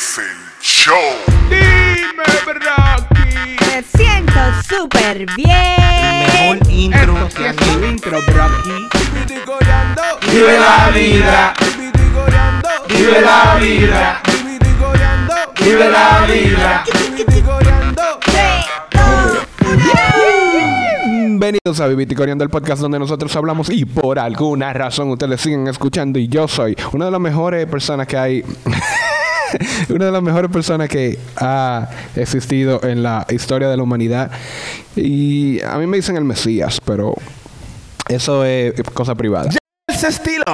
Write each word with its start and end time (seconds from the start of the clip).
Excel 0.00 0.24
Show. 0.62 0.96
Dime, 1.50 2.24
Rocky. 2.46 3.56
Me 3.66 3.82
siento 3.82 4.40
súper 4.66 5.26
bien. 5.36 6.56
Mejor 6.56 6.70
intro 6.70 7.26
Esto 7.26 7.42
que 7.42 7.48
es 7.50 7.76
un 7.76 7.84
intro, 7.84 8.20
Rocky. 8.22 8.88
Vive 10.32 10.58
la 10.58 10.90
vida. 10.94 11.54
Vive 12.88 13.20
la 13.20 13.56
vida. 13.60 14.22
Vive 15.62 15.90
la 15.90 16.26
vida. 16.26 16.84
Bienvenidos 21.04 21.80
a 21.80 21.86
Viviticoreando, 21.88 22.44
el 22.44 22.50
podcast 22.50 22.80
donde 22.80 22.98
nosotros 22.98 23.34
hablamos 23.36 23.68
y 23.68 23.84
por 23.84 24.18
alguna 24.18 24.72
razón 24.72 25.10
ustedes 25.10 25.40
siguen 25.40 25.68
escuchando 25.68 26.18
y 26.18 26.28
yo 26.28 26.48
soy 26.48 26.76
una 26.92 27.06
de 27.06 27.10
las 27.10 27.20
mejores 27.20 27.66
personas 27.66 28.06
que 28.06 28.16
hay, 28.16 28.44
una 29.88 30.06
de 30.06 30.12
las 30.12 30.22
mejores 30.22 30.50
personas 30.50 30.88
que 30.88 31.18
ha 31.36 31.88
existido 32.16 32.82
en 32.84 33.02
la 33.02 33.26
historia 33.30 33.68
de 33.68 33.76
la 33.76 33.82
humanidad 33.82 34.30
y 34.96 35.60
a 35.62 35.78
mí 35.78 35.86
me 35.86 35.96
dicen 35.96 36.16
el 36.16 36.24
Mesías, 36.24 36.80
pero 36.84 37.14
eso 38.08 38.44
es 38.44 38.74
cosa 38.94 39.14
privada. 39.14 39.50
Ese 39.86 40.08
estilo. 40.08 40.44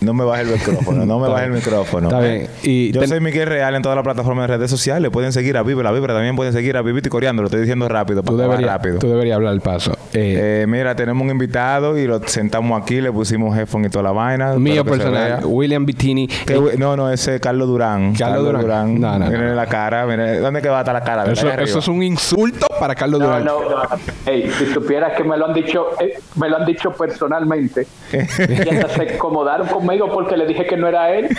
No 0.00 0.14
me 0.14 0.24
baje 0.24 0.42
el 0.42 0.48
micrófono, 0.48 1.04
no 1.06 1.18
me 1.18 1.24
Está 1.26 1.32
baje 1.34 1.46
el 1.46 1.52
micrófono. 1.52 2.08
Está 2.08 2.20
bien. 2.20 2.46
Y 2.62 2.92
Yo 2.92 3.00
ten- 3.00 3.08
soy 3.08 3.20
Miguel 3.20 3.46
Real 3.48 3.74
en 3.74 3.82
todas 3.82 3.96
las 3.96 4.04
plataformas 4.04 4.48
de 4.48 4.56
redes 4.56 4.70
sociales. 4.70 5.10
Pueden 5.10 5.32
seguir 5.32 5.56
a 5.56 5.62
Vive 5.62 5.82
la 5.82 5.90
Vibra. 5.92 6.14
También 6.14 6.36
pueden 6.36 6.52
seguir 6.52 6.76
a 6.76 6.82
Viviti 6.82 7.08
Coreando. 7.08 7.42
Lo 7.42 7.46
estoy 7.46 7.60
diciendo 7.60 7.88
rápido 7.88 8.22
tú 8.22 8.26
para 8.26 8.36
acabar 8.44 8.56
deberías, 8.58 8.76
rápido. 8.76 8.98
tú 9.00 9.08
deberías 9.08 9.36
hablar 9.36 9.54
el 9.54 9.60
paso. 9.60 9.92
Eh, 10.14 10.62
Eh, 10.62 10.66
mira, 10.68 10.94
tenemos 10.94 11.22
un 11.24 11.30
invitado 11.30 11.98
y 11.98 12.06
lo 12.06 12.20
sentamos 12.26 12.80
aquí. 12.80 13.00
Le 13.00 13.10
pusimos 13.12 13.56
headphone 13.56 13.86
y 13.86 13.88
toda 13.88 14.04
la 14.04 14.12
vaina. 14.12 14.54
mío 14.54 14.84
personal. 14.84 15.40
William 15.44 15.84
Bettini. 15.84 16.28
Que 16.28 16.56
güey- 16.58 16.78
no, 16.78 16.96
no, 16.96 17.10
ese 17.12 17.34
es 17.36 17.40
Carlos 17.40 17.66
Durán. 17.68 18.14
Carlos 18.14 18.44
Durán. 18.60 19.00
No, 19.00 19.18
no, 19.18 19.24
no. 19.24 19.30
Miren 19.30 19.56
la 19.56 19.66
cara. 19.66 20.06
miren, 20.06 20.40
¿Dónde 20.42 20.62
que 20.62 20.68
va 20.68 20.78
a 20.78 20.80
estar 20.80 20.94
la 20.94 21.02
cara? 21.02 21.24
Eso, 21.30 21.78
es 21.80 21.88
un 21.88 22.02
insulto 22.02 22.66
para 22.78 22.94
Carlos 22.94 23.20
No, 23.20 23.26
Durán. 23.26 23.44
no, 23.44 23.60
no. 23.68 23.82
Ey, 24.26 24.50
si 24.58 24.66
supieras 24.66 25.12
que 25.16 25.24
me 25.24 25.36
lo 25.36 25.46
han 25.46 25.54
dicho, 25.54 25.86
eh, 26.00 26.18
me 26.36 26.48
lo 26.48 26.56
han 26.58 26.64
dicho 26.66 26.92
personalmente. 26.92 27.86
y 28.12 28.68
hasta 28.68 28.88
se 28.94 29.14
acomodaron 29.14 29.66
conmigo 29.88 30.12
porque 30.12 30.36
le 30.36 30.46
dije 30.46 30.66
que 30.66 30.76
no 30.76 30.88
era 30.88 31.10
él. 31.14 31.28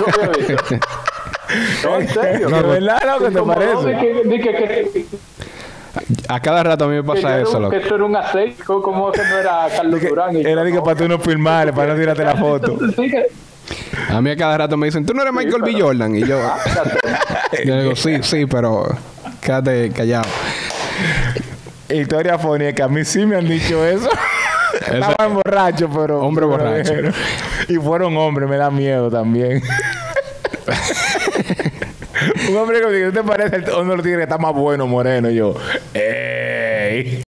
No. 0.00 1.90
No, 1.90 1.96
en 2.00 2.08
serio. 2.08 2.48
¿De 2.48 2.62
verdad 2.62 3.02
lo 3.18 3.26
que 3.26 3.34
te 3.34 3.42
parece? 3.42 3.86
de 3.88 3.98
que- 3.98 4.40
que- 4.40 4.40
que- 4.40 4.90
que- 4.92 5.06
A 6.28 6.40
cada 6.40 6.62
rato 6.62 6.84
a 6.84 6.88
mí 6.88 6.94
me 6.94 7.02
que 7.02 7.06
pasa 7.08 7.34
era 7.34 7.42
eso, 7.42 7.56
un- 7.56 7.62
loco. 7.64 7.70
que 7.76 7.84
eso 7.84 7.94
era 7.96 8.04
un 8.04 8.16
aceite, 8.16 8.62
como 8.64 9.10
que 9.12 9.20
no 9.22 9.36
era 9.38 9.66
Carlos 9.74 10.00
Durán. 10.00 10.36
y 10.36 10.40
Era 10.40 10.50
yo, 10.52 10.64
de 10.64 10.70
que 10.70 10.76
no. 10.78 10.84
para 10.84 10.96
tú 10.96 11.08
no 11.08 11.18
filmar, 11.18 11.74
para 11.74 11.92
no 11.94 12.00
tirarte 12.00 12.24
la 12.24 12.36
foto. 12.36 12.78
Que- 12.96 13.26
A 14.10 14.20
mí 14.22 14.30
a 14.30 14.36
cada 14.36 14.56
rato 14.58 14.76
me 14.76 14.86
dicen, 14.86 15.04
tú 15.04 15.12
no 15.12 15.22
eres 15.22 15.34
Michael 15.34 15.62
B. 15.62 15.72
pero- 15.72 15.86
Jordan. 15.86 16.14
Y 16.16 16.20
yo, 16.20 16.40
yo 17.64 17.80
digo, 17.82 17.96
sí, 17.96 18.18
sí, 18.22 18.46
pero 18.46 18.86
quédate 19.42 19.90
callado. 19.90 20.28
Historia 21.88 22.38
que 22.74 22.82
a 22.82 22.88
mí 22.88 23.04
sí 23.04 23.26
me 23.26 23.36
han 23.36 23.48
dicho 23.48 23.84
eso. 23.84 24.08
Estaban 24.90 25.34
borrachos, 25.34 25.90
pero. 25.94 26.20
Hombre 26.20 26.46
borracho. 26.46 26.94
Y 27.68 27.76
fueron 27.76 28.16
hombres, 28.16 28.48
me 28.48 28.56
da 28.56 28.70
miedo 28.70 29.10
también. 29.10 29.62
Un 32.48 32.56
hombre 32.56 32.80
que 32.80 32.86
me 32.86 32.92
dice, 32.92 33.12
¿te 33.12 33.22
parece 33.22 33.56
el 33.56 33.64
uno 33.70 33.96
los 33.96 34.02
tigres 34.02 34.18
que 34.18 34.24
está 34.24 34.38
más 34.38 34.52
bueno, 34.52 34.86
moreno? 34.86 35.30
Y 35.30 35.36
yo, 35.36 35.54
¡ey! 35.94 37.22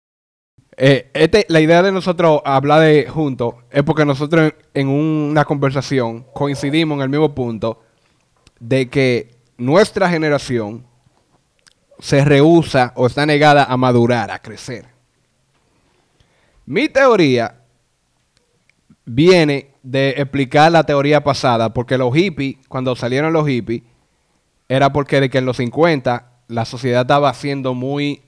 Eh, 0.77 1.11
este, 1.13 1.45
la 1.49 1.61
idea 1.61 1.83
de 1.83 1.91
nosotros 1.91 2.41
hablar 2.45 2.81
de 2.83 3.09
juntos 3.09 3.55
es 3.71 3.83
porque 3.83 4.05
nosotros 4.05 4.53
en, 4.75 4.89
en 4.89 4.89
una 4.89 5.45
conversación 5.45 6.25
coincidimos 6.33 6.97
en 6.97 7.03
el 7.03 7.09
mismo 7.09 7.35
punto 7.35 7.83
de 8.61 8.89
que 8.89 9.35
nuestra 9.57 10.09
generación 10.09 10.87
se 11.99 12.25
rehúsa 12.25 12.93
o 12.95 13.07
está 13.07 13.27
negada 13.27 13.65
a 13.65 13.77
madurar, 13.77 14.31
a 14.31 14.41
crecer. 14.41 14.98
Mi 16.71 16.91
teoría 16.91 17.63
viene 19.07 19.71
de 19.83 20.11
explicar 20.19 20.71
la 20.71 20.85
teoría 20.85 21.25
pasada, 21.25 21.73
porque 21.73 21.97
los 21.97 22.15
hippies, 22.15 22.57
cuando 22.69 22.95
salieron 22.95 23.33
los 23.33 23.49
hippies, 23.49 23.85
era 24.69 24.93
porque 24.93 25.19
de 25.19 25.31
que 25.31 25.39
en 25.39 25.47
los 25.47 25.57
50 25.57 26.31
la 26.49 26.67
sociedad 26.67 27.01
estaba 27.01 27.33
siendo 27.33 27.73
muy 27.73 28.21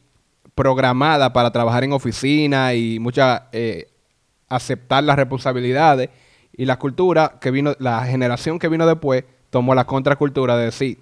programada 0.55 1.35
para 1.35 1.51
trabajar 1.51 1.85
en 1.85 1.93
oficina 1.93 2.73
y 2.73 2.99
mucha 2.99 3.49
eh, 3.53 3.89
aceptar 4.49 5.05
las 5.05 5.17
responsabilidades 5.17 6.09
y 6.57 6.65
la 6.65 6.79
cultura 6.79 7.37
que 7.43 7.51
vino, 7.51 7.75
la 7.79 8.07
generación 8.07 8.59
que 8.59 8.71
vino 8.71 8.87
después 8.87 9.25
tomó 9.51 9.75
la 9.75 9.85
contracultura 9.85 10.57
de 10.57 10.65
decir, 10.65 10.99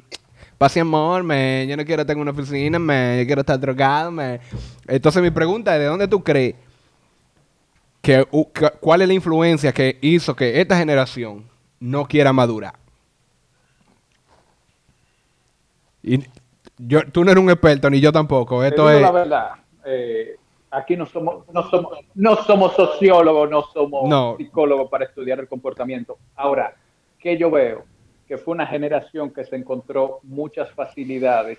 pase 0.59 0.81
amor, 0.81 1.22
yo 1.22 1.77
no 1.77 1.84
quiero 1.84 2.04
tener 2.04 2.21
una 2.21 2.32
oficina, 2.32 2.81
man, 2.81 3.21
yo 3.21 3.27
quiero 3.27 3.43
estar 3.43 3.60
drogado, 3.60 4.10
man. 4.10 4.41
Entonces 4.88 5.22
mi 5.22 5.31
pregunta 5.31 5.77
es, 5.77 5.78
¿de 5.82 5.87
dónde 5.87 6.09
tú 6.09 6.25
crees 6.25 6.56
que, 8.08 8.70
cuál 8.80 9.02
es 9.02 9.08
la 9.08 9.14
influencia 9.14 9.72
que 9.72 9.98
hizo 10.00 10.34
que 10.34 10.60
esta 10.60 10.76
generación 10.78 11.44
no 11.78 12.06
quiera 12.06 12.32
madurar? 12.32 12.74
Y 16.02 16.24
yo, 16.78 17.00
tú 17.10 17.24
no 17.24 17.30
eres 17.32 17.42
un 17.42 17.50
experto, 17.50 17.91
ni 17.91 18.00
yo 18.00 18.12
tampoco. 18.12 18.62
Esto 18.64 18.91
es... 18.91 19.02
la 19.02 19.10
verdad. 19.10 19.48
eh, 19.84 20.36
aquí 20.70 20.97
no 20.97 21.06
somos, 21.06 21.44
no 21.52 21.62
somos, 21.68 21.98
no 22.14 22.36
somos 22.36 22.74
sociólogos, 22.74 23.50
no 23.50 23.62
somos 23.74 24.08
No. 24.08 24.36
psicólogos 24.38 24.88
para 24.91 25.04
estudiar 25.04 25.41
el 25.41 25.48
comportamiento. 25.48 26.16
Ahora, 26.36 26.74
¿qué 27.18 27.36
yo 27.36 27.50
veo? 27.50 27.84
Que 28.26 28.38
fue 28.38 28.54
una 28.54 28.66
generación 28.66 29.30
que 29.30 29.44
se 29.44 29.56
encontró 29.56 30.20
muchas 30.22 30.70
facilidades 30.72 31.58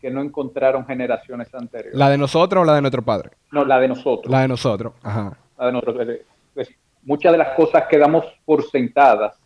que 0.00 0.10
no 0.10 0.20
encontraron 0.20 0.84
generaciones 0.84 1.54
anteriores. 1.54 1.98
¿La 1.98 2.10
de 2.10 2.18
nosotros 2.18 2.62
o 2.62 2.64
la 2.66 2.74
de 2.74 2.82
nuestro 2.82 3.02
padre? 3.02 3.30
no, 3.50 3.64
la 3.64 3.80
de 3.80 3.88
nosotros. 3.88 4.30
La 4.30 4.42
de 4.42 4.48
nosotros. 4.48 4.92
Ajá. 5.02 5.38
La 5.58 5.66
de 5.66 5.72
nosotros. 5.72 6.08
Es 6.08 6.26
decir, 6.54 6.76
muchas 7.02 7.32
de 7.32 7.38
las 7.38 7.54
cosas 7.54 7.84
que 7.88 7.98
damos 7.98 8.24
por 8.44 8.62
sentadas, 8.64 9.36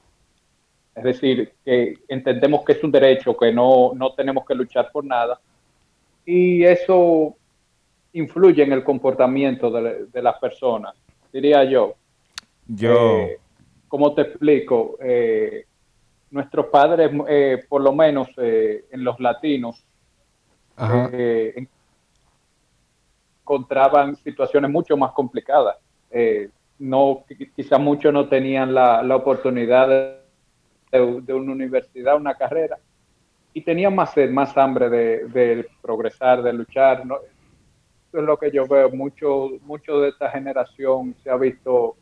es 0.95 1.05
decir, 1.05 1.53
que 1.65 1.99
entendemos 2.09 2.65
que 2.65 2.73
es 2.73 2.83
un 2.83 2.91
derecho, 2.91 3.37
que 3.37 3.53
no, 3.53 3.93
no 3.95 4.13
tenemos 4.15 4.45
que 4.45 4.55
luchar 4.55 4.91
por 4.91 5.05
nada, 5.05 5.41
y 6.25 6.65
eso 6.65 7.37
influye 8.13 8.63
en 8.63 8.73
el 8.73 8.83
comportamiento 8.83 9.71
de, 9.71 10.07
de 10.07 10.23
las 10.23 10.39
personas, 10.39 10.95
diría 11.33 11.65
yo. 11.65 11.95
Yo. 12.67 13.19
Eh, 13.21 13.41
¿Cómo 13.89 14.15
te 14.15 14.23
explico? 14.23 14.99
Eh, 15.01 15.65
nuestros 16.31 16.67
padres, 16.67 17.11
eh, 17.27 17.65
por 17.69 17.81
lo 17.81 17.93
menos 17.93 18.29
eh, 18.37 18.85
en 18.91 19.03
los 19.03 19.19
latinos, 19.19 19.83
encontraban 23.43 24.15
situaciones 24.17 24.71
mucho 24.71 24.97
más 24.97 25.13
complicadas. 25.13 25.77
Eh, 26.11 26.49
no, 26.79 27.25
qui- 27.29 27.51
quizá 27.55 27.79
muchos 27.79 28.13
no 28.13 28.29
tenían 28.29 28.73
la, 28.73 29.03
la 29.03 29.17
oportunidad 29.17 29.89
de, 29.89 31.21
de- 31.23 31.35
una 31.35 31.53
universidad, 31.53 32.17
una 32.17 32.35
carrera, 32.35 32.79
y 33.53 33.63
tenían 33.63 33.95
más 33.95 34.13
sed, 34.13 34.31
más 34.31 34.57
hambre 34.57 34.89
de, 34.89 35.27
de 35.29 35.67
progresar, 35.83 36.43
de 36.43 36.53
luchar. 36.53 37.03
Eso 37.03 38.19
es 38.19 38.25
lo 38.25 38.37
que 38.39 38.51
yo 38.51 38.67
veo. 38.67 38.91
Mucho, 38.91 39.51
mucho 39.63 40.01
de 40.01 40.11
esta 40.11 40.31
generación 40.31 41.15
se 41.23 41.31
ha 41.31 41.37
visto 41.37 41.97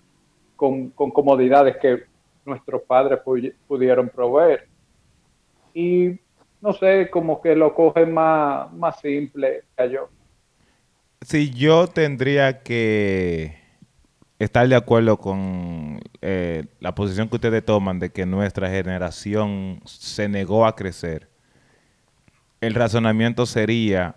con, 0.54 0.90
con 0.90 1.10
comodidades 1.10 1.76
que 1.78 2.04
nuestros 2.44 2.82
padres 2.82 3.20
pu- 3.24 3.54
pudieron 3.66 4.08
proveer. 4.08 4.68
Y 5.74 6.18
no 6.60 6.72
sé, 6.72 7.08
como 7.10 7.40
que 7.40 7.54
lo 7.54 7.74
cogen 7.74 8.12
más, 8.12 8.72
más 8.72 9.00
simple 9.00 9.62
que 9.76 9.90
yo. 9.90 10.08
Si 11.22 11.50
yo 11.50 11.86
tendría 11.86 12.62
que 12.62 13.65
estar 14.38 14.68
de 14.68 14.76
acuerdo 14.76 15.18
con 15.18 16.00
eh, 16.20 16.66
la 16.80 16.94
posición 16.94 17.28
que 17.28 17.36
ustedes 17.36 17.64
toman 17.64 17.98
de 17.98 18.10
que 18.10 18.26
nuestra 18.26 18.68
generación 18.70 19.80
se 19.84 20.28
negó 20.28 20.66
a 20.66 20.76
crecer, 20.76 21.28
el 22.60 22.74
razonamiento 22.74 23.46
sería 23.46 24.16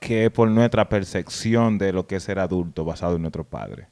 que 0.00 0.26
es 0.26 0.30
por 0.30 0.48
nuestra 0.48 0.88
percepción 0.88 1.78
de 1.78 1.92
lo 1.92 2.06
que 2.06 2.16
es 2.16 2.22
ser 2.22 2.38
adulto 2.38 2.84
basado 2.84 3.16
en 3.16 3.22
nuestro 3.22 3.44
padre. 3.44 3.88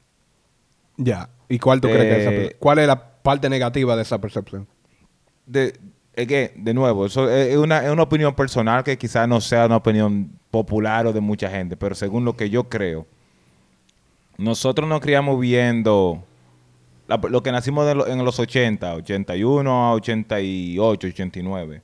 Ya. 0.97 1.29
¿Y 1.49 1.59
cuál 1.59 1.81
tú 1.81 1.87
crees 1.87 2.03
que 2.03 2.11
es 2.11 2.21
esa 2.21 2.31
Eh, 2.31 2.55
¿Cuál 2.59 2.79
es 2.79 2.87
la 2.87 3.21
parte 3.21 3.49
negativa 3.49 3.95
de 3.95 4.03
esa 4.03 4.19
percepción? 4.19 4.67
de, 5.45 5.79
es 6.13 6.27
que, 6.27 6.53
de 6.55 6.73
nuevo, 6.73 7.05
eso 7.05 7.29
es 7.29 7.49
es 7.49 7.57
una, 7.57 7.85
es 7.85 7.91
una 7.91 8.03
opinión 8.03 8.33
personal 8.35 8.83
que 8.83 8.97
quizás 8.97 9.27
no 9.27 9.41
sea 9.41 9.65
una 9.65 9.77
opinión 9.77 10.39
popular 10.49 11.05
o 11.07 11.13
de 11.13 11.21
mucha 11.21 11.49
gente, 11.49 11.75
pero 11.77 11.95
según 11.95 12.25
lo 12.25 12.35
que 12.35 12.49
yo 12.49 12.69
creo, 12.69 13.05
nosotros 14.37 14.87
nos 14.87 14.99
criamos 15.01 15.39
viendo 15.39 16.23
la- 17.07 17.17
lo 17.17 17.41
que 17.43 17.51
nacimos 17.51 17.85
de 17.85 17.95
lo- 17.95 18.07
en 18.07 18.23
los 18.25 18.39
80, 18.39 18.95
81 18.95 19.71
a 19.87 19.93
88, 19.93 21.07
89. 21.07 21.81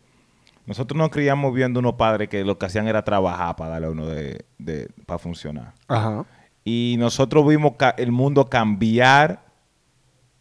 Nosotros 0.65 0.97
nos 0.97 1.09
criamos 1.09 1.53
viendo 1.53 1.79
unos 1.79 1.93
padres 1.95 2.29
que 2.29 2.43
lo 2.43 2.57
que 2.57 2.65
hacían 2.67 2.87
era 2.87 3.03
trabajar 3.03 3.55
para 3.55 3.71
darle 3.71 3.87
a 3.87 3.91
uno 3.91 4.05
de, 4.05 4.45
de- 4.57 4.89
para 5.05 5.17
funcionar. 5.17 5.73
Ajá. 5.87 6.25
Y 6.63 6.95
nosotros 6.99 7.45
vimos 7.47 7.73
el 7.97 8.11
mundo 8.11 8.45
cambiar 8.47 9.43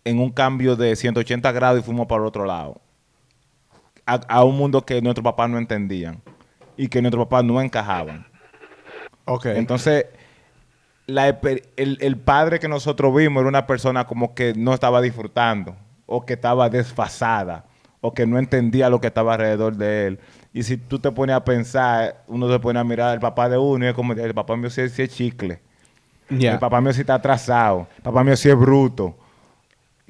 en 0.05 0.19
un 0.19 0.31
cambio 0.31 0.77
de 0.77 0.95
180 0.97 1.51
grados 1.53 1.81
y 1.81 1.83
fuimos 1.83 2.07
para 2.07 2.23
el 2.23 2.27
otro 2.29 2.45
lado. 2.45 2.81
a, 4.07 4.15
a 4.29 4.45
un 4.45 4.57
mundo 4.57 4.83
que 4.85 5.01
nuestros 5.01 5.23
papás 5.23 5.49
no 5.49 5.57
entendían 5.59 6.21
y 6.77 6.89
que 6.89 7.01
nuestros 7.01 7.25
papás 7.27 7.45
no 7.45 7.61
encajaban. 7.61 8.27
Ok. 9.25 9.47
Entonces, 9.47 10.07
la 11.15 11.29
el, 11.29 11.99
el 12.01 12.17
padre 12.17 12.59
que 12.59 12.69
nosotros 12.69 13.15
vimos 13.15 13.41
era 13.41 13.49
una 13.49 13.67
persona 13.67 14.07
como 14.07 14.35
que 14.35 14.55
no 14.55 14.75
estaba 14.75 15.01
disfrutando, 15.01 15.77
o 16.07 16.25
que 16.27 16.35
estaba 16.35 16.69
desfasada, 16.69 17.67
o 18.01 18.13
que 18.13 18.27
no 18.27 18.39
entendía 18.39 18.91
lo 18.91 19.01
que 19.01 19.07
estaba 19.07 19.35
alrededor 19.35 19.77
de 19.77 20.07
él. 20.07 20.21
Y 20.53 20.65
si 20.65 20.77
tú 20.77 20.99
te 20.99 21.13
pones 21.13 21.37
a 21.37 21.45
pensar, 21.45 22.25
uno 22.27 22.51
se 22.51 22.59
pone 22.59 22.81
a 22.81 22.85
mirar 22.85 23.11
al 23.11 23.21
papá 23.21 23.49
de 23.49 23.59
uno 23.59 23.85
y 23.85 23.89
es 23.89 23.95
como, 23.95 24.13
el 24.13 24.35
papá 24.35 24.57
mío 24.57 24.71
sí, 24.71 24.89
sí 24.89 25.03
es 25.03 25.11
chicle. 25.11 25.61
El 26.29 26.59
papá 26.59 26.81
mío 26.81 26.93
sí 26.93 27.01
está 27.01 27.15
atrasado. 27.15 27.87
El 27.97 28.03
papá 28.03 28.25
mío 28.25 28.37
sí 28.37 28.49
es 28.49 28.57
bruto. 28.57 29.17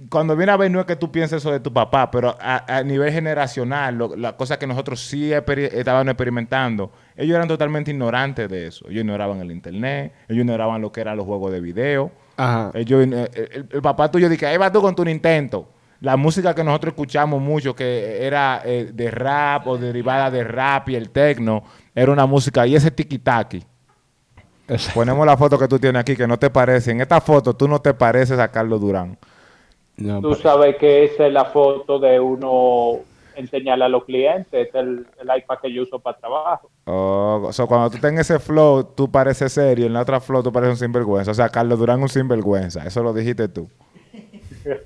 Cuando 0.08 0.35
viene 0.37 0.52
a 0.52 0.56
ver, 0.56 0.70
no 0.70 0.81
es 0.81 0.87
que 0.87 0.97
tú 0.97 1.11
pienses 1.12 1.38
eso 1.38 1.50
de 1.52 1.61
tu 1.61 1.73
papá, 1.73 2.11
pero 2.11 2.37
a, 2.41 2.79
a 2.79 2.82
nivel 2.82 3.12
generacional, 3.12 3.97
lo- 3.99 4.17
la 4.17 4.37
cosa 4.37 4.58
que 4.58 4.67
nosotros 4.67 5.00
sí 5.06 5.32
estábamos 5.32 6.06
experimentando, 6.06 6.91
ellos 7.17 7.35
eran 7.37 7.49
totalmente 7.49 7.91
ignorantes 7.91 8.49
de 8.49 8.67
eso. 8.69 8.87
Ellos 8.88 9.00
ignoraban 9.02 9.41
el 9.41 9.50
internet, 9.50 10.12
ellos 10.29 10.41
ignoraban 10.43 10.81
lo 10.81 10.91
que 10.91 11.00
eran 11.02 11.17
los 11.17 11.26
juegos 11.26 11.52
de 11.52 11.61
video. 11.61 12.11
Ajá. 12.37 12.70
Ellos, 12.75 13.06
eh, 13.12 13.49
el, 13.52 13.69
el 13.70 13.82
papá 13.82 14.11
tuyo 14.11 14.29
dice, 14.29 14.47
ahí 14.47 14.56
vas 14.56 14.73
tú 14.73 14.81
con 14.81 14.94
tu 14.94 15.05
Nintendo. 15.05 15.69
La 16.00 16.17
música 16.17 16.55
que 16.55 16.64
nosotros 16.64 16.93
escuchamos 16.93 17.43
mucho, 17.43 17.75
que 17.76 18.25
era 18.26 18.62
eh, 18.64 18.91
de 18.94 19.11
rap 19.11 19.67
o 19.67 19.76
derivada 19.76 20.31
de 20.31 20.44
rap 20.44 20.88
y 20.88 20.94
el 20.94 21.11
tecno, 21.11 21.62
era 21.94 22.11
una 22.11 22.25
música, 22.25 22.67
y 22.67 22.75
ese 22.75 22.91
tiki-taki. 22.91 23.62
Ponemos 24.94 25.26
la 25.26 25.37
foto 25.37 25.58
que 25.58 25.67
tú 25.69 25.79
tienes 25.79 26.00
aquí, 26.00 26.17
que 26.17 26.26
no 26.26 26.38
te 26.38 26.49
parece. 26.49 26.93
En 26.93 27.00
esta 27.00 27.20
foto 27.20 27.55
tú 27.55 27.67
no 27.69 27.81
te 27.81 27.93
pareces 27.93 28.38
a 28.38 28.49
Carlos 28.49 28.81
Durán. 28.81 29.19
No, 30.00 30.20
Tú 30.20 30.35
sabes 30.35 30.76
que 30.76 31.05
esa 31.05 31.26
es 31.26 31.32
la 31.32 31.47
foto 31.47 31.99
de 31.99 32.19
uno 32.19 33.00
enseñarle 33.37 33.85
a 33.85 33.88
los 33.88 34.05
clientes. 34.05 34.47
Este 34.52 34.79
es 34.79 34.85
el, 34.85 35.06
el 35.20 35.38
iPad 35.38 35.58
que 35.62 35.73
yo 35.73 35.82
uso 35.82 35.99
para 35.99 36.19
trabajo. 36.19 36.70
Oh, 36.85 37.43
o 37.44 37.52
sea, 37.52 37.67
cuando 37.67 37.91
tú 37.91 37.99
tengas 37.99 38.31
ese 38.31 38.38
flow, 38.38 38.85
tú 38.85 39.11
pareces 39.11 39.52
serio. 39.52 39.87
En 39.87 39.93
la 39.93 40.02
otra 40.02 40.20
flow, 40.20 40.43
tú 40.43 40.52
pareces 40.52 40.75
un 40.75 40.87
sinvergüenza. 40.87 41.31
O 41.31 41.35
sea, 41.35 41.49
Carlos 41.49 41.79
Durán 41.79 42.02
un 42.02 42.08
sinvergüenza. 42.08 42.85
Eso 42.87 43.02
lo 43.02 43.12
dijiste 43.12 43.49
tú. 43.49 43.69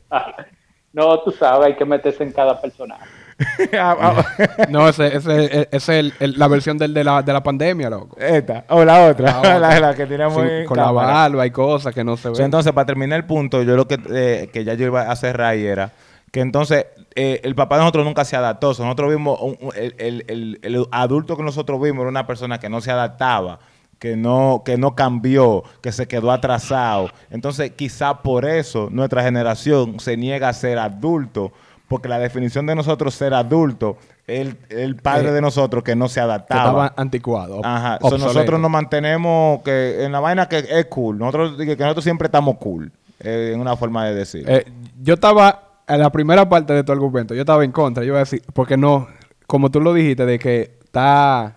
No, 0.94 1.18
tú 1.22 1.32
sabes, 1.32 1.66
hay 1.66 1.74
que 1.74 1.84
meterse 1.84 2.22
en 2.22 2.30
cada 2.30 2.60
personaje. 2.60 3.04
Ah, 3.72 3.96
ah, 4.00 4.66
No, 4.70 4.88
ese, 4.88 5.16
ese, 5.16 5.44
ese 5.44 5.68
es 5.72 5.88
el- 5.88 6.14
el- 6.20 6.38
la 6.38 6.48
versión 6.48 6.78
del, 6.78 6.94
de, 6.94 7.02
la, 7.04 7.22
de 7.22 7.32
la 7.32 7.42
pandemia, 7.42 7.90
loco. 7.90 8.16
Esta. 8.18 8.64
O 8.68 8.84
la 8.84 9.06
otra. 9.08 9.32
La 9.32 9.38
otra. 9.38 9.58
La, 9.64 9.80
la 9.80 9.94
que 9.94 10.06
tenemos 10.06 10.38
en 10.44 10.66
con 10.66 10.76
la 10.76 10.90
barba 10.90 11.46
y 11.46 11.50
cosas 11.50 11.92
que 11.94 12.04
no 12.04 12.16
se 12.16 12.28
O 12.28 12.34
sea, 12.34 12.42
ven. 12.42 12.46
entonces, 12.46 12.72
para 12.72 12.86
terminar 12.86 13.18
el 13.18 13.24
punto, 13.26 13.62
yo 13.62 13.76
lo 13.76 13.86
que, 13.88 13.98
eh, 14.10 14.50
que 14.52 14.64
ya 14.64 14.74
yo 14.74 14.86
iba 14.86 15.02
a 15.10 15.16
cerrar 15.16 15.48
ahí 15.48 15.64
era 15.64 15.90
que 16.30 16.40
entonces 16.40 16.86
eh, 17.14 17.40
el 17.44 17.54
papá 17.54 17.76
de 17.76 17.82
nosotros 17.82 18.04
nunca 18.04 18.24
se 18.24 18.34
adaptó. 18.36 18.70
O 18.70 18.74
sea, 18.74 18.84
nosotros 18.84 19.10
vimos, 19.10 19.38
un- 19.40 19.56
un- 19.60 19.72
el, 19.76 19.94
el- 19.98 20.24
el- 20.28 20.58
el 20.62 20.86
adulto 20.90 21.36
que 21.36 21.42
nosotros 21.44 21.80
vimos 21.80 22.00
era 22.02 22.10
una 22.10 22.26
persona 22.26 22.58
que 22.58 22.68
no 22.68 22.80
se 22.80 22.90
adaptaba, 22.90 23.60
que 24.00 24.16
no, 24.16 24.62
que 24.64 24.76
no 24.76 24.94
cambió, 24.96 25.62
que 25.80 25.92
se 25.92 26.08
quedó 26.08 26.32
atrasado. 26.32 27.10
Entonces, 27.30 27.70
quizá 27.76 28.22
por 28.22 28.44
eso 28.44 28.88
nuestra 28.90 29.22
generación 29.22 30.00
se 30.00 30.16
niega 30.16 30.48
a 30.48 30.52
ser 30.52 30.78
adulto, 30.80 31.52
porque 31.94 32.08
la 32.08 32.18
definición 32.18 32.66
de 32.66 32.74
nosotros 32.74 33.14
ser 33.14 33.34
adulto 33.34 33.96
el, 34.26 34.56
el 34.68 34.96
padre 34.96 35.28
Eh, 35.28 35.32
de 35.32 35.40
nosotros 35.40 35.84
que 35.84 35.94
no 35.94 36.08
se 36.08 36.14
que 36.14 36.20
adaptaba. 36.22 36.62
estaba 36.62 36.94
anticuado. 36.96 37.60
Ajá. 37.64 37.98
So, 38.02 38.18
nosotros 38.18 38.58
nos 38.58 38.70
mantenemos 38.70 39.62
que 39.62 40.04
en 40.04 40.10
la 40.10 40.18
vaina 40.18 40.48
que 40.48 40.58
es 40.58 40.86
cool. 40.86 41.18
Nosotros 41.18 41.56
que 41.56 41.76
nosotros 41.76 42.02
siempre 42.02 42.26
estamos 42.26 42.56
cool. 42.58 42.90
eh, 43.20 43.52
en 43.54 43.60
una 43.60 43.76
forma 43.76 44.04
de 44.06 44.14
decir. 44.14 44.44
Eh, 44.48 44.64
yo 45.00 45.14
estaba 45.14 45.62
en 45.86 46.00
la 46.00 46.10
primera 46.10 46.48
parte 46.48 46.72
de 46.72 46.82
tu 46.82 46.90
argumento, 46.90 47.32
yo 47.34 47.42
estaba 47.42 47.62
en 47.64 47.70
contra. 47.70 48.02
Yo 48.02 48.08
iba 48.08 48.16
a 48.16 48.26
decir, 48.26 48.42
porque 48.52 48.76
no, 48.76 49.06
como 49.46 49.70
tú 49.70 49.80
lo 49.80 49.94
dijiste, 49.94 50.26
de 50.26 50.38
que 50.38 50.78
está, 50.84 51.54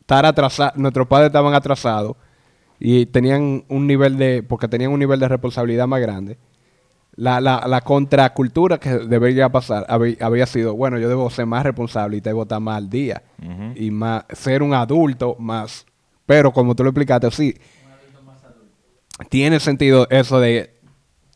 estar 0.00 0.24
atrasado, 0.24 0.72
nuestros 0.76 1.06
padres 1.06 1.26
estaban 1.26 1.52
atrasados 1.54 2.16
y 2.80 3.06
tenían 3.06 3.64
un 3.68 3.86
nivel 3.86 4.16
de, 4.16 4.42
porque 4.42 4.66
tenían 4.66 4.92
un 4.92 4.98
nivel 4.98 5.20
de 5.20 5.28
responsabilidad 5.28 5.86
más 5.86 6.00
grande. 6.00 6.38
La, 7.14 7.40
la, 7.42 7.64
la 7.68 7.82
contracultura 7.82 8.78
que 8.78 8.90
debería 9.00 9.50
pasar 9.50 9.84
habí- 9.88 10.16
había 10.20 10.46
sido, 10.46 10.74
bueno, 10.74 10.98
yo 10.98 11.08
debo 11.10 11.28
ser 11.28 11.44
más 11.46 11.62
responsable 11.62 12.16
y 12.16 12.20
debo 12.20 12.42
estar 12.42 12.58
más 12.60 12.78
al 12.78 12.88
día. 12.88 13.22
Y 13.76 13.90
más 13.90 14.24
ser 14.30 14.62
un 14.62 14.72
adulto 14.72 15.36
más. 15.38 15.84
Pero 16.24 16.52
como 16.52 16.74
tú 16.74 16.82
lo 16.84 16.90
explicaste, 16.90 17.30
sí. 17.30 17.54
Tiene 19.28 19.60
sentido 19.60 20.06
eso 20.10 20.40
de 20.40 20.74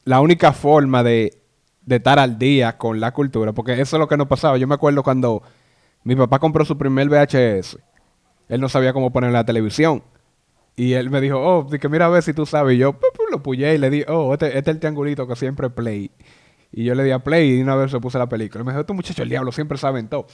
la 0.05 0.20
única 0.20 0.52
forma 0.52 1.02
de, 1.02 1.43
de 1.82 1.96
estar 1.96 2.19
al 2.19 2.38
día 2.38 2.79
con 2.79 2.99
la 3.00 3.12
cultura, 3.12 3.52
porque 3.52 3.72
eso 3.81 3.96
es 3.96 4.00
lo 4.00 4.08
que 4.08 4.17
nos 4.17 4.29
pasaba. 4.29 4.56
Yo 4.56 4.67
me 4.67 4.75
acuerdo 4.75 5.02
cuando 5.02 5.43
mi 6.05 6.17
papá 6.17 6.38
compró 6.38 6.64
su 6.64 6.79
primer 6.79 7.08
VHS, 7.08 7.76
él 8.49 8.61
no 8.61 8.69
sabía 8.69 8.93
cómo 8.93 9.12
poner 9.12 9.32
la 9.32 9.44
televisión. 9.44 10.02
Y 10.76 10.93
él 10.93 11.08
me 11.08 11.20
dijo, 11.23 11.40
oh, 11.40 11.67
que 11.69 11.88
mira 11.88 12.06
a 12.06 12.08
ver 12.11 12.23
si 12.23 12.34
tú 12.34 12.44
sabes. 12.44 12.75
Y 12.75 12.78
yo 12.78 12.93
pu, 12.93 13.06
pu, 13.14 13.23
lo 13.31 13.43
puyé 13.43 13.75
y 13.75 13.78
le 13.78 13.88
di, 13.88 14.05
oh, 14.08 14.32
este, 14.34 14.49
este 14.49 14.58
es 14.70 14.75
el 14.75 14.78
triangulito 14.81 15.26
que 15.26 15.34
siempre 15.34 15.70
play. 15.70 16.11
Y 16.70 16.84
yo 16.84 16.94
le 16.94 17.02
di 17.05 17.11
a 17.12 17.19
play 17.20 17.58
y 17.58 17.62
una 17.62 17.75
vez 17.76 17.90
se 17.90 17.99
puse 17.99 18.19
la 18.19 18.28
película. 18.28 18.62
Y 18.62 18.67
me 18.67 18.73
dijo, 18.73 18.81
este 18.82 18.93
muchacho, 18.93 19.23
el 19.23 19.28
diablo, 19.31 19.52
siempre 19.52 19.78
saben 19.78 20.08
todo. 20.08 20.26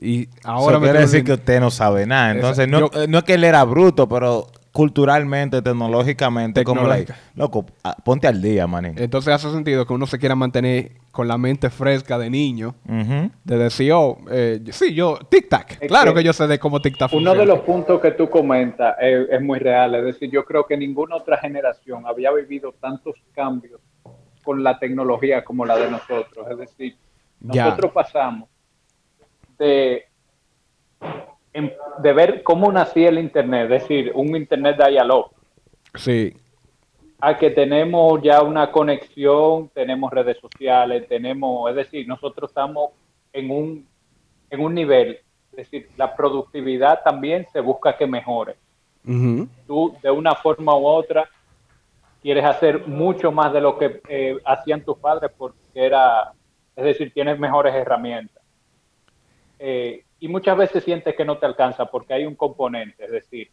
Y 0.00 0.28
ahora 0.44 0.72
Eso 0.76 0.80
me 0.80 0.86
quiere 0.86 1.00
decir 1.00 1.24
que 1.24 1.32
usted 1.34 1.60
no 1.60 1.70
sabe 1.70 2.06
nada. 2.06 2.32
Entonces, 2.32 2.66
Exacto. 2.66 2.88
no, 2.88 2.90
Yo- 2.92 3.02
eh, 3.02 3.08
no 3.08 3.18
es 3.18 3.24
que 3.24 3.34
él 3.34 3.44
era 3.44 3.64
bruto, 3.64 4.08
pero 4.08 4.46
culturalmente, 4.76 5.62
tecnológicamente, 5.62 6.62
como 6.62 6.82
la, 6.82 6.96
Tecnológica. 6.96 7.16
loco, 7.34 7.64
ah, 7.82 7.96
ponte 8.04 8.28
al 8.28 8.42
día, 8.42 8.66
manín. 8.66 8.92
Entonces 8.98 9.32
hace 9.32 9.50
sentido 9.50 9.86
que 9.86 9.94
uno 9.94 10.06
se 10.06 10.18
quiera 10.18 10.34
mantener 10.34 10.92
con 11.12 11.26
la 11.26 11.38
mente 11.38 11.70
fresca 11.70 12.18
de 12.18 12.28
niño. 12.28 12.74
Ujú. 12.86 13.30
De 13.42 13.56
decir, 13.56 13.90
oh, 13.94 14.18
eh, 14.30 14.60
sí, 14.72 14.92
yo, 14.92 15.18
tic-tac. 15.30 15.78
Claro 15.88 16.12
que 16.12 16.18
que 16.18 16.24
yo 16.26 16.34
sé 16.34 16.46
de 16.46 16.58
cómo 16.58 16.80
tic-tac 16.80 17.10
Uno 17.12 17.30
funciona. 17.30 17.40
de 17.40 17.46
los 17.46 17.60
puntos 17.60 18.02
que 18.02 18.10
tú 18.10 18.28
comentas 18.28 18.96
es, 19.00 19.30
es 19.30 19.40
muy 19.40 19.58
real. 19.58 19.94
Es 19.94 20.04
decir, 20.04 20.30
yo 20.30 20.44
creo 20.44 20.66
que 20.66 20.76
ninguna 20.76 21.16
otra 21.16 21.38
generación 21.38 22.06
había 22.06 22.30
vivido 22.32 22.74
tantos 22.78 23.14
cambios 23.32 23.80
con 24.44 24.62
la 24.62 24.78
tecnología 24.78 25.42
como 25.42 25.64
la 25.64 25.78
de 25.78 25.90
nosotros. 25.90 26.46
Es 26.50 26.58
decir, 26.58 26.96
nosotros 27.40 27.92
pasamos 27.92 28.50
de, 29.58 30.04
en- 31.56 31.72
de 32.02 32.12
ver 32.12 32.42
cómo 32.42 32.70
nacía 32.70 33.08
el 33.08 33.18
Internet, 33.18 33.64
es 33.70 33.82
decir, 33.82 34.12
un 34.14 34.36
Internet 34.36 34.76
dial-up, 34.76 35.30
Sí, 35.94 36.34
a 37.20 37.36
que 37.38 37.50
tenemos 37.50 38.20
ya 38.22 38.42
una 38.42 38.70
conexión, 38.70 39.70
tenemos 39.70 40.12
redes 40.12 40.36
sociales, 40.38 41.08
tenemos, 41.08 41.70
es 41.70 41.76
decir, 41.76 42.06
nosotros 42.06 42.50
estamos 42.50 42.90
en 43.32 43.50
un, 43.50 43.88
en 44.50 44.60
un 44.60 44.74
nivel, 44.74 45.18
es 45.52 45.56
decir, 45.56 45.88
la 45.96 46.14
productividad 46.14 47.02
también 47.02 47.46
se 47.52 47.60
busca 47.60 47.96
que 47.96 48.06
mejore. 48.06 48.56
Ujú. 49.06 49.48
Tú 49.66 49.96
de 50.02 50.10
una 50.10 50.34
forma 50.34 50.76
u 50.76 50.86
otra 50.86 51.26
quieres 52.20 52.44
hacer 52.44 52.86
mucho 52.86 53.32
más 53.32 53.52
de 53.52 53.60
lo 53.62 53.78
que 53.78 54.00
eh, 54.08 54.36
hacían 54.44 54.82
tus 54.82 54.98
padres 54.98 55.30
porque 55.38 55.56
era, 55.72 56.32
es 56.74 56.84
decir, 56.84 57.12
tienes 57.14 57.38
mejores 57.38 57.74
herramientas. 57.74 58.42
Eh, 59.58 60.04
y 60.18 60.28
muchas 60.28 60.56
veces 60.56 60.84
sientes 60.84 61.14
que 61.14 61.24
no 61.24 61.38
te 61.38 61.46
alcanza 61.46 61.86
porque 61.86 62.14
hay 62.14 62.26
un 62.26 62.34
componente, 62.34 63.04
es 63.04 63.10
decir, 63.10 63.50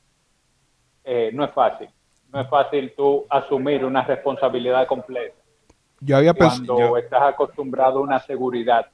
eh, 1.04 1.32
no 1.34 1.44
es 1.44 1.52
fácil. 1.52 1.90
No 2.32 2.42
es 2.42 2.50
fácil 2.50 2.94
tú 2.96 3.26
asumir 3.30 3.86
una 3.86 4.04
responsabilidad 4.04 4.88
completa 4.88 5.36
Yo 6.00 6.18
había 6.18 6.34
pensado. 6.34 6.66
cuando 6.66 6.80
yo- 6.80 6.98
estás 6.98 7.22
acostumbrado 7.22 8.00
a 8.00 8.02
una 8.02 8.20
seguridad. 8.20 8.88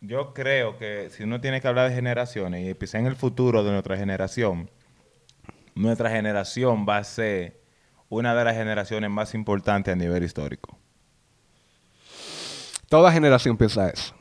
Yo 0.00 0.34
creo 0.34 0.76
que 0.78 1.08
si 1.10 1.22
uno 1.22 1.40
tiene 1.40 1.60
que 1.60 1.68
hablar 1.68 1.88
de 1.88 1.94
generaciones 1.94 2.64
y 2.64 2.70
empezar 2.70 3.00
en 3.00 3.06
el 3.06 3.16
futuro 3.16 3.62
de 3.64 3.70
nuestra 3.70 3.96
generación, 3.96 4.68
nuestra 5.74 6.10
generación 6.10 6.86
va 6.88 6.98
a 6.98 7.04
ser 7.04 7.60
una 8.08 8.34
de 8.34 8.44
las 8.44 8.56
generaciones 8.56 9.10
más 9.10 9.34
importantes 9.34 9.92
a 9.92 9.96
nivel 9.96 10.22
histórico. 10.22 10.78
Toda 12.88 13.10
generación 13.12 13.56
piensa 13.56 13.88
eso. 13.90 14.14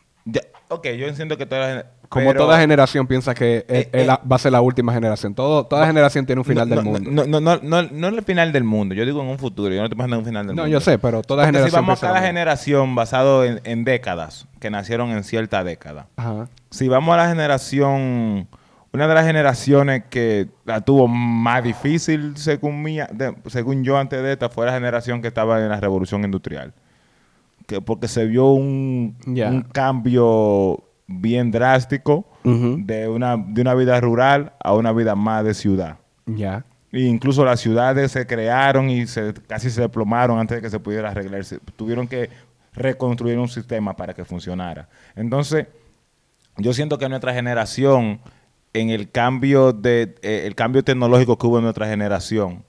Ok, 0.67 0.87
yo 0.97 1.07
entiendo 1.07 1.37
que 1.37 1.45
toda 1.45 1.75
la 1.75 1.85
Como 2.09 2.27
pero- 2.27 2.39
toda 2.45 2.59
generación 2.59 3.05
piensa 3.07 3.33
que 3.35 3.65
Eh, 3.67 3.89
eh. 3.93 4.07
va 4.07 4.35
a 4.35 4.39
ser 4.39 4.51
la 4.51 4.61
última 4.61 4.93
generación. 4.93 5.35
Todo, 5.35 5.65
toda 5.65 5.85
generación 5.85 6.25
tiene 6.25 6.39
un 6.39 6.45
final 6.45 6.67
no, 6.69 6.75
del 6.75 6.83
no, 6.85 6.91
mundo. 6.91 7.11
No, 7.11 7.25
no, 7.25 7.39
no, 7.39 7.81
no, 7.81 7.89
no 7.91 8.07
el 8.07 8.23
final 8.23 8.51
del 8.51 8.63
mundo. 8.63 8.95
Yo 8.95 9.05
digo 9.05 9.21
en 9.21 9.27
un 9.27 9.37
futuro. 9.39 9.69
Yo 9.73 9.79
no 9.81 9.85
estoy 9.85 9.97
pensando 9.97 10.15
en 10.15 10.19
un 10.21 10.25
final 10.25 10.47
del 10.47 10.55
No, 10.55 10.63
mundo. 10.63 10.73
yo 10.73 10.79
sé, 10.81 10.97
pero 10.97 11.21
toda 11.21 11.43
Porque 11.43 11.57
generación 11.57 11.69
si 11.81 11.85
vamos 11.85 12.03
a 12.03 12.07
cada 12.07 12.21
generación 12.25 12.95
basado 12.95 13.43
en, 13.43 13.61
en 13.63 13.83
décadas, 13.83 14.47
que 14.59 14.69
nacieron 14.69 15.11
en 15.11 15.23
cierta 15.23 15.63
década. 15.63 16.07
Ajá. 16.17 16.47
Si 16.71 16.87
vamos 16.87 17.13
a 17.13 17.17
la 17.17 17.29
generación, 17.29 18.47
una 18.93 19.07
de 19.07 19.13
las 19.13 19.25
generaciones 19.25 20.03
que 20.09 20.47
la 20.65 20.81
tuvo 20.81 21.07
más 21.07 21.63
difícil, 21.63 22.37
según, 22.37 22.81
mía, 22.81 23.07
de- 23.11 23.35
según 23.47 23.83
yo 23.83 23.97
antes 23.97 24.21
de 24.21 24.31
esta, 24.33 24.49
fue 24.49 24.65
la 24.65 24.73
generación 24.73 25.21
que 25.21 25.27
estaba 25.27 25.59
en 25.59 25.69
la 25.69 25.79
revolución 25.79 26.23
industrial. 26.23 26.73
Que 27.65 27.81
porque 27.81 28.07
se 28.07 28.25
vio 28.25 28.51
un, 28.51 29.15
un 29.25 29.61
cambio 29.71 30.83
bien 31.07 31.51
drástico 31.51 32.25
de, 32.43 33.07
una, 33.07 33.37
de 33.37 33.61
una 33.61 33.73
vida 33.73 33.99
rural 33.99 34.53
a 34.59 34.73
una 34.73 34.91
vida 34.91 35.15
más 35.15 35.43
de 35.43 35.53
ciudad. 35.53 35.97
Ya. 36.25 36.65
E 36.91 37.01
incluso 37.01 37.43
las 37.43 37.59
ciudades 37.59 38.11
se 38.11 38.25
crearon 38.25 38.89
y 38.89 39.07
se, 39.07 39.33
casi 39.47 39.69
se 39.69 39.81
desplomaron 39.81 40.39
antes 40.39 40.57
de 40.57 40.61
que 40.61 40.69
se 40.69 40.79
pudiera 40.79 41.09
arreglarse. 41.09 41.59
Tuvieron 41.75 42.07
que 42.07 42.29
reconstruir 42.73 43.37
un 43.37 43.49
sistema 43.49 43.95
para 43.95 44.13
que 44.13 44.25
funcionara. 44.25 44.87
Entonces, 45.15 45.67
yo 46.57 46.73
siento 46.73 46.97
que 46.97 47.09
nuestra 47.09 47.33
generación, 47.33 48.19
en 48.73 48.89
el 48.89 49.09
cambio 49.11 49.73
de 49.73 50.15
eh, 50.21 50.43
el 50.45 50.55
cambio 50.55 50.83
tecnológico 50.83 51.37
que 51.37 51.47
hubo 51.47 51.57
en 51.57 51.63
nuestra 51.63 51.87
generación, 51.87 52.63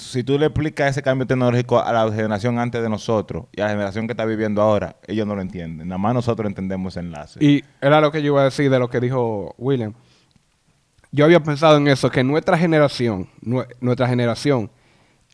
si 0.00 0.24
tú 0.24 0.38
le 0.38 0.46
explicas 0.46 0.90
ese 0.90 1.02
cambio 1.02 1.26
tecnológico 1.26 1.80
a 1.80 1.92
la 1.92 2.10
generación 2.12 2.58
antes 2.58 2.82
de 2.82 2.88
nosotros 2.88 3.44
y 3.52 3.60
a 3.60 3.64
la 3.64 3.70
generación 3.70 4.06
que 4.06 4.12
está 4.12 4.24
viviendo 4.24 4.62
ahora, 4.62 4.96
ellos 5.06 5.26
no 5.26 5.34
lo 5.36 5.42
entienden. 5.42 5.88
Nada 5.88 5.98
más 5.98 6.14
nosotros 6.14 6.48
entendemos 6.48 6.94
ese 6.94 7.00
enlace. 7.00 7.44
Y 7.44 7.62
era 7.80 8.00
lo 8.00 8.10
que 8.10 8.20
yo 8.22 8.28
iba 8.32 8.40
a 8.40 8.44
decir 8.44 8.70
de 8.70 8.78
lo 8.78 8.88
que 8.88 9.00
dijo 9.00 9.54
William. 9.58 9.92
Yo 11.12 11.24
había 11.24 11.40
pensado 11.42 11.76
en 11.76 11.88
eso, 11.88 12.10
que 12.10 12.22
nuestra 12.22 12.56
generación, 12.56 13.28
nue- 13.42 13.66
nuestra 13.80 14.06
generación, 14.08 14.70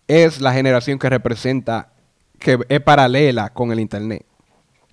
es 0.08 0.40
la 0.40 0.52
generación 0.52 0.99
que 0.99 1.11
representa, 1.11 1.90
que 2.38 2.58
es 2.68 2.80
paralela 2.80 3.50
con 3.50 3.73
el 3.73 3.80
Internet. 3.80 4.25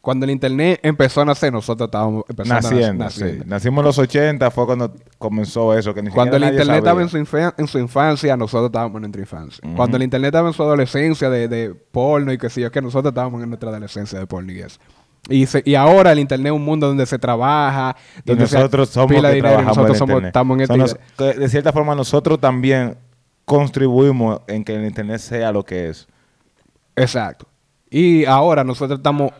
Cuando 0.03 0.25
el 0.25 0.31
Internet 0.31 0.81
empezó 0.83 1.21
a 1.21 1.25
nacer, 1.25 1.53
nosotros 1.53 1.87
estábamos 1.87 2.25
empezando 2.27 2.67
a 2.67 2.71
Naciendo, 2.71 3.03
nacer. 3.05 3.35
sí. 3.37 3.43
Nacimos 3.45 3.79
en 3.79 3.85
los 3.85 3.97
80, 3.97 4.51
fue 4.51 4.65
cuando 4.65 4.93
comenzó 5.17 5.73
eso. 5.73 5.93
Que 5.93 6.01
ni 6.03 6.09
Cuando 6.09 6.35
el 6.35 6.43
internet 6.43 6.79
estaba 6.79 7.01
en 7.01 7.07
su, 7.07 7.17
infa- 7.17 7.53
en 7.57 7.67
su 7.69 7.79
infancia, 7.79 8.35
nosotros 8.35 8.65
estábamos 8.65 8.95
en 8.97 9.01
nuestra 9.03 9.21
infancia. 9.21 9.63
Cuando 9.77 9.95
el 9.95 10.03
internet 10.03 10.27
estaba 10.27 10.49
en 10.49 10.53
su 10.53 10.61
adolescencia 10.61 11.29
de, 11.29 11.47
de 11.47 11.73
porno 11.73 12.33
y 12.33 12.37
que 12.37 12.49
sé 12.49 12.59
yo, 12.59 12.69
que 12.69 12.81
nosotros 12.81 13.11
estábamos 13.11 13.41
en 13.43 13.47
nuestra 13.49 13.69
adolescencia 13.69 14.19
de 14.19 14.27
porno 14.27 14.51
y 14.51 14.59
eso. 14.59 14.77
Y, 15.29 15.45
se- 15.45 15.63
y 15.65 15.75
ahora 15.75 16.11
el 16.11 16.19
internet 16.19 16.47
es 16.51 16.57
un 16.57 16.65
mundo 16.65 16.85
donde 16.87 17.05
se 17.05 17.17
trabaja, 17.17 17.95
Y 18.17 18.21
donde 18.25 18.45
se 18.47 18.57
nosotros 18.57 18.89
somos 18.89 19.09
pila 19.15 19.29
que 19.29 19.35
dinero 19.35 19.61
y 19.61 19.65
nosotros 19.67 19.97
somos, 19.97 20.21
estamos 20.21 20.55
en 20.57 20.61
este 20.63 20.77
nos- 20.77 20.97
de 21.17 21.47
cierta 21.47 21.71
forma 21.71 21.95
nosotros 21.95 22.41
también 22.41 22.97
contribuimos 23.45 24.41
en 24.47 24.65
que 24.65 24.75
el 24.75 24.83
internet 24.85 25.19
sea 25.19 25.53
lo 25.53 25.63
que 25.63 25.87
es. 25.87 26.09
Exacto. 26.97 27.47
Y 27.89 28.25
ahora 28.25 28.63
nosotros 28.63 28.99
estamos... 28.99 29.31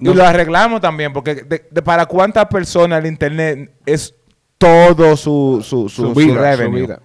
Y 0.00 0.14
lo 0.14 0.24
arreglamos 0.24 0.80
también, 0.80 1.12
porque 1.12 1.34
de- 1.36 1.66
de- 1.70 1.82
para 1.82 2.06
cuántas 2.06 2.46
personas 2.46 3.00
el 3.00 3.06
internet 3.06 3.72
es 3.84 4.14
todo 4.58 5.16
su, 5.16 5.60
su, 5.62 5.88
su, 5.88 6.08
Su 6.08 6.14
vida, 6.14 6.34
su 6.34 6.38
revenue. 6.40 6.80
vida. 6.82 7.00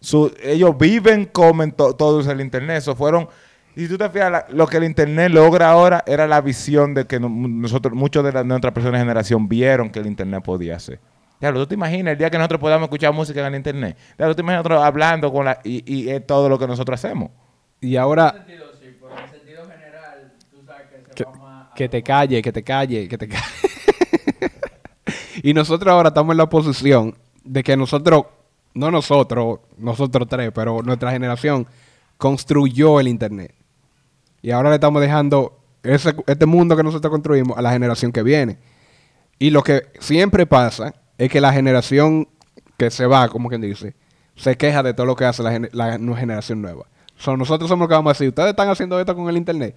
Su- 0.00 0.32
ellos 0.42 0.76
viven, 0.78 1.26
comen 1.26 1.72
to- 1.72 1.94
todo 1.94 2.20
es 2.20 2.26
el 2.28 2.40
internet. 2.40 2.78
Eso 2.78 2.94
fueron. 2.94 3.28
Y 3.74 3.88
tú 3.88 3.98
te 3.98 4.08
fijas, 4.08 4.30
la- 4.30 4.46
lo 4.50 4.66
que 4.66 4.76
el 4.78 4.84
internet 4.84 5.30
logra 5.32 5.70
ahora 5.70 6.02
era 6.06 6.26
la 6.26 6.40
visión 6.40 6.94
de 6.94 7.06
que 7.06 7.18
no- 7.20 7.28
nosotros, 7.28 7.94
muchos 7.94 8.24
de, 8.24 8.32
la, 8.32 8.40
de 8.40 8.46
nuestra 8.48 8.72
persona 8.72 8.96
de 8.98 9.04
generación 9.04 9.48
vieron 9.48 9.90
que 9.90 9.98
el 9.98 10.06
internet 10.06 10.42
podía 10.44 10.76
hacer. 10.76 10.98
Claro, 11.38 11.58
tú 11.58 11.66
te 11.66 11.74
imaginas 11.74 12.12
el 12.12 12.18
día 12.18 12.30
que 12.30 12.38
nosotros 12.38 12.60
podamos 12.60 12.86
escuchar 12.86 13.12
música 13.12 13.40
en 13.40 13.46
el 13.46 13.54
internet. 13.56 13.96
Claro, 14.16 14.32
tú 14.32 14.36
te 14.36 14.42
imaginas 14.42 14.64
nosotros 14.64 14.82
hablando 14.84 15.30
con 15.32 15.44
la. 15.44 15.58
Y, 15.64 15.82
y 15.92 16.08
es 16.08 16.26
todo 16.26 16.48
lo 16.48 16.58
que 16.58 16.66
nosotros 16.66 16.98
hacemos. 17.04 17.30
Y 17.80 17.96
ahora... 17.96 18.32
sentido 18.32 18.64
sí, 18.80 18.96
pero 18.98 19.12
en 19.22 19.30
sentido 19.30 19.62
general, 19.64 20.32
tú 20.50 20.62
sabes 20.66 20.86
que 20.88 21.04
se 21.06 21.10
Que, 21.14 21.24
va 21.24 21.32
más... 21.36 21.65
que 21.76 21.88
te 21.88 22.02
calle, 22.02 22.42
que 22.42 22.52
te 22.52 22.62
calle, 22.64 23.06
que 23.08 23.18
te 23.18 23.28
calle. 23.28 23.44
y 25.42 25.54
nosotros 25.54 25.92
ahora 25.92 26.08
estamos 26.08 26.32
en 26.32 26.38
la 26.38 26.48
posición 26.48 27.14
de 27.44 27.62
que 27.62 27.76
nosotros, 27.76 28.24
no 28.74 28.90
nosotros, 28.90 29.60
nosotros 29.78 30.26
tres, 30.28 30.50
pero 30.54 30.82
nuestra 30.82 31.10
generación 31.12 31.66
construyó 32.16 32.98
el 33.00 33.08
Internet. 33.08 33.54
Y 34.42 34.50
ahora 34.50 34.70
le 34.70 34.76
estamos 34.76 35.00
dejando 35.02 35.60
ese, 35.82 36.14
este 36.26 36.46
mundo 36.46 36.76
que 36.76 36.82
nosotros 36.82 37.10
construimos 37.10 37.56
a 37.56 37.62
la 37.62 37.72
generación 37.72 38.10
que 38.12 38.22
viene. 38.22 38.58
Y 39.38 39.50
lo 39.50 39.62
que 39.62 39.84
siempre 40.00 40.46
pasa 40.46 40.94
es 41.18 41.30
que 41.30 41.40
la 41.40 41.52
generación 41.52 42.28
que 42.78 42.90
se 42.90 43.06
va, 43.06 43.28
como 43.28 43.48
quien 43.48 43.60
dice, 43.60 43.94
se 44.34 44.56
queja 44.56 44.82
de 44.82 44.94
todo 44.94 45.06
lo 45.06 45.16
que 45.16 45.24
hace 45.24 45.42
la, 45.42 45.50
gene- 45.52 45.70
la 45.72 45.98
generación 45.98 46.60
nueva. 46.62 46.86
So, 47.16 47.36
nosotros 47.36 47.68
somos 47.68 47.84
los 47.84 47.88
que 47.88 47.94
vamos 47.94 48.10
a 48.10 48.14
decir, 48.14 48.28
ustedes 48.28 48.50
están 48.50 48.68
haciendo 48.68 48.98
esto 49.00 49.14
con 49.14 49.28
el 49.28 49.36
Internet. 49.36 49.74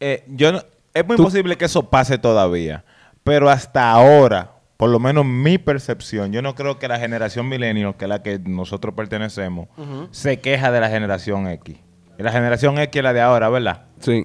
Eh, 0.00 0.24
yo 0.28 0.52
no- 0.52 0.62
es 0.94 1.06
muy 1.06 1.16
Tú- 1.16 1.24
posible 1.24 1.56
que 1.56 1.64
eso 1.66 1.88
pase 1.90 2.18
todavía, 2.18 2.84
pero 3.24 3.50
hasta 3.50 3.90
ahora, 3.90 4.52
por 4.76 4.90
lo 4.90 4.98
menos 5.00 5.24
mi 5.26 5.58
percepción, 5.58 6.32
yo 6.32 6.40
no 6.42 6.54
creo 6.54 6.78
que 6.78 6.88
la 6.88 6.98
generación 6.98 7.48
millennial, 7.48 7.96
que 7.96 8.04
es 8.04 8.08
la 8.08 8.22
que 8.22 8.38
nosotros 8.38 8.94
pertenecemos, 8.94 9.68
se 10.10 10.40
queja 10.40 10.70
de 10.70 10.80
la 10.80 10.88
generación 10.88 11.48
X. 11.48 11.76
Y 12.18 12.22
la 12.22 12.32
generación 12.32 12.78
X 12.78 12.96
es 12.98 13.02
la 13.02 13.12
de 13.12 13.20
ahora, 13.20 13.48
¿verdad? 13.48 13.82
Sí. 14.00 14.24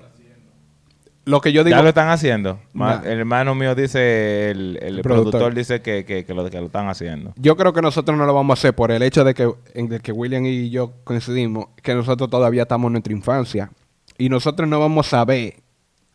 Lo 1.25 1.39
que 1.39 1.53
yo 1.53 1.63
digo... 1.63 1.77
ya 1.77 1.83
lo 1.83 1.89
están 1.89 2.09
haciendo. 2.09 2.59
Nah. 2.73 3.01
El 3.05 3.19
hermano 3.19 3.55
mío 3.55 3.75
dice, 3.75 4.51
el, 4.51 4.77
el 4.81 4.95
El 4.97 5.01
productor. 5.03 5.31
productor. 5.31 5.53
dice 5.55 5.81
que, 5.81 6.03
que- 6.03 6.25
que 6.25 6.33
lo, 6.33 6.49
que 6.49 6.59
lo 6.59 6.65
están 6.65 6.89
haciendo. 6.89 7.33
Yo 7.37 7.55
creo 7.55 7.71
que 7.71 7.81
nosotros 7.81 8.17
no 8.17 8.25
lo 8.25 8.33
vamos 8.33 8.57
a 8.57 8.59
hacer 8.59 8.75
por 8.75 8.91
el 8.91 9.01
hecho 9.03 9.23
de 9.23 9.33
que, 9.33 9.49
en 9.73 9.87
que 9.99 10.11
William 10.11 10.45
y 10.45 10.69
yo 10.69 10.91
coincidimos, 11.05 11.67
que 11.81 11.95
nosotros 11.95 12.29
todavía 12.29 12.63
estamos 12.63 12.87
en 12.89 12.93
nuestra 12.93 13.13
infancia. 13.13 13.71
Y 14.17 14.27
nosotros 14.27 14.67
no 14.67 14.81
vamos 14.81 15.13
a 15.13 15.23
ver, 15.23 15.62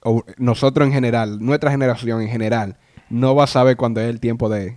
o 0.03 0.23
nosotros 0.37 0.87
en 0.87 0.93
general, 0.93 1.39
nuestra 1.41 1.71
generación 1.71 2.23
en 2.23 2.29
general, 2.29 2.77
no 3.11 3.35
va 3.35 3.45
a 3.45 3.47
saber 3.49 3.77
cuándo 3.77 4.01
es 4.01 4.09
el 4.09 4.21
tiempo 4.21 4.49
de, 4.49 4.77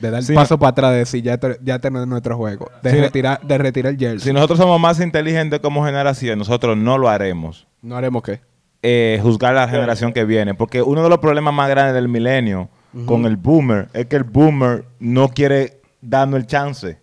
de 0.00 0.10
dar 0.10 0.20
el 0.20 0.26
Sí, 0.26 0.34
paso 0.34 0.58
para 0.58 0.70
atrás, 0.70 0.92
de 0.92 0.98
decir, 0.98 1.22
ya, 1.22 1.38
ya 1.62 1.78
nuestro 1.90 2.36
juego, 2.36 2.70
de, 2.82 2.92
no- 2.94 3.00
retirar, 3.02 3.40
de 3.46 3.58
retirar 3.58 3.92
el 3.92 3.98
jersey. 3.98 4.20
Si 4.28 4.32
nosotros 4.32 4.58
somos 4.58 4.80
más 4.80 5.00
inteligentes 5.00 5.60
como 5.60 5.84
generación, 5.84 6.38
nosotros 6.38 6.76
no 6.76 6.98
lo 6.98 7.08
haremos. 7.08 7.66
no 7.82 7.96
haremos 7.96 8.22
qué. 8.22 8.40
eh, 8.82 9.18
juzgar 9.22 9.56
a 9.56 9.62
la 9.66 9.68
generación 9.68 10.12
que 10.12 10.24
viene. 10.24 10.54
Porque 10.54 10.82
uno 10.82 11.02
de 11.02 11.08
los 11.08 11.18
problemas 11.18 11.52
más 11.52 11.68
grandes 11.68 11.94
del 11.94 12.08
milenio 12.08 12.68
con 13.06 13.26
el 13.26 13.36
boomer 13.36 13.88
es 13.92 14.06
que 14.06 14.16
el 14.16 14.24
boomer 14.24 14.84
no 14.98 15.28
quiere 15.28 15.80
darnos 16.00 16.40
el 16.40 16.46
chance. 16.46 16.98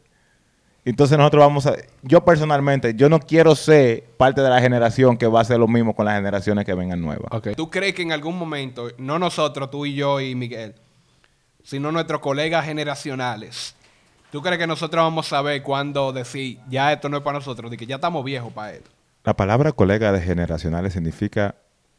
Entonces 0.85 1.17
nosotros 1.17 1.41
vamos 1.41 1.65
a... 1.65 1.75
Yo 2.03 2.23
personalmente, 2.23 2.93
yo 2.93 3.09
no 3.09 3.19
quiero 3.19 3.55
ser 3.55 4.03
parte 4.17 4.41
de 4.41 4.49
la 4.49 4.61
generación 4.61 5.17
que 5.17 5.25
va 5.25 5.39
a 5.39 5.41
hacer 5.41 5.57
lo 5.57 5.67
mismo 5.67 5.95
con 5.95 6.05
las 6.05 6.15
generaciones 6.15 6.63
que 6.63 6.75
vengan 6.75 7.01
nuevas. 7.01 7.29
¿Tú 7.57 7.71
crees 7.71 7.95
que 7.95 8.03
en 8.03 8.11
algún 8.11 8.37
momento, 8.37 8.89
no 8.99 9.17
nosotros, 9.17 9.71
tú 9.71 9.87
y 9.87 9.95
yo 9.95 10.21
y 10.21 10.35
Miguel, 10.35 10.75
sino 11.63 11.91
nuestros 11.91 12.21
colegas 12.21 12.65
generacionales, 12.65 13.75
¿tú 14.31 14.43
crees 14.43 14.59
que 14.59 14.67
nosotros 14.67 15.03
vamos 15.03 15.25
a 15.25 15.29
saber 15.37 15.63
cuándo 15.63 16.13
decir, 16.13 16.59
ya 16.69 16.93
esto 16.93 17.09
no 17.09 17.17
es 17.17 17.23
para 17.23 17.39
nosotros, 17.39 17.71
de 17.71 17.77
que 17.77 17.87
ya 17.87 17.95
estamos 17.95 18.23
viejos 18.23 18.53
para 18.53 18.73
esto? 18.73 18.91
La 19.23 19.33
palabra 19.35 19.71
colega 19.71 20.11
de 20.11 20.21
generacionales 20.21 20.93
significa... 20.93 21.55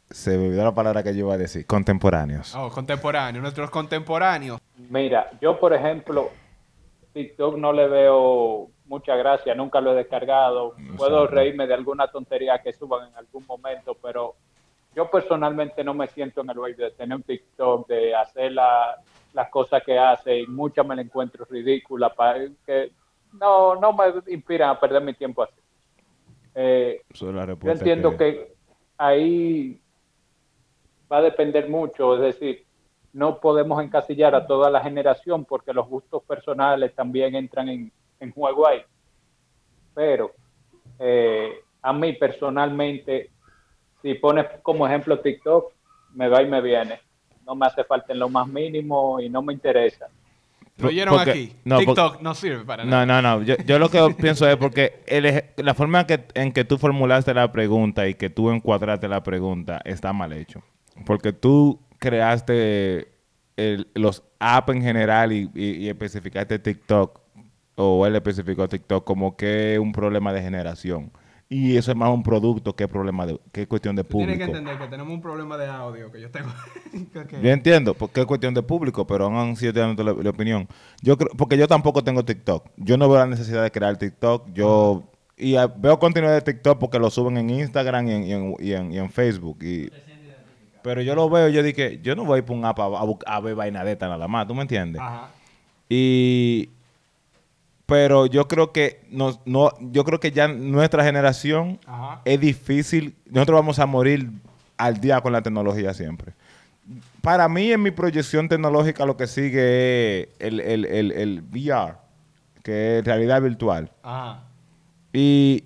Se 0.08 0.38
me 0.38 0.46
olvidó 0.46 0.62
la 0.62 0.72
palabra 0.72 1.02
que 1.02 1.12
yo 1.12 1.26
iba 1.26 1.34
a 1.34 1.36
decir. 1.36 1.66
Contemporáneos. 1.66 2.54
Oh, 2.54 2.70
contemporáneos, 2.70 3.42
nuestros 3.42 3.68
contemporáneos. 3.70 4.60
Mira, 4.88 5.28
yo 5.40 5.58
por 5.58 5.74
ejemplo, 5.74 6.30
TikTok 7.12 7.56
no 7.56 7.72
le 7.72 7.88
veo 7.88 8.70
mucha 8.86 9.16
gracia, 9.16 9.54
nunca 9.54 9.80
lo 9.80 9.92
he 9.92 9.96
descargado. 9.96 10.74
Puedo 10.96 11.26
reírme 11.26 11.66
de 11.66 11.74
alguna 11.74 12.08
tontería 12.08 12.58
que 12.62 12.72
suban 12.72 13.08
en 13.08 13.14
algún 13.16 13.44
momento, 13.46 13.94
pero 14.00 14.34
yo 14.94 15.10
personalmente 15.10 15.84
no 15.84 15.92
me 15.94 16.06
siento 16.08 16.40
en 16.40 16.50
el 16.50 16.56
vibe 16.56 16.84
de 16.84 16.90
tener 16.92 17.16
un 17.16 17.22
TikTok, 17.22 17.86
de 17.88 18.14
hacer 18.14 18.52
la- 18.52 18.96
las 19.32 19.50
cosas 19.50 19.82
que 19.84 19.98
hace 19.98 20.38
y 20.40 20.46
muchas 20.46 20.86
me 20.86 20.96
la 20.96 21.02
encuentro 21.02 21.44
ridícula, 21.44 22.14
que 22.64 22.92
no, 23.34 23.74
no 23.74 23.92
me 23.92 24.04
inspiran 24.32 24.70
a 24.70 24.80
perder 24.80 25.02
mi 25.02 25.12
tiempo 25.14 25.42
así. 25.42 25.60
Eh, 26.54 27.02
yo 27.50 27.72
entiendo 27.72 28.10
que 28.16 28.54
ahí 28.96 29.80
va 31.12 31.18
a 31.18 31.22
depender 31.22 31.68
mucho, 31.68 32.14
es 32.14 32.20
decir, 32.22 32.64
no 33.12 33.38
podemos 33.40 33.82
encasillar 33.82 34.34
a 34.34 34.46
toda 34.46 34.70
la 34.70 34.80
generación 34.80 35.44
porque 35.44 35.72
los 35.72 35.86
gustos 35.88 36.22
personales 36.24 36.94
también 36.94 37.34
entran 37.34 37.68
en, 37.68 37.92
en 38.20 38.30
juego 38.32 38.66
ahí. 38.66 38.80
Pero 39.94 40.32
eh, 40.98 41.52
a 41.82 41.92
mí 41.92 42.12
personalmente, 42.14 43.30
si 44.02 44.14
pones 44.14 44.46
como 44.62 44.86
ejemplo 44.86 45.20
TikTok, 45.20 45.72
me 46.14 46.28
va 46.28 46.42
y 46.42 46.46
me 46.48 46.60
viene. 46.60 47.00
No 47.46 47.54
me 47.54 47.66
hace 47.66 47.84
falta 47.84 48.12
en 48.12 48.18
lo 48.18 48.28
más 48.28 48.46
mínimo 48.48 49.20
y 49.20 49.28
no 49.28 49.42
me 49.42 49.52
interesa. 49.52 50.08
¿Lo 50.78 50.88
oyeron 50.88 51.14
Porque- 51.16 51.30
aquí? 51.30 51.52
no, 51.64 51.78
TikTok 51.78 52.20
no 52.20 52.34
sirve 52.34 52.64
para 52.64 52.84
nada. 52.84 53.06
No, 53.06 53.22
no, 53.22 53.36
no. 53.38 53.42
Yo, 53.44 53.54
yo 53.64 53.78
lo 53.78 53.88
que 53.88 54.14
pienso 54.20 54.46
es 54.48 54.56
porque 54.56 55.02
el 55.06 55.44
la 55.64 55.72
forma 55.74 56.06
que, 56.06 56.26
en 56.34 56.52
que 56.52 56.64
tú 56.64 56.76
formulaste 56.76 57.32
la 57.32 57.50
pregunta 57.50 58.06
y 58.08 58.14
que 58.14 58.28
tú 58.28 58.50
encuadraste 58.50 59.08
la 59.08 59.22
pregunta 59.22 59.80
está 59.84 60.12
mal 60.12 60.32
hecho. 60.34 60.62
Porque 61.06 61.32
tú 61.32 61.80
creaste 61.98 63.08
el- 63.56 63.86
los 63.94 64.22
apps 64.38 64.74
en 64.74 64.82
general 64.82 65.32
y, 65.32 65.50
y- 65.54 65.84
y 65.84 65.88
especificaste 65.88 66.58
TikTok, 66.58 67.20
o 67.76 68.04
él 68.06 68.16
especificó 68.16 68.68
TikTok 68.68 69.04
como 69.04 69.36
que 69.36 69.74
es 69.74 69.78
un 69.78 69.92
problema 69.92 70.32
de 70.32 70.42
generación. 70.42 71.10
Y 71.48 71.76
eso 71.76 71.92
es 71.92 71.96
más 71.96 72.10
un 72.10 72.24
producto 72.24 72.74
que 72.74 72.88
problema 72.88 73.24
de, 73.24 73.38
que 73.52 73.62
es 73.62 73.66
cuestión 73.68 73.94
de 73.94 74.02
Tú 74.02 74.18
tienes 74.18 74.34
público. 74.36 74.52
que 74.52 74.58
entender 74.58 74.78
que 74.84 74.88
tenemos 74.90 75.12
un 75.14 75.20
problema 75.22 75.56
de 75.56 75.68
audio 75.68 76.10
que 76.10 76.20
yo 76.20 76.28
tengo. 76.30 76.48
Yo 77.42 77.50
entiendo, 77.50 77.94
porque 77.94 78.20
es 78.20 78.26
cuestión 78.26 78.52
de 78.52 78.62
público, 78.62 79.06
pero 79.06 79.26
aún 79.26 79.50
estoy 79.50 79.70
dando 79.70 80.02
la, 80.02 80.12
la 80.12 80.30
opinión. 80.30 80.66
Yo 81.02 81.16
creo, 81.16 81.30
porque 81.36 81.56
yo 81.56 81.68
tampoco 81.68 82.02
tengo 82.02 82.24
TikTok. 82.24 82.70
Yo 82.78 82.96
no 82.96 83.08
veo 83.08 83.18
la 83.18 83.26
necesidad 83.26 83.62
de 83.62 83.70
crear 83.70 83.96
TikTok. 83.96 84.48
Yo 84.54 85.04
y 85.36 85.54
veo 85.78 85.98
contenido 86.00 86.32
de 86.32 86.40
TikTok 86.40 86.78
porque 86.80 86.98
lo 86.98 87.10
suben 87.10 87.36
en 87.36 87.50
Instagram 87.50 88.08
y 88.08 88.12
en, 88.12 88.22
y 88.24 88.32
en- 88.32 88.54
y 88.58 88.72
en- 88.72 88.92
y 88.92 88.98
en 88.98 89.10
Facebook. 89.10 89.58
Y, 89.62 89.88
pero 90.82 91.00
yo 91.02 91.14
lo 91.14 91.28
veo, 91.30 91.48
yo 91.48 91.62
dije, 91.62 92.00
yo 92.02 92.16
no 92.16 92.24
voy 92.24 92.42
por 92.42 92.56
un 92.56 92.64
app 92.64 92.80
a, 92.80 92.86
a 92.86 93.36
a 93.36 93.40
ver 93.40 93.54
vaina 93.54 93.84
de 93.84 93.92
esta 93.92 94.08
nada 94.08 94.26
más, 94.26 94.48
¿tú 94.48 94.54
me 94.54 94.62
entiendes? 94.62 95.00
Ajá. 95.00 95.28
Y 95.88 96.70
pero 97.86 98.26
yo 98.26 98.48
creo 98.48 98.72
que 98.72 99.00
nos, 99.10 99.40
no, 99.46 99.70
yo 99.80 100.04
creo 100.04 100.18
que 100.18 100.32
ya 100.32 100.48
nuestra 100.48 101.04
generación 101.04 101.78
Ajá. 101.86 102.20
es 102.24 102.40
difícil. 102.40 103.14
Nosotros 103.30 103.56
vamos 103.56 103.78
a 103.78 103.86
morir 103.86 104.28
al 104.76 105.00
día 105.00 105.20
con 105.20 105.32
la 105.32 105.40
tecnología 105.42 105.94
siempre. 105.94 106.34
Para 107.22 107.48
mí, 107.48 107.72
en 107.72 107.82
mi 107.82 107.92
proyección 107.92 108.48
tecnológica, 108.48 109.06
lo 109.06 109.16
que 109.16 109.26
sigue 109.26 110.20
es 110.22 110.28
el, 110.40 110.60
el, 110.60 110.84
el, 110.84 111.12
el 111.12 111.42
VR, 111.42 111.94
que 112.62 112.98
es 112.98 113.04
realidad 113.04 113.40
virtual. 113.40 113.90
Ajá. 114.02 114.42
Y 115.12 115.64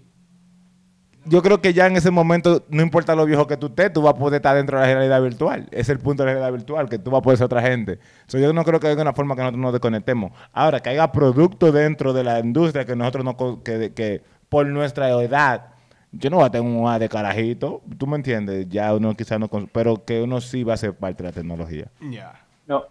yo 1.30 1.42
creo 1.42 1.60
que 1.60 1.72
ya 1.72 1.87
en 1.87 1.96
ese 1.96 2.10
momento, 2.10 2.64
no 2.68 2.82
importa 2.82 3.14
lo 3.14 3.25
viejo 3.25 3.46
que 3.46 3.56
tú 3.56 3.66
estés, 3.68 3.92
tú 3.92 4.02
vas 4.02 4.14
a 4.14 4.18
poder 4.18 4.37
estar 4.38 4.56
dentro 4.56 4.78
de 4.80 4.87
la 4.87 4.92
realidad 4.92 5.22
virtual. 5.22 5.66
Es 5.70 5.88
el 5.88 5.99
punto 6.00 6.22
de 6.22 6.26
la 6.26 6.32
realidad 6.34 6.52
virtual, 6.52 6.88
que 6.88 6.99
tú 6.99 7.10
vas 7.10 7.20
a 7.20 7.22
poder 7.22 7.38
ser 7.38 7.44
otra 7.46 7.62
gente. 7.62 7.99
So, 8.26 8.38
yo 8.38 8.52
no 8.52 8.64
creo 8.64 8.80
que 8.80 8.88
haya 8.88 9.00
una 9.00 9.12
forma 9.12 9.34
que 9.37 9.42
nosotros 9.42 9.60
nos 9.62 9.72
desconectemos. 9.72 10.32
Ahora, 10.52 10.80
que 10.80 10.90
haya 10.90 11.10
productos 11.12 11.72
dentro 11.72 12.12
de 12.12 12.25
la 12.25 12.40
industria 12.40 12.84
que 12.84 12.96
nosotros 12.96 13.25
no, 13.25 13.37
co- 13.37 13.62
que, 13.62 13.92
que 13.94 14.22
por 14.49 14.66
nuestra 14.66 15.08
edad, 15.10 15.66
yo 16.12 16.28
no 16.30 16.38
voy 16.38 16.46
a 16.46 16.50
tener 16.50 16.66
un 16.68 16.88
A 16.88 16.99
de 16.99 17.08
carajito, 17.08 17.80
tú 17.96 18.06
me 18.08 18.16
entiendes, 18.16 18.68
ya 18.68 18.92
uno 18.94 19.14
quizás 19.14 19.38
no, 19.38 19.49
pero 19.72 20.04
que 20.04 20.20
uno 20.22 20.40
sí 20.40 20.64
va 20.64 20.75
a 20.75 20.76
ser 20.76 20.94
parte 20.94 21.22
de 21.22 21.28
la 21.28 21.32
tecnología. 21.34 21.87
Ya. 22.10 22.32
No, 22.66 22.84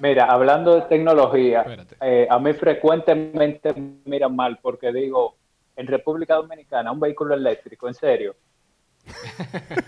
mira, 0.00 0.24
hablando 0.24 0.74
de 0.74 0.82
tecnología, 0.82 1.64
eh, 2.00 2.26
a 2.30 2.38
mí 2.38 2.52
frecuentemente 2.54 3.72
me 3.74 3.96
miran 4.06 4.34
mal 4.34 4.58
porque 4.62 4.92
digo, 4.92 5.36
en 5.76 5.86
República 5.86 6.34
Dominicana, 6.36 6.92
un 6.92 7.00
vehículo 7.00 7.34
eléctrico, 7.34 7.88
en 7.88 7.94
serio. 7.94 8.36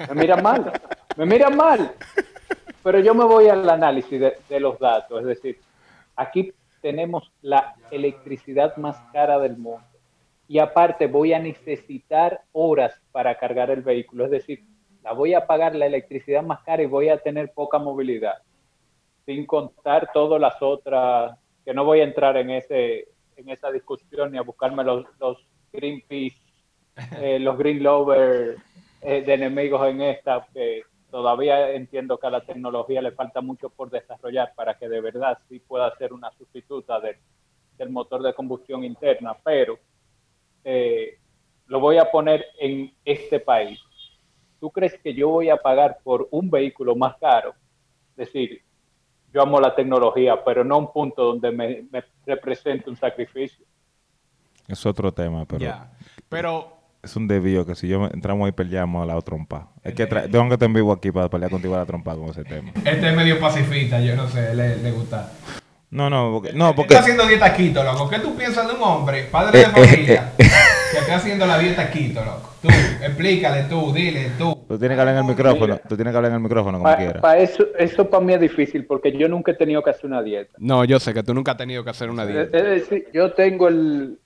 Me 0.08 0.14
miran 0.14 0.42
mal, 0.42 0.72
me 1.16 1.26
miran 1.26 1.56
mal. 1.56 1.92
Pero 2.82 3.00
yo 3.00 3.14
me 3.14 3.24
voy 3.24 3.48
al 3.48 3.68
análisis 3.68 4.20
de, 4.20 4.60
los 4.60 4.78
datos, 4.78 5.20
es 5.20 5.26
decir, 5.26 5.58
aquí 6.14 6.52
tenemos 6.80 7.32
la 7.42 7.74
electricidad 7.90 8.76
más 8.76 8.96
cara 9.12 9.38
del 9.38 9.56
mundo. 9.56 9.84
Y 10.48 10.60
aparte 10.60 11.08
voy 11.08 11.32
a 11.32 11.40
necesitar 11.40 12.42
horas 12.52 13.00
para 13.10 13.36
cargar 13.36 13.70
el 13.70 13.82
vehículo, 13.82 14.26
es 14.26 14.30
decir, 14.30 14.64
la 15.02 15.12
voy 15.12 15.34
a 15.34 15.46
pagar 15.46 15.74
la 15.74 15.86
electricidad 15.86 16.42
más 16.42 16.62
cara 16.62 16.82
y 16.82 16.86
voy 16.86 17.08
a 17.08 17.18
tener 17.18 17.52
poca 17.52 17.78
movilidad 17.78 18.42
sin 19.24 19.44
contar 19.44 20.10
todas 20.12 20.40
las 20.40 20.62
otras, 20.62 21.36
que 21.64 21.74
no 21.74 21.84
voy 21.84 22.00
a 22.00 22.04
entrar 22.04 22.36
en 22.36 22.50
ese 22.50 23.08
en 23.36 23.50
esa 23.50 23.70
discusión 23.70 24.32
ni 24.32 24.38
a 24.38 24.42
buscarme 24.42 24.82
los, 24.82 25.04
los 25.20 25.45
Greenpeace, 25.76 26.37
eh, 27.21 27.38
los 27.38 27.56
Green 27.56 27.83
Lover 27.83 28.56
eh, 29.02 29.23
de 29.23 29.35
enemigos 29.35 29.87
en 29.88 30.00
esta, 30.00 30.47
que 30.52 30.83
todavía 31.11 31.71
entiendo 31.73 32.18
que 32.18 32.26
a 32.26 32.30
la 32.30 32.45
tecnología 32.45 33.00
le 33.00 33.12
falta 33.12 33.40
mucho 33.40 33.71
por 33.71 33.90
desarrollar 33.90 34.52
para 34.56 34.76
que 34.76 34.88
de 34.88 35.00
verdad 35.00 35.38
sí 35.49 35.61
pueda 35.61 35.95
ser 35.97 36.12
una 36.12 36.30
sustituta 36.33 36.99
del, 37.00 37.16
motor 37.90 38.23
de 38.23 38.35
combustión 38.35 38.85
interna, 38.85 39.37
pero 39.45 39.78
eh, 40.64 41.18
lo 41.66 41.78
voy 41.78 41.99
a 41.99 42.11
poner 42.11 42.47
en 42.59 42.92
este 43.04 43.38
país. 43.38 43.78
¿Tú 44.59 44.71
crees 44.71 44.99
que 44.99 45.14
yo 45.14 45.28
voy 45.28 45.50
a 45.50 45.56
pagar 45.59 45.99
por 46.02 46.26
un 46.30 46.50
vehículo 46.50 46.97
más 46.97 47.16
caro? 47.18 47.54
Es 48.11 48.33
decir, 48.33 48.62
yo 49.33 49.42
amo 49.42 49.61
la 49.61 49.75
tecnología, 49.75 50.42
pero 50.42 50.64
no 50.64 50.78
un 50.78 50.92
punto 50.92 51.23
donde 51.23 51.52
me, 51.52 51.87
me 51.92 52.02
represente 52.25 52.88
un 52.88 52.97
sacrificio. 52.97 53.66
Es 54.68 54.85
otro 54.87 55.12
tema, 55.12 55.44
pero 55.46 55.61
Ya. 55.61 55.90
Pero, 56.28 56.73
es 57.02 57.14
un 57.16 57.28
desvío 57.28 57.64
que 57.64 57.75
si 57.76 57.87
yo 57.87 58.00
me- 58.00 58.08
entramos 58.08 58.49
y 58.49 58.52
peleamos 58.52 59.02
a 59.08 59.14
la 59.14 59.20
trompa. 59.20 59.68
Es 59.85 59.94
que 59.94 60.08
tra- 60.08 60.28
tengo 60.30 60.49
que 60.49 60.54
estar 60.54 60.66
en 60.66 60.75
vivo 60.75 60.92
aquí 60.92 61.12
para 61.12 61.28
pelear 61.30 61.50
contigo 61.50 61.75
a 61.76 61.78
la 61.78 61.87
trompa 61.87 62.14
con 62.16 62.28
ese 62.30 62.42
tema. 62.44 62.73
este 62.85 63.08
es 63.11 63.16
medio 63.16 63.38
pacifista, 63.38 64.00
yo 64.00 64.16
no 64.16 64.26
sé, 64.28 64.54
le, 64.54 64.76
le 64.78 64.90
gusta. 64.90 65.30
No, 65.88 66.11
no, 66.11 66.32
porque, 66.32 66.52
no, 66.52 66.70
Está 66.70 66.76
porque 66.76 66.96
haciendo 66.96 67.26
dieta 67.28 67.54
keto, 67.54 67.85
loco. 67.85 68.11
¿Qué 68.11 68.18
tú 68.18 68.35
piensas 68.35 68.66
de 68.66 68.75
un 68.75 68.82
hombre, 68.82 69.23
padre 69.30 69.58
de 69.61 69.64
Eh, 69.64 69.68
familia, 69.68 70.32
que 70.37 70.99
está 70.99 71.14
haciendo 71.16 71.46
la 71.46 71.58
dieta 71.61 71.88
keto, 71.90 72.25
loco? 72.25 72.50
Tú, 72.61 72.68
explícale 72.68 73.62
tú, 73.68 73.92
dile 73.92 74.32
tú. 74.37 74.64
tú 74.68 74.76
tienes 74.76 74.96
que 74.96 75.00
hablar 75.00 75.14
en 75.14 75.20
el 75.20 75.26
micrófono, 75.28 75.78
tú 75.88 75.94
tienes 75.94 76.11
que 76.12 76.16
hablar 76.16 76.32
en 76.32 76.37
el 76.38 76.42
micrófono 76.42 76.78
como 76.78 76.90
Pa- 76.90 76.96
quieras. 76.96 77.23
pa 77.23 77.38
eso 77.38 77.64
eso 77.78 78.11
para 78.11 78.25
mí 78.25 78.32
es 78.35 78.40
difícil 78.40 78.85
porque 78.85 79.16
yo 79.16 79.28
nunca 79.28 79.52
he 79.52 79.54
tenido 79.54 79.80
que 79.85 79.90
hacer 79.90 80.06
una 80.06 80.23
dieta. 80.23 80.54
No, 80.58 80.85
yo 80.85 80.99
sé 80.99 81.14
que 81.14 81.23
tú 81.23 81.32
nunca 81.32 81.52
has 81.52 81.56
tenido 81.56 81.84
que 81.84 81.90
hacer 81.90 82.10
una 82.10 82.25
Es, 82.25 82.28
dieta. 82.30 82.58
es 82.58 82.64
decir, 82.64 83.06
yo 83.14 83.32
tengo 83.34 83.69
el, 83.69 84.19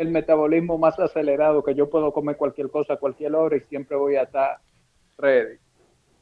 el 0.00 0.08
metabolismo 0.10 0.78
más 0.78 0.98
acelerado 0.98 1.62
que 1.62 1.74
yo 1.74 1.88
puedo 1.90 2.12
comer 2.12 2.36
cualquier 2.36 2.70
cosa 2.70 2.94
a 2.94 2.96
cualquier 2.96 3.34
hora 3.34 3.56
y 3.56 3.60
siempre 3.68 3.96
voy 3.96 4.16
a 4.16 4.22
estar 4.22 4.58
ready. 5.18 5.56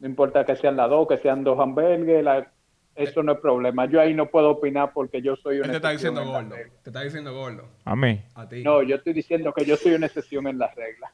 No 0.00 0.08
importa 0.08 0.44
que 0.44 0.56
sean 0.56 0.76
las 0.76 0.90
dos, 0.90 1.06
que 1.08 1.18
sean 1.18 1.44
dos 1.44 1.58
hamburgues, 1.60 2.22
la- 2.24 2.50
eso 2.96 3.22
no 3.22 3.32
es 3.32 3.38
problema. 3.38 3.86
Yo 3.86 4.00
ahí 4.00 4.12
no 4.12 4.26
puedo 4.26 4.50
opinar 4.50 4.90
porque 4.92 5.22
yo 5.22 5.36
soy 5.36 5.56
Él 5.56 5.62
una 5.62 5.70
te 5.70 5.76
está 5.76 5.92
excepción 5.92 6.16
diciendo 6.16 6.32
gordo. 6.56 6.56
Te 6.82 6.90
está 6.90 7.00
diciendo 7.02 7.32
gordo. 7.34 7.64
A 7.84 7.94
mí. 7.94 8.20
A 8.34 8.48
ti. 8.48 8.64
No, 8.64 8.82
yo 8.82 8.96
estoy 8.96 9.12
diciendo 9.12 9.52
que 9.54 9.64
yo 9.64 9.76
soy 9.76 9.92
una 9.94 10.06
excepción 10.06 10.48
en 10.48 10.58
las 10.58 10.74
reglas. 10.74 11.12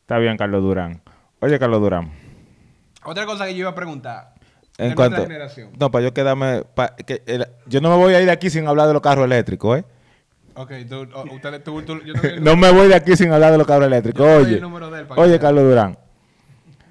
Está 0.00 0.18
bien, 0.18 0.36
Carlos 0.36 0.62
Durán. 0.62 1.00
Oye, 1.40 1.58
Carlos 1.60 1.80
Durán. 1.80 2.10
Otra 3.04 3.24
cosa 3.26 3.46
que 3.46 3.52
yo 3.54 3.60
iba 3.60 3.70
a 3.70 3.74
preguntar. 3.76 4.34
En 4.76 4.94
cuanto. 4.94 5.22
generación. 5.22 5.70
No, 5.78 5.90
para 5.92 6.04
yo 6.04 6.12
quedarme. 6.14 6.64
pa- 6.74 6.96
que 6.96 7.22
el- 7.26 7.46
yo 7.66 7.80
no 7.80 7.90
me 7.90 7.96
voy 7.96 8.14
a 8.14 8.20
ir 8.20 8.26
de 8.26 8.32
aquí 8.32 8.50
sin 8.50 8.66
hablar 8.66 8.88
de 8.88 8.94
los 8.94 9.02
carros 9.02 9.26
eléctricos, 9.26 9.78
¿eh? 9.78 9.84
Ok, 10.62 10.72
tú, 10.88 11.06
o- 11.14 11.34
ustedes, 11.34 11.64
tú, 11.64 11.80
tú- 11.82 12.00
yo 12.04 12.12
te 12.14 12.20
doy 12.28 12.36
el 12.38 12.44
No 12.44 12.56
me 12.56 12.70
voy 12.72 12.88
de 12.88 12.94
aquí 12.94 13.16
sin 13.16 13.32
hablar 13.32 13.52
de 13.52 13.58
los 13.58 13.66
carros 13.66 13.86
eléctricos. 13.86 14.20
Yo 14.26 14.36
Oye, 14.38 14.54
el 14.56 14.60
número 14.60 14.90
de 14.90 15.00
él 15.00 15.06
para 15.06 15.20
oye, 15.22 15.32
que- 15.34 15.38
Carlos 15.40 15.64
Durán. 15.64 15.98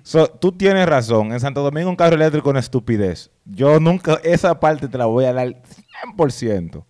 So, 0.04 0.28
tú 0.28 0.52
tienes 0.52 0.88
razón. 0.88 1.32
En 1.34 1.40
Santo 1.40 1.62
Domingo 1.62 1.90
un 1.90 1.96
carro 1.96 2.16
eléctrico 2.16 2.50
es 2.50 2.52
una 2.52 2.60
estupidez. 2.62 3.30
Yo 3.46 3.80
nunca, 3.80 4.20
esa 4.24 4.60
parte 4.60 4.88
te 4.88 4.98
la 4.98 5.06
voy 5.06 5.26
a 5.26 5.34
dar 5.34 5.48
100%. 6.16 6.86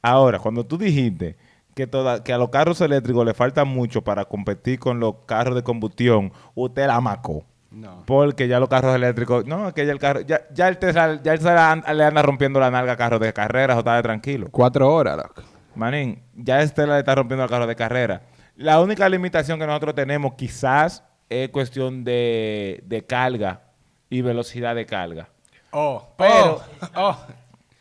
Ahora, 0.00 0.38
cuando 0.38 0.64
tú 0.64 0.78
dijiste 0.78 1.36
que, 1.74 1.86
toda, 1.86 2.22
que 2.24 2.32
a 2.32 2.38
los 2.38 2.48
carros 2.48 2.80
eléctricos 2.80 3.26
le 3.26 3.34
falta 3.34 3.64
mucho 3.64 4.02
para 4.02 4.24
competir 4.24 4.78
con 4.78 5.00
los 5.00 5.16
carros 5.26 5.54
de 5.54 5.62
combustión, 5.62 6.32
usted 6.54 6.86
la 6.86 7.00
macó. 7.00 7.44
No. 7.70 8.04
Porque 8.06 8.48
ya 8.48 8.58
los 8.58 8.70
carros 8.70 8.94
eléctricos, 8.94 9.44
no, 9.44 9.68
es 9.68 9.74
que 9.74 9.84
ya 9.84 9.92
el 9.92 9.98
carro, 9.98 10.20
ya, 10.20 10.40
ya 10.54 10.68
el 10.68 10.78
Tesla, 10.78 11.20
ya 11.22 11.32
el 11.34 11.38
Tesla 11.40 11.74
le 11.92 12.04
anda 12.04 12.22
rompiendo 12.22 12.58
la 12.58 12.70
nalga 12.70 12.92
a 12.92 12.96
carros 12.96 13.20
de 13.20 13.32
carreras 13.34 13.76
o 13.76 13.80
está 13.80 13.96
de 13.96 14.02
tranquilo. 14.02 14.48
Cuatro 14.50 14.90
horas, 14.94 15.18
loco. 15.18 15.42
Manín, 15.76 16.22
ya 16.34 16.60
este 16.62 16.86
le 16.86 16.98
está 16.98 17.14
rompiendo 17.14 17.44
el 17.44 17.50
carro 17.50 17.66
de 17.66 17.76
carrera. 17.76 18.22
La 18.56 18.80
única 18.80 19.08
limitación 19.08 19.58
que 19.58 19.66
nosotros 19.66 19.94
tenemos 19.94 20.34
quizás 20.34 21.02
es 21.28 21.48
cuestión 21.50 22.04
de, 22.04 22.82
de 22.86 23.04
carga 23.04 23.60
y 24.08 24.22
velocidad 24.22 24.74
de 24.74 24.86
carga. 24.86 25.28
Oh, 25.72 26.06
Pero- 26.16 26.60
oh, 26.94 27.00
oh. 27.10 27.16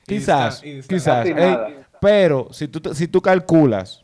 Y 0.07 0.15
Quizás, 0.17 0.61
y 0.63 0.81
quizás. 0.81 1.25
Ey, 1.25 1.57
pero 1.99 2.49
si 2.51 2.67
tú, 2.67 2.93
si 2.93 3.07
tú 3.07 3.21
calculas 3.21 4.03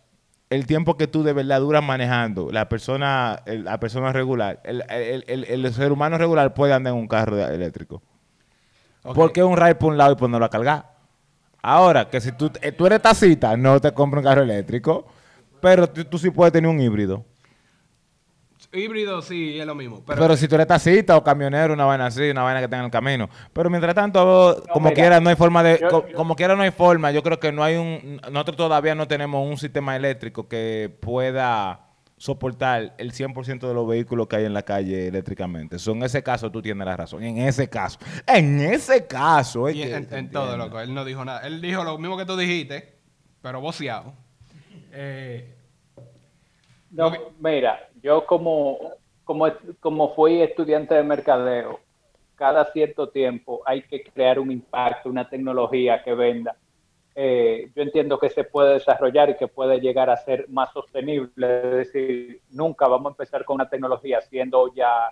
el 0.50 0.66
tiempo 0.66 0.98
que 0.98 1.08
tú 1.08 1.22
de 1.24 1.34
verdad 1.34 1.60
duras 1.60 1.84
manejando, 1.84 2.50
la 2.52 2.68
persona, 2.70 3.42
el- 3.46 3.66
la 3.66 3.80
persona 3.80 4.12
regular, 4.12 4.60
el, 4.64 4.84
el- 4.90 5.24
el- 5.28 5.44
el 5.66 5.74
ser 5.74 5.92
humano 5.92 6.18
regular 6.18 6.54
puede 6.54 6.74
andar 6.74 6.94
en 6.94 7.00
un 7.00 7.08
carro 7.08 7.36
de- 7.36 7.54
eléctrico. 7.54 8.02
Ok. 9.04 9.16
Porque 9.16 9.44
un 9.44 9.58
ride 9.58 9.76
por 9.76 9.92
un 9.92 9.98
lado 9.98 10.14
y 10.14 10.16
ponerlo 10.16 10.46
a 10.46 10.50
cargar. 10.50 10.86
Ahora, 11.62 12.10
que 12.10 12.20
si 12.22 12.32
tú, 12.32 12.52
eh, 12.62 12.72
tú 12.72 12.86
eres 12.88 13.02
tacita, 13.02 13.56
no 13.58 13.80
te 13.80 13.92
compras 13.94 14.24
un 14.24 14.30
carro 14.30 14.42
eléctrico, 14.44 15.06
pero 15.62 15.88
tú, 15.88 16.04
tú 16.06 16.18
sí 16.18 16.30
puedes 16.32 16.52
tener 16.54 16.70
un 16.70 16.80
híbrido. 16.82 17.24
Híbrido 18.74 19.22
sí, 19.22 19.60
es 19.60 19.66
lo 19.66 19.76
mismo. 19.76 20.02
Pero, 20.06 20.22
Pero, 20.22 20.38
si 20.38 20.48
tú 20.48 20.56
eres 20.56 20.68
tacita 20.68 21.18
o 21.18 21.24
camionero, 21.24 21.74
una 21.74 21.84
vaina 21.84 22.06
así, 22.06 22.30
una 22.30 22.44
vaina 22.44 22.62
que 22.62 22.68
tenga 22.68 22.80
en 22.80 22.86
el 22.86 22.92
camino. 22.92 23.30
Pero 23.52 23.70
mientras 23.70 23.94
tanto, 23.94 24.64
como 24.72 24.86
mira, 24.90 24.96
quiera, 24.96 25.20
no 25.20 25.30
hay 25.30 25.36
forma 25.36 25.62
de... 25.62 25.80
yo- 25.82 25.90
co- 25.90 26.08
yo- 26.08 26.16
como 26.16 26.36
quiera, 26.36 26.56
no 26.56 26.62
hay 26.64 26.72
forma. 26.72 27.12
Yo 27.12 27.22
creo 27.22 27.38
que 27.40 27.52
no 27.52 27.64
hay 27.64 27.76
un... 27.76 28.22
Nosotros 28.32 28.56
todavía 28.56 28.96
no 28.96 29.08
tenemos 29.10 29.46
un 29.46 29.58
sistema 29.58 29.96
eléctrico 29.98 30.48
que 30.48 30.96
pueda 31.02 31.91
soportar 32.22 32.94
el 33.00 33.14
100% 33.14 33.68
de 33.68 33.74
los 33.74 33.88
vehículos 33.88 34.28
que 34.28 34.36
hay 34.36 34.46
en 34.46 34.54
la 34.54 34.62
calle 34.62 35.08
eléctricamente. 35.08 35.80
So, 35.80 35.94
en 35.94 36.04
ese 36.04 36.22
caso 36.22 36.52
tú 36.52 36.62
tienes 36.62 36.86
la 36.86 36.96
razón. 36.96 37.24
En 37.24 37.40
ese 37.40 37.68
caso. 37.68 37.98
En 38.28 38.60
ese 38.62 39.08
caso. 39.08 39.68
es 39.68 39.76
y 39.76 39.82
que- 39.82 39.96
en, 39.96 40.08
en 40.14 40.30
todo, 40.30 40.56
loco. 40.56 40.80
Él 40.80 40.94
no 40.94 41.04
dijo 41.04 41.26
nada. 41.26 41.40
Él 41.48 41.60
dijo 41.62 41.84
lo 41.84 41.98
mismo 41.98 42.18
que 42.20 42.26
tú 42.26 42.38
dijiste, 42.38 42.94
pero 43.42 43.60
voceado. 43.60 44.14
Eh, 44.92 45.52
No, 46.92 47.12
mira, 47.40 47.90
yo 48.04 48.24
como, 48.28 48.78
como, 49.24 49.48
como 49.80 50.14
fui 50.14 50.44
estudiante 50.44 50.94
de 50.94 51.02
mercadeo, 51.04 51.80
cada 52.36 52.72
cierto 52.72 53.10
tiempo 53.10 53.62
hay 53.66 53.82
que 53.82 54.04
crear 54.04 54.38
un 54.38 54.52
impacto, 54.52 55.10
una 55.10 55.28
tecnología 55.28 56.04
que 56.04 56.14
venda. 56.14 56.56
Eh, 57.16 57.70
yo 57.76 57.82
entiendo 57.84 58.18
que 58.18 58.30
se 58.30 58.44
puede 58.46 58.74
desarrollar 58.76 59.30
y 59.30 59.36
que 59.36 59.48
puede 59.48 59.80
llegar 59.82 60.10
a 60.10 60.16
ser 60.18 60.48
más 60.50 60.72
sostenible. 60.72 61.62
Es 61.64 61.72
decir, 61.94 62.42
nunca 62.52 62.88
vamos 62.88 63.08
a 63.08 63.14
empezar 63.14 63.44
con 63.46 63.56
una 63.56 63.70
tecnología 63.70 64.22
siendo 64.22 64.74
ya 64.74 65.10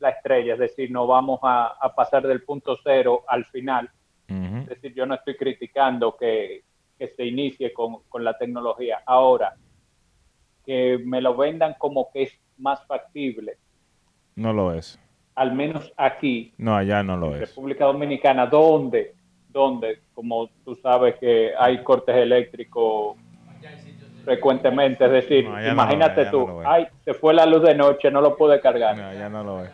la 0.00 0.10
estrella. 0.10 0.54
Es 0.54 0.58
decir, 0.60 0.90
no 0.90 1.06
vamos 1.06 1.40
a, 1.42 1.66
a 1.80 1.94
pasar 1.94 2.26
del 2.26 2.42
punto 2.42 2.76
cero 2.82 3.24
al 3.28 3.44
final. 3.46 3.90
Es 4.28 4.66
decir, 4.68 4.92
yo 4.94 5.06
no 5.06 5.14
estoy 5.14 5.36
criticando 5.36 6.14
que, 6.16 6.62
que 6.98 7.08
se 7.08 7.24
inicie 7.24 7.72
con, 7.72 8.02
con 8.08 8.22
la 8.24 8.36
tecnología. 8.36 9.00
Ahora, 9.06 9.54
que 10.66 10.98
me 11.02 11.22
lo 11.22 11.34
vendan 11.36 11.74
como 11.78 12.10
que 12.12 12.24
es 12.24 12.38
más 12.58 12.84
factible, 12.86 13.56
No 14.36 14.52
lo 14.52 14.74
es. 14.74 14.98
al 15.34 15.54
menos 15.54 15.92
aquí, 15.96 16.52
No, 16.58 16.76
allá 16.76 17.02
no 17.02 17.16
lo 17.16 17.34
en 17.36 17.42
es. 17.42 17.48
República 17.48 17.86
Dominicana, 17.86 18.46
donde, 18.46 19.14
donde, 19.50 20.00
como 20.14 20.48
tú 20.64 20.74
sabes 20.76 21.16
que 21.16 21.52
hay 21.58 21.82
cortes 21.82 22.14
eléctricos 22.16 23.16
frecuentemente. 24.24 25.04
Es 25.06 25.10
decir, 25.10 25.44
No, 25.48 25.58
no 25.58 25.68
imagínate 25.68 26.24
ve, 26.24 26.30
tú, 26.30 26.46
no 26.46 26.62
ay, 26.70 26.86
se 27.04 27.14
fue 27.14 27.34
la 27.34 27.46
luz 27.46 27.62
de 27.62 27.74
noche, 27.74 28.10
no 28.10 28.20
lo 28.20 28.36
pude 28.36 28.60
cargar. 28.60 28.96
No, 28.96 29.06
allá 29.06 29.28
no 29.28 29.44
lo 29.44 29.64
es. 29.64 29.70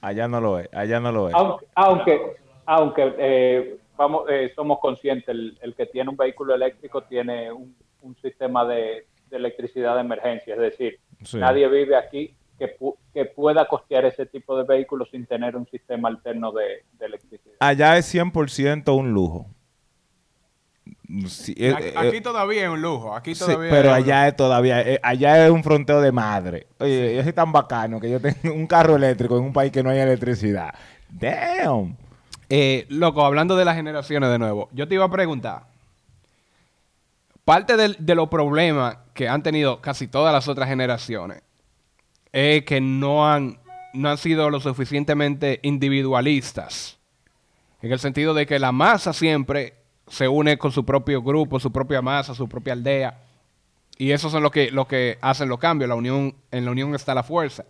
Allá 0.00 0.28
no 0.28 0.40
lo 0.40 0.58
es. 0.58 0.68
Allá 0.72 1.00
no 1.00 1.12
lo 1.12 1.28
es. 1.28 1.34
Aunque, 1.34 1.66
aunque, 1.74 2.20
aunque, 2.66 3.14
eh, 3.18 3.76
vamos, 3.96 4.24
eh, 4.28 4.52
somos 4.56 4.80
conscientes, 4.80 5.28
el, 5.28 5.56
el 5.62 5.74
que 5.74 5.86
tiene 5.86 6.10
un 6.10 6.16
vehículo 6.16 6.54
eléctrico 6.54 7.02
tiene 7.02 7.52
un, 7.52 7.76
un 8.02 8.16
sistema 8.16 8.64
de, 8.64 9.06
de 9.30 9.36
electricidad 9.36 9.94
de 9.94 10.00
emergencia. 10.00 10.54
Es 10.54 10.60
decir, 10.60 10.98
Sí. 11.22 11.38
nadie 11.38 11.68
vive 11.68 11.94
aquí 11.94 12.34
que, 12.66 12.78
pu- 12.78 12.96
que 13.12 13.24
pueda 13.24 13.66
costear 13.66 14.04
ese 14.04 14.26
tipo 14.26 14.56
de 14.56 14.62
vehículos 14.64 15.08
sin 15.10 15.26
tener 15.26 15.56
un 15.56 15.66
sistema 15.68 16.08
alterno 16.08 16.52
de, 16.52 16.84
de 16.98 17.06
electricidad. 17.06 17.56
Allá 17.58 17.96
es 17.98 18.14
100% 18.14 18.96
un 18.96 19.12
lujo. 19.12 19.46
Sí, 21.28 21.54
eh, 21.58 21.72
Aquí, 21.76 21.84
eh, 21.88 21.94
aquí 21.96 22.20
todavía 22.20 22.64
es 22.64 22.68
un 22.70 22.80
lujo. 22.80 23.14
Aquí 23.14 23.34
Sí, 23.34 23.40
todavía 23.44 23.70
pero 23.70 23.88
es 23.90 23.94
allá 23.96 24.28
es 24.28 24.36
todavía, 24.36 24.80
eh, 24.82 25.00
allá 25.02 25.44
es 25.44 25.50
un 25.50 25.62
fronteo 25.64 26.00
de 26.00 26.12
madre. 26.12 26.66
Oye, 26.78 27.16
yo 27.16 27.22
soy 27.22 27.32
tan 27.32 27.50
bacano 27.52 27.98
que 28.00 28.10
yo 28.10 28.20
tengo 28.20 28.54
un 28.54 28.66
carro 28.66 28.96
eléctrico 28.96 29.36
en 29.36 29.44
un 29.44 29.52
país 29.52 29.72
que 29.72 29.82
no 29.82 29.90
hay 29.90 29.98
electricidad. 29.98 30.72
Damn. 31.10 31.96
Eh, 32.48 32.86
loco, 32.90 33.24
hablando 33.24 33.56
de 33.56 33.64
las 33.64 33.76
generaciones 33.76 34.30
de 34.30 34.38
nuevo, 34.38 34.68
yo 34.72 34.86
te 34.88 34.94
iba 34.94 35.04
a 35.04 35.10
preguntar. 35.10 35.64
Parte 37.44 37.76
del- 37.76 37.96
de 37.98 38.14
los 38.14 38.28
problemas 38.28 38.98
que 39.14 39.28
han 39.28 39.42
tenido 39.42 39.80
casi 39.80 40.06
todas 40.06 40.32
las 40.32 40.46
otras 40.48 40.68
generaciones 40.68 41.42
es 42.32 42.64
que 42.64 42.80
no 42.80 43.30
han, 43.30 43.60
no 43.92 44.10
han 44.10 44.18
sido 44.18 44.50
lo 44.50 44.60
suficientemente 44.60 45.60
individualistas. 45.62 46.98
En 47.82 47.92
el 47.92 47.98
sentido 47.98 48.32
de 48.32 48.46
que 48.46 48.58
la 48.58 48.72
masa 48.72 49.12
siempre 49.12 49.74
se 50.06 50.28
une 50.28 50.58
con 50.58 50.72
su 50.72 50.84
propio 50.84 51.22
grupo, 51.22 51.60
su 51.60 51.72
propia 51.72 52.02
masa, 52.02 52.34
su 52.34 52.48
propia 52.48 52.72
aldea. 52.72 53.22
Y 53.98 54.10
esos 54.10 54.32
son 54.32 54.42
los 54.42 54.50
que, 54.50 54.70
los 54.70 54.86
que 54.86 55.18
hacen 55.20 55.48
los 55.48 55.58
cambios. 55.58 55.88
La 55.88 55.94
unión, 55.94 56.34
en 56.50 56.64
la 56.64 56.70
unión 56.70 56.94
está 56.94 57.14
la 57.14 57.22
fuerza. 57.22 57.64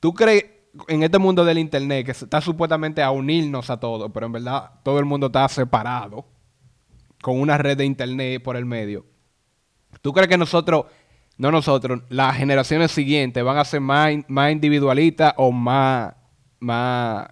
¿Tú 0.00 0.12
crees 0.14 0.44
en 0.88 1.02
este 1.02 1.18
mundo 1.18 1.44
del 1.44 1.58
internet 1.58 2.04
que 2.04 2.12
está 2.12 2.40
supuestamente 2.40 3.02
a 3.02 3.10
unirnos 3.10 3.70
a 3.70 3.80
todos, 3.80 4.10
pero 4.12 4.26
en 4.26 4.32
verdad 4.32 4.70
todo 4.82 4.98
el 4.98 5.04
mundo 5.04 5.26
está 5.26 5.48
separado 5.48 6.26
con 7.22 7.40
una 7.40 7.56
red 7.58 7.76
de 7.76 7.84
internet 7.84 8.42
por 8.42 8.56
el 8.56 8.66
medio? 8.66 9.06
¿Tú 10.02 10.12
crees 10.12 10.28
que 10.28 10.38
nosotros, 10.38 10.86
no 11.38 11.50
nosotros, 11.50 12.02
las 12.08 12.36
generaciones 12.36 12.90
siguientes 12.90 13.44
van 13.44 13.58
a 13.58 13.64
ser 13.64 13.80
más, 13.80 14.12
más 14.28 14.52
individualistas 14.52 15.34
o 15.36 15.52
más, 15.52 16.14
más 16.60 17.28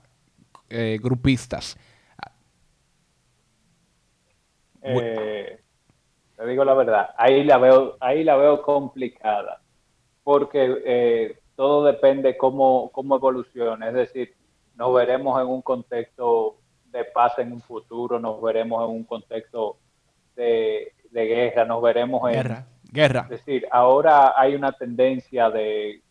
eh, 0.69 0.99
grupistas? 1.03 1.79
Eh, 4.83 5.59
te 6.37 6.47
digo 6.47 6.65
la 6.65 6.75
verdad, 6.75 7.11
ahí 7.17 7.43
la 7.45 7.57
veo, 7.57 7.97
ahí 8.01 8.23
la 8.23 8.37
veo 8.37 8.61
complicada, 8.61 9.63
porque 10.23 10.83
eh, 10.85 11.39
todo 11.57 11.85
depende 11.85 12.37
cómo, 12.37 12.91
cómo 12.93 13.17
evolucione. 13.17 13.89
Es 13.89 13.95
decir, 13.95 14.35
nos 14.77 14.93
veremos 14.93 15.41
en 15.41 15.47
un 15.47 15.63
contexto 15.63 16.59
de 16.91 17.05
paz 17.05 17.39
en 17.39 17.53
un 17.53 17.61
futuro, 17.63 18.21
nos 18.21 18.43
veremos 18.43 18.85
en 18.85 18.97
un 18.97 19.05
contexto 19.05 19.79
de, 20.37 20.93
de 21.11 21.25
guerra, 21.25 21.65
nos 21.65 21.83
veremos 21.83 22.29
en... 22.29 22.35
Guerra. 22.35 22.67
Guerra. 22.91 23.23
Es 23.31 23.45
decir, 23.45 23.67
ahora 23.71 24.35
hay 24.37 24.55
una 24.55 24.73
tendencia 24.73 25.51
de 25.51 25.91
eh, 25.91 26.03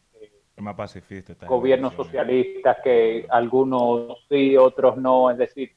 más 0.57 0.75
pacifista. 0.75 1.45
gobiernos 1.45 1.93
socialistas 1.93 2.77
que 2.83 3.25
algunos 3.29 4.25
sí, 4.29 4.57
otros 4.57 4.97
no. 4.97 5.31
Es 5.31 5.38
decir, 5.38 5.71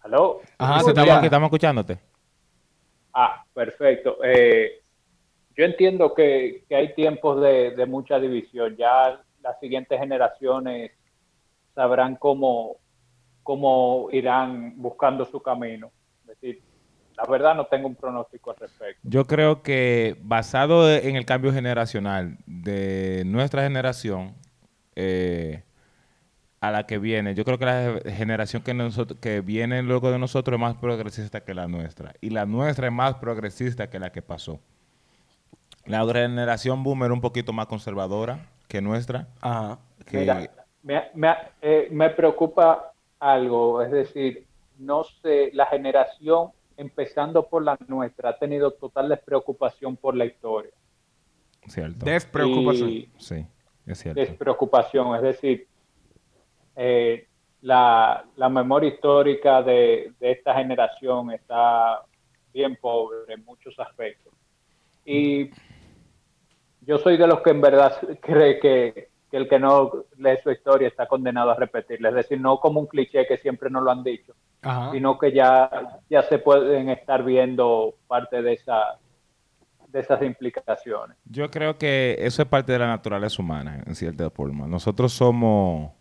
¿aló? 0.00 0.40
Ajá, 0.58 0.80
se 0.80 0.90
estamos 0.90 1.10
aquí, 1.10 1.26
estamos 1.26 1.46
escuchándote. 1.48 1.98
Ah, 3.12 3.44
perfecto. 3.52 4.18
Eh, 4.22 4.82
yo 5.56 5.64
entiendo 5.64 6.14
que, 6.14 6.64
que 6.68 6.76
hay 6.76 6.94
tiempos 6.94 7.40
de, 7.40 7.72
de 7.72 7.86
mucha 7.86 8.18
división. 8.18 8.76
Ya 8.76 9.20
las 9.42 9.58
siguientes 9.58 9.98
generaciones 9.98 10.92
sabrán 11.74 12.16
cómo, 12.16 12.76
cómo 13.42 14.08
irán 14.12 14.74
buscando 14.76 15.24
su 15.24 15.42
camino. 15.42 15.90
La 17.20 17.30
verdad 17.30 17.54
no 17.54 17.66
tengo 17.66 17.86
un 17.86 17.94
pronóstico 17.94 18.50
al 18.50 18.56
respecto. 18.56 19.00
Yo 19.02 19.26
creo 19.26 19.62
que 19.62 20.16
basado 20.22 20.90
en 20.90 21.16
el 21.16 21.26
cambio 21.26 21.52
generacional 21.52 22.38
de 22.46 23.24
nuestra 23.26 23.62
generación 23.62 24.34
eh, 24.96 25.62
a 26.60 26.70
la 26.70 26.86
que 26.86 26.98
viene, 26.98 27.34
yo 27.34 27.44
creo 27.44 27.58
que 27.58 27.64
la 27.66 28.00
generación 28.10 28.62
que, 28.62 28.72
nosotros, 28.74 29.18
que 29.20 29.40
viene 29.42 29.82
luego 29.82 30.10
de 30.10 30.18
nosotros 30.18 30.54
es 30.56 30.60
más 30.60 30.76
progresista 30.76 31.42
que 31.42 31.54
la 31.54 31.68
nuestra. 31.68 32.14
Y 32.20 32.30
la 32.30 32.46
nuestra 32.46 32.86
es 32.86 32.92
más 32.92 33.16
progresista 33.16 33.90
que 33.90 33.98
la 33.98 34.10
que 34.12 34.22
pasó. 34.22 34.60
La 35.86 36.04
generación 36.06 36.82
boomer 36.82 37.12
un 37.12 37.20
poquito 37.20 37.52
más 37.52 37.66
conservadora 37.66 38.46
que 38.68 38.80
nuestra. 38.80 39.28
Ajá. 39.40 39.78
Que, 40.06 40.18
Mira, 40.18 40.50
me, 40.82 41.02
me- 41.14 41.36
eh, 41.60 41.88
me 41.90 42.10
preocupa 42.10 42.92
algo, 43.18 43.82
es 43.82 43.90
decir, 43.90 44.46
no 44.78 45.04
sé, 45.04 45.50
la 45.52 45.66
generación, 45.66 46.50
empezando 46.80 47.46
por 47.46 47.62
la 47.62 47.78
nuestra, 47.86 48.30
ha 48.30 48.38
tenido 48.38 48.70
total 48.72 49.10
despreocupación 49.10 49.96
por 49.96 50.16
la 50.16 50.24
historia. 50.24 50.70
cierto. 51.68 52.06
Despreocupación. 52.06 52.88
Y 52.88 53.08
sí, 53.18 53.46
es 53.86 53.98
cierto. 53.98 54.20
despreocupación, 54.20 55.14
es 55.16 55.22
decir, 55.22 55.68
eh, 56.76 57.26
la, 57.60 58.24
la 58.36 58.48
memoria 58.48 58.88
histórica 58.88 59.62
de, 59.62 60.14
de 60.18 60.32
esta 60.32 60.54
generación 60.54 61.30
está 61.32 62.02
bien 62.52 62.76
pobre 62.76 63.34
en 63.34 63.44
muchos 63.44 63.78
aspectos. 63.78 64.32
Y 65.04 65.50
yo 66.80 66.96
soy 66.96 67.18
de 67.18 67.26
los 67.26 67.42
que 67.42 67.50
en 67.50 67.60
verdad 67.60 68.00
cree 68.20 68.58
que, 68.58 69.09
que 69.30 69.36
el 69.36 69.48
que 69.48 69.58
no 69.58 69.90
lee 70.18 70.38
su 70.42 70.50
historia 70.50 70.88
está 70.88 71.06
condenado 71.06 71.50
a 71.50 71.54
repetirla. 71.54 72.08
Es 72.08 72.14
decir, 72.16 72.40
no 72.40 72.58
como 72.58 72.80
un 72.80 72.86
cliché 72.86 73.26
que 73.26 73.36
siempre 73.36 73.70
nos 73.70 73.82
lo 73.84 73.90
han 73.92 74.02
dicho, 74.02 74.34
Ajá. 74.62 74.90
sino 74.92 75.18
que 75.18 75.32
ya, 75.32 76.00
ya 76.08 76.22
se 76.22 76.38
pueden 76.38 76.88
estar 76.88 77.22
viendo 77.22 77.94
parte 78.08 78.42
de, 78.42 78.54
esa, 78.54 78.98
de 79.88 80.00
esas 80.00 80.20
implicaciones. 80.22 81.16
Yo 81.24 81.48
creo 81.50 81.78
que 81.78 82.16
eso 82.18 82.42
es 82.42 82.48
parte 82.48 82.72
de 82.72 82.80
la 82.80 82.88
naturaleza 82.88 83.40
humana, 83.40 83.82
en 83.86 83.94
cierta 83.94 84.28
forma. 84.30 84.66
Nosotros 84.66 85.12
somos, 85.12 85.92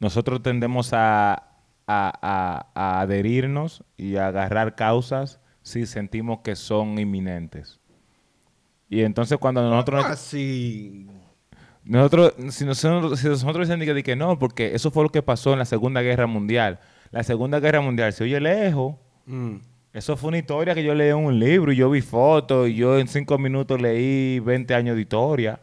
nosotros 0.00 0.42
tendemos 0.42 0.92
a, 0.94 1.34
a- 1.34 1.42
a- 1.86 2.66
a 2.74 3.00
adherirnos 3.02 3.84
y 3.98 4.16
a 4.16 4.28
agarrar 4.28 4.74
causas 4.74 5.40
si 5.60 5.84
sentimos 5.86 6.40
que 6.40 6.56
son 6.56 6.98
inminentes. 6.98 7.80
Y 8.88 9.02
entonces 9.02 9.38
cuando 9.38 9.62
nosotros, 9.68 10.04
Así. 10.06 11.06
Nosotros 11.84 12.34
si 12.50 12.64
nosotros, 12.64 13.18
si 13.18 13.28
nosotros 13.28 13.68
dicen 13.68 13.80
que, 13.80 14.02
que 14.02 14.16
no, 14.16 14.38
porque 14.38 14.74
eso 14.74 14.90
fue 14.90 15.02
lo 15.02 15.10
que 15.10 15.22
pasó 15.22 15.52
en 15.52 15.58
la 15.58 15.64
Segunda 15.64 16.00
Guerra 16.02 16.26
Mundial. 16.26 16.78
La 17.10 17.22
Segunda 17.22 17.60
Guerra 17.60 17.80
Mundial 17.80 18.12
se 18.12 18.24
oye 18.24 18.40
lejos. 18.40 18.94
Mm. 19.26 19.56
Eso 19.92 20.16
fue 20.16 20.28
una 20.28 20.38
historia 20.38 20.74
que 20.74 20.82
yo 20.82 20.94
leí 20.94 21.10
en 21.10 21.16
un 21.16 21.38
libro 21.38 21.72
y 21.72 21.76
yo 21.76 21.90
vi 21.90 22.00
fotos 22.00 22.68
y 22.68 22.74
yo 22.74 22.98
en 22.98 23.08
cinco 23.08 23.36
minutos 23.36 23.80
leí 23.80 24.40
20 24.40 24.74
años 24.74 24.96
de 24.96 25.02
historia. 25.02 25.60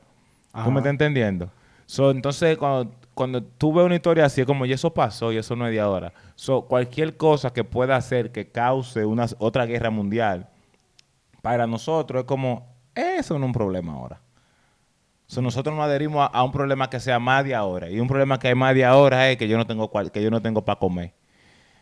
Ajá. 0.53 0.65
¿Tú 0.65 0.71
me 0.71 0.79
estás 0.79 0.91
entendiendo? 0.91 1.49
So, 1.87 2.11
entonces, 2.11 2.55
cuando, 2.57 2.91
cuando 3.15 3.41
tú 3.41 3.73
ves 3.73 3.83
una 3.83 3.95
historia 3.95 4.25
así, 4.25 4.41
es 4.41 4.47
como, 4.47 4.67
y 4.67 4.73
eso 4.73 4.93
pasó 4.93 5.31
y 5.33 5.37
eso 5.37 5.55
no 5.55 5.65
es 5.65 5.73
de 5.73 5.79
ahora. 5.79 6.13
So, 6.35 6.61
cualquier 6.61 7.17
cosa 7.17 7.51
que 7.51 7.63
pueda 7.63 7.95
hacer 7.95 8.31
que 8.31 8.51
cause 8.51 9.03
una, 9.05 9.25
otra 9.39 9.65
guerra 9.65 9.89
mundial, 9.89 10.47
para 11.41 11.65
nosotros 11.65 12.21
es 12.21 12.27
como, 12.27 12.67
eso 12.93 13.39
no 13.39 13.45
es 13.45 13.47
un 13.47 13.53
problema 13.53 13.93
ahora. 13.93 14.21
So, 15.29 15.43
nosotros 15.43 15.75
nos 15.75 15.85
adherimos 15.85 16.21
a, 16.21 16.25
a 16.39 16.43
un 16.43 16.51
problema 16.51 16.89
que 16.89 16.99
sea 16.99 17.19
más 17.19 17.45
de 17.45 17.53
ahora. 17.53 17.87
Y 17.87 17.99
un 17.99 18.07
problema 18.07 18.39
que 18.39 18.47
hay 18.47 18.55
más 18.55 18.73
de 18.73 18.83
ahora 18.83 19.29
es 19.29 19.37
que 19.37 19.47
yo 19.47 19.57
no 19.57 19.67
tengo 19.67 19.87
cual- 19.91 20.11
que 20.11 20.23
yo 20.23 20.31
no 20.31 20.41
tengo 20.41 20.65
para 20.65 20.79
comer. 20.79 21.13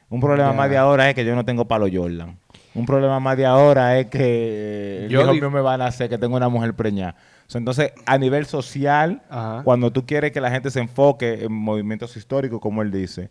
Un 0.09 0.19
problema 0.19 0.51
más 0.51 0.69
de 0.69 0.75
ahora 0.77 1.09
es 1.09 1.15
que 1.15 1.23
yo 1.23 1.33
no 1.33 1.45
tengo 1.45 1.65
para 1.65 1.85
los 1.85 1.95
Jordan. 1.95 2.37
Un 2.75 2.85
problema 2.85 3.21
más 3.21 3.37
de 3.37 3.45
ahora 3.45 3.97
es 3.99 4.07
que 4.07 4.19
eh, 4.21 5.03
el 5.05 5.09
Yo 5.09 5.21
hijo 5.21 5.31
di- 5.31 5.39
mío 5.39 5.49
me 5.49 5.61
van 5.61 5.81
a 5.81 5.85
hacer 5.87 6.09
que 6.09 6.17
tengo 6.17 6.35
una 6.35 6.49
mujer 6.49 6.73
preñada. 6.73 7.15
So, 7.47 7.57
entonces, 7.57 7.93
a 8.05 8.17
nivel 8.17 8.45
social, 8.45 9.21
Ajá. 9.29 9.61
cuando 9.63 9.91
tú 9.91 10.05
quieres 10.05 10.33
que 10.33 10.41
la 10.41 10.51
gente 10.51 10.69
se 10.69 10.81
enfoque 10.81 11.45
en 11.45 11.53
movimientos 11.53 12.17
históricos, 12.17 12.59
como 12.59 12.81
él 12.81 12.91
dice, 12.91 13.29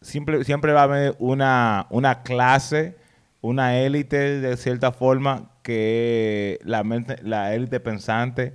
siempre, 0.00 0.44
siempre 0.44 0.72
va 0.72 0.82
a 0.82 0.84
haber 0.84 1.16
una, 1.18 1.86
una 1.90 2.22
clase, 2.22 2.96
una 3.40 3.76
élite 3.78 4.40
de 4.40 4.56
cierta 4.56 4.92
forma, 4.92 5.50
que 5.62 6.60
la, 6.62 6.84
mente, 6.84 7.16
la 7.24 7.52
élite 7.54 7.80
pensante, 7.80 8.54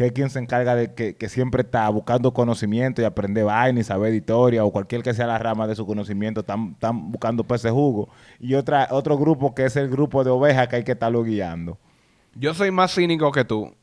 que 0.00 0.06
es 0.06 0.12
quien 0.12 0.30
se 0.30 0.38
encarga 0.38 0.74
de 0.74 0.94
que, 0.94 1.14
siempre 1.28 1.60
está 1.60 1.86
buscando 1.90 2.32
conocimiento 2.32 3.02
y 3.02 3.04
aprender 3.04 3.44
vaina 3.44 3.80
y 3.80 3.84
saber 3.84 4.14
de 4.14 4.58
o 4.62 4.70
cualquier 4.72 5.02
que 5.02 5.12
sea 5.12 5.26
la 5.26 5.36
rama 5.36 5.66
de 5.66 5.76
su 5.76 5.84
conocimiento, 5.84 6.40
están, 6.40 6.70
están 6.72 7.12
buscando 7.12 7.44
ese 7.60 7.70
jugo. 7.70 8.08
Y 8.38 8.54
otra, 8.54 8.88
otro 8.92 9.18
grupo 9.18 9.54
que 9.54 9.66
es 9.66 9.76
el 9.76 9.90
grupo 9.90 10.24
de 10.24 10.30
ovejas 10.30 10.68
que 10.68 10.76
hay 10.76 10.84
que 10.84 10.92
estarlo 10.92 11.22
guiando. 11.22 11.76
Yo 12.34 12.54
soy 12.54 12.70
más 12.70 12.94
cínico 12.94 13.30
que 13.30 13.44
tú. 13.44 13.74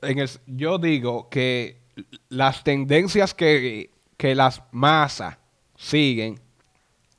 En 0.00 0.20
el- 0.20 0.30
yo 0.46 0.78
digo 0.78 1.28
que 1.28 1.80
las 2.28 2.62
tendencias 2.62 3.34
que, 3.34 3.90
que 4.16 4.36
las 4.36 4.62
masas 4.70 5.38
siguen 5.76 6.38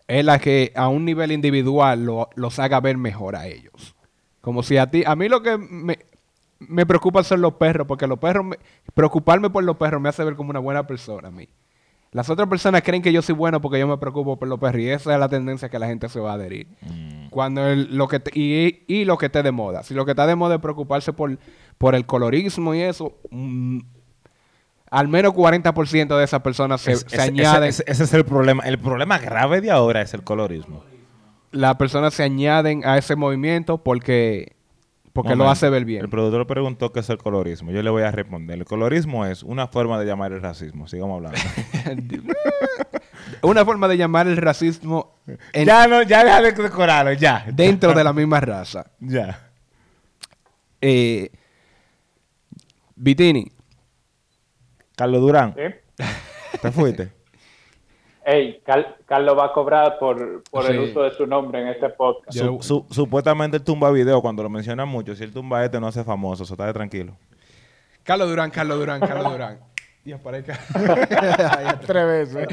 es 0.08 0.24
la 0.24 0.40
que 0.40 0.72
a 0.78 0.88
un 0.88 1.04
nivel 1.04 1.34
individual 1.34 2.06
lo- 2.06 2.30
los 2.36 2.58
haga 2.60 2.80
ver 2.80 2.96
mejor 2.96 3.36
a 3.36 3.48
ellos. 3.48 3.98
Como 4.40 4.64
si 4.64 4.78
a 4.78 4.90
ti, 4.90 5.04
a 5.06 5.14
mí 5.18 5.28
lo 5.28 5.44
que 5.44 5.58
me, 5.58 6.00
me 6.70 6.86
preocupa 6.86 7.24
son 7.24 7.42
los 7.42 7.54
perros, 7.56 7.88
porque 7.88 8.08
los 8.08 8.20
perros, 8.20 8.46
me- 8.46 8.58
preocuparme 8.94 9.50
por 9.50 9.64
los 9.64 9.78
perros 9.78 10.02
me 10.02 10.10
hace 10.10 10.24
ver 10.24 10.36
como 10.36 10.50
una 10.52 10.60
buena 10.60 10.86
persona 10.88 11.28
a 11.28 11.32
mí. 11.32 11.48
Las 12.12 12.30
otras 12.30 12.48
personas 12.48 12.82
creen 12.82 13.02
que 13.02 13.12
yo 13.12 13.22
soy 13.22 13.36
bueno 13.36 13.60
porque 13.60 13.78
yo 13.78 13.88
me 13.88 13.98
preocupo 13.98 14.38
por 14.40 14.48
los 14.48 14.58
perros 14.60 14.82
y 14.82 14.90
esa 14.90 15.14
es 15.14 15.20
la 15.20 15.28
tendencia 15.28 15.68
que 15.70 15.78
la 15.80 15.88
gente 15.88 16.08
se 16.08 16.20
va 16.22 16.32
a 16.32 16.34
adherir. 16.36 16.68
Cuando 17.30 17.68
el- 17.68 17.98
lo 17.98 18.08
que 18.08 18.20
te- 18.22 18.32
y, 18.40 18.84
y 18.88 19.04
lo 19.06 19.18
que 19.18 19.26
esté 19.26 19.44
de 19.44 19.52
moda. 19.52 19.84
Si 19.84 19.94
lo 19.94 20.06
que 20.06 20.12
está 20.12 20.26
de 20.26 20.36
moda 20.36 20.56
es 20.56 20.62
preocuparse 20.62 21.12
por, 21.12 21.38
por 21.78 21.94
el 21.94 22.06
colorismo 22.06 22.74
y 22.74 22.82
eso, 22.82 23.18
mm, 23.32 23.80
al 24.92 25.08
menos 25.10 25.34
40% 25.34 26.18
de 26.18 26.24
esas 26.24 26.42
personas 26.42 26.80
se, 26.82 26.94
Es- 26.94 27.06
se 27.08 27.22
añaden. 27.22 27.68
ese, 27.70 27.84
ese 27.88 28.04
es 28.06 28.14
el 28.14 28.24
problema. 28.24 28.64
El 28.64 28.80
problema 28.80 29.18
grave 29.18 29.60
de 29.60 29.72
ahora 29.72 30.02
es 30.02 30.14
el 30.14 30.24
colorismo. 30.24 30.84
las 31.52 31.76
personas 31.76 32.14
se 32.14 32.24
añaden 32.24 32.86
a 32.86 32.98
ese 32.98 33.16
movimiento 33.16 33.78
porque, 33.84 34.56
porque 35.16 35.36
lo 35.36 35.50
hace 35.50 35.70
ver 35.70 35.86
bien. 35.86 36.02
El 36.02 36.10
productor 36.10 36.46
preguntó 36.46 36.92
qué 36.92 37.00
es 37.00 37.10
el 37.10 37.18
colorismo. 37.18 37.72
Yo 37.72 37.82
le 37.82 37.90
voy 37.90 38.04
a 38.04 38.12
responder. 38.12 38.58
El 38.60 38.66
colorismo 38.66 39.26
es 39.26 39.44
una 39.44 39.68
forma 39.68 39.98
de 39.98 40.06
llamar 40.06 40.34
el 40.34 40.42
racismo. 40.42 40.88
Sigamos 40.90 41.16
hablando. 41.16 41.40
Una 43.42 43.64
forma 43.66 43.88
de 43.88 43.98
llamar 43.98 44.28
el 44.28 44.38
racismo 44.38 45.16
en- 45.54 45.66
ya 45.66 45.88
no, 45.88 46.04
ya 46.04 46.24
deja 46.24 46.42
de 46.42 46.52
decorarlo, 46.52 47.14
ya. 47.14 47.46
dentro 47.54 47.94
de 47.94 48.04
la 48.04 48.12
misma 48.14 48.40
raza. 48.42 48.86
Ya. 49.00 49.50
Eh, 50.82 51.32
Vitini, 52.96 53.52
Carlos 54.96 55.22
Durán, 55.22 55.56
¿Sí? 55.56 56.06
¿te 56.62 56.72
fuiste? 56.72 57.12
Ey, 58.28 58.60
Cal- 58.66 58.96
Carlos 59.06 59.38
va 59.38 59.46
a 59.46 59.54
cobrar 59.54 60.00
por, 60.00 60.42
por 60.50 60.66
el 60.70 60.80
uso 60.80 61.04
de 61.04 61.12
su 61.12 61.28
nombre 61.28 61.62
en 61.62 61.68
este 61.68 61.90
podcast. 61.90 62.36
Yo- 62.36 62.58
Su- 62.62 62.86
su- 62.88 62.94
supuestamente 62.94 63.58
él 63.58 63.64
tumba 63.64 63.92
video 63.92 64.22
cuando 64.22 64.42
lo 64.42 64.50
menciona 64.50 64.84
mucho. 64.86 65.16
Si 65.16 65.24
él 65.24 65.32
tumba 65.32 65.64
este, 65.64 65.80
no 65.80 65.88
hace 65.88 66.04
famoso. 66.04 66.44
Eso 66.44 66.54
está 66.56 66.66
de 66.66 66.74
tranquilo. 66.74 67.16
Carlos 68.04 68.28
Durán, 68.30 68.50
Carlos 68.50 68.78
Durán, 68.80 69.00
Carlos 69.00 69.32
Durán. 69.32 69.60
Dios, 70.04 70.20
parezca. 70.22 70.60
Tres 71.86 72.06
veces. 72.34 72.48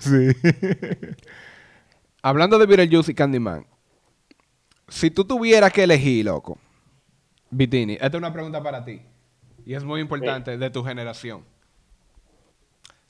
Sí. 0.00 0.28
Hablando 2.22 2.58
de 2.58 2.66
Beetlejuice 2.66 3.12
y 3.12 3.14
Candyman, 3.14 3.66
si 4.88 5.10
tú 5.10 5.24
tuvieras 5.24 5.72
que 5.72 5.84
elegir, 5.84 6.24
loco, 6.26 6.58
Vitini, 7.50 7.94
esta 7.94 8.06
es 8.08 8.14
una 8.14 8.32
pregunta 8.32 8.62
para 8.62 8.84
ti 8.84 9.00
y 9.64 9.74
es 9.74 9.84
muy 9.84 10.00
importante 10.00 10.56
de 10.56 10.70
tu 10.70 10.82
generación. 10.84 11.44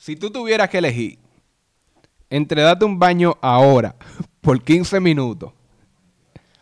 Si 0.05 0.17
tú 0.17 0.31
tuvieras 0.31 0.69
que 0.69 0.77
elegir 0.77 1.19
entre 2.29 2.61
darte 2.61 2.85
un 2.85 2.99
baño 2.99 3.39
ahora 3.41 3.95
por 4.43 4.61
15 4.63 5.01
minutos 5.01 5.51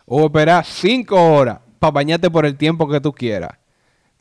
o 0.07 0.27
esperar 0.27 0.65
5 0.65 1.17
horas 1.21 1.59
para 1.81 1.91
bañarte 1.91 2.31
por 2.31 2.47
el 2.47 2.57
tiempo 2.57 2.89
que 2.89 3.01
tú 3.01 3.13
quieras, 3.13 3.51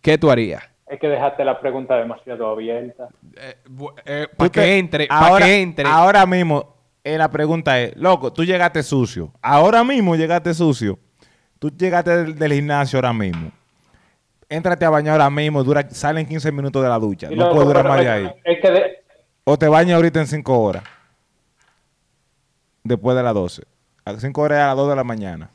¿qué 0.01 0.17
tú 0.17 0.31
harías? 0.31 0.63
Es 0.87 0.99
que 0.99 1.07
dejaste 1.07 1.45
la 1.45 1.59
pregunta 1.59 1.97
demasiado 1.97 2.49
abierta. 2.49 3.09
para 3.35 4.27
Tú 4.37 4.49
te- 4.49 4.49
que 4.49 4.77
entre, 4.79 5.05
para 5.05 5.27
ahora, 5.27 5.45
que 5.45 5.61
entre. 5.61 5.87
Ahora 5.87 6.25
mismo, 6.25 6.73
eh, 7.03 7.15
la 7.19 7.29
pregunta 7.29 7.79
es, 7.79 7.95
loco, 7.97 8.33
tú 8.33 8.43
llegaste 8.43 8.81
sucio. 8.81 9.31
Ahora 9.39 9.83
mismo 9.83 10.15
llegaste 10.15 10.51
sucio. 10.55 10.97
Tú 11.59 11.69
llegaste 11.69 12.09
del, 12.09 12.39
del 12.39 12.53
gimnasio 12.53 12.97
ahora 12.97 13.13
mismo. 13.13 13.51
Éntrate 14.49 14.83
a 14.83 14.89
bañar 14.89 15.13
ahora 15.13 15.29
mismo, 15.29 15.63
dura, 15.63 15.87
salen 15.91 16.25
15 16.25 16.51
minutos 16.51 16.81
de 16.81 16.89
la 16.89 16.97
ducha. 16.97 17.27
Y 17.27 17.35
No 17.35 17.43
luego, 17.43 17.51
puedo 17.53 17.67
durar 17.67 17.83
pero 17.83 17.93
más 17.93 18.03
de 18.03 18.09
ahí. 18.09 18.33
Es 18.45 18.59
que 18.59 18.71
de- 18.71 19.00
O 19.43 19.57
te 19.57 19.67
bañas 19.67 19.95
ahorita 19.95 20.19
en 20.19 20.27
5 20.27 20.59
horas. 20.59 20.83
Después 22.83 23.17
de 23.17 23.23
las 23.23 23.33
12. 23.33 23.63
A 24.05 24.19
5 24.19 24.41
horas 24.41 24.59
a 24.59 24.67
las 24.67 24.77
2 24.77 24.89
de 24.89 24.95
la 24.95 25.03
mañana. 25.03 25.49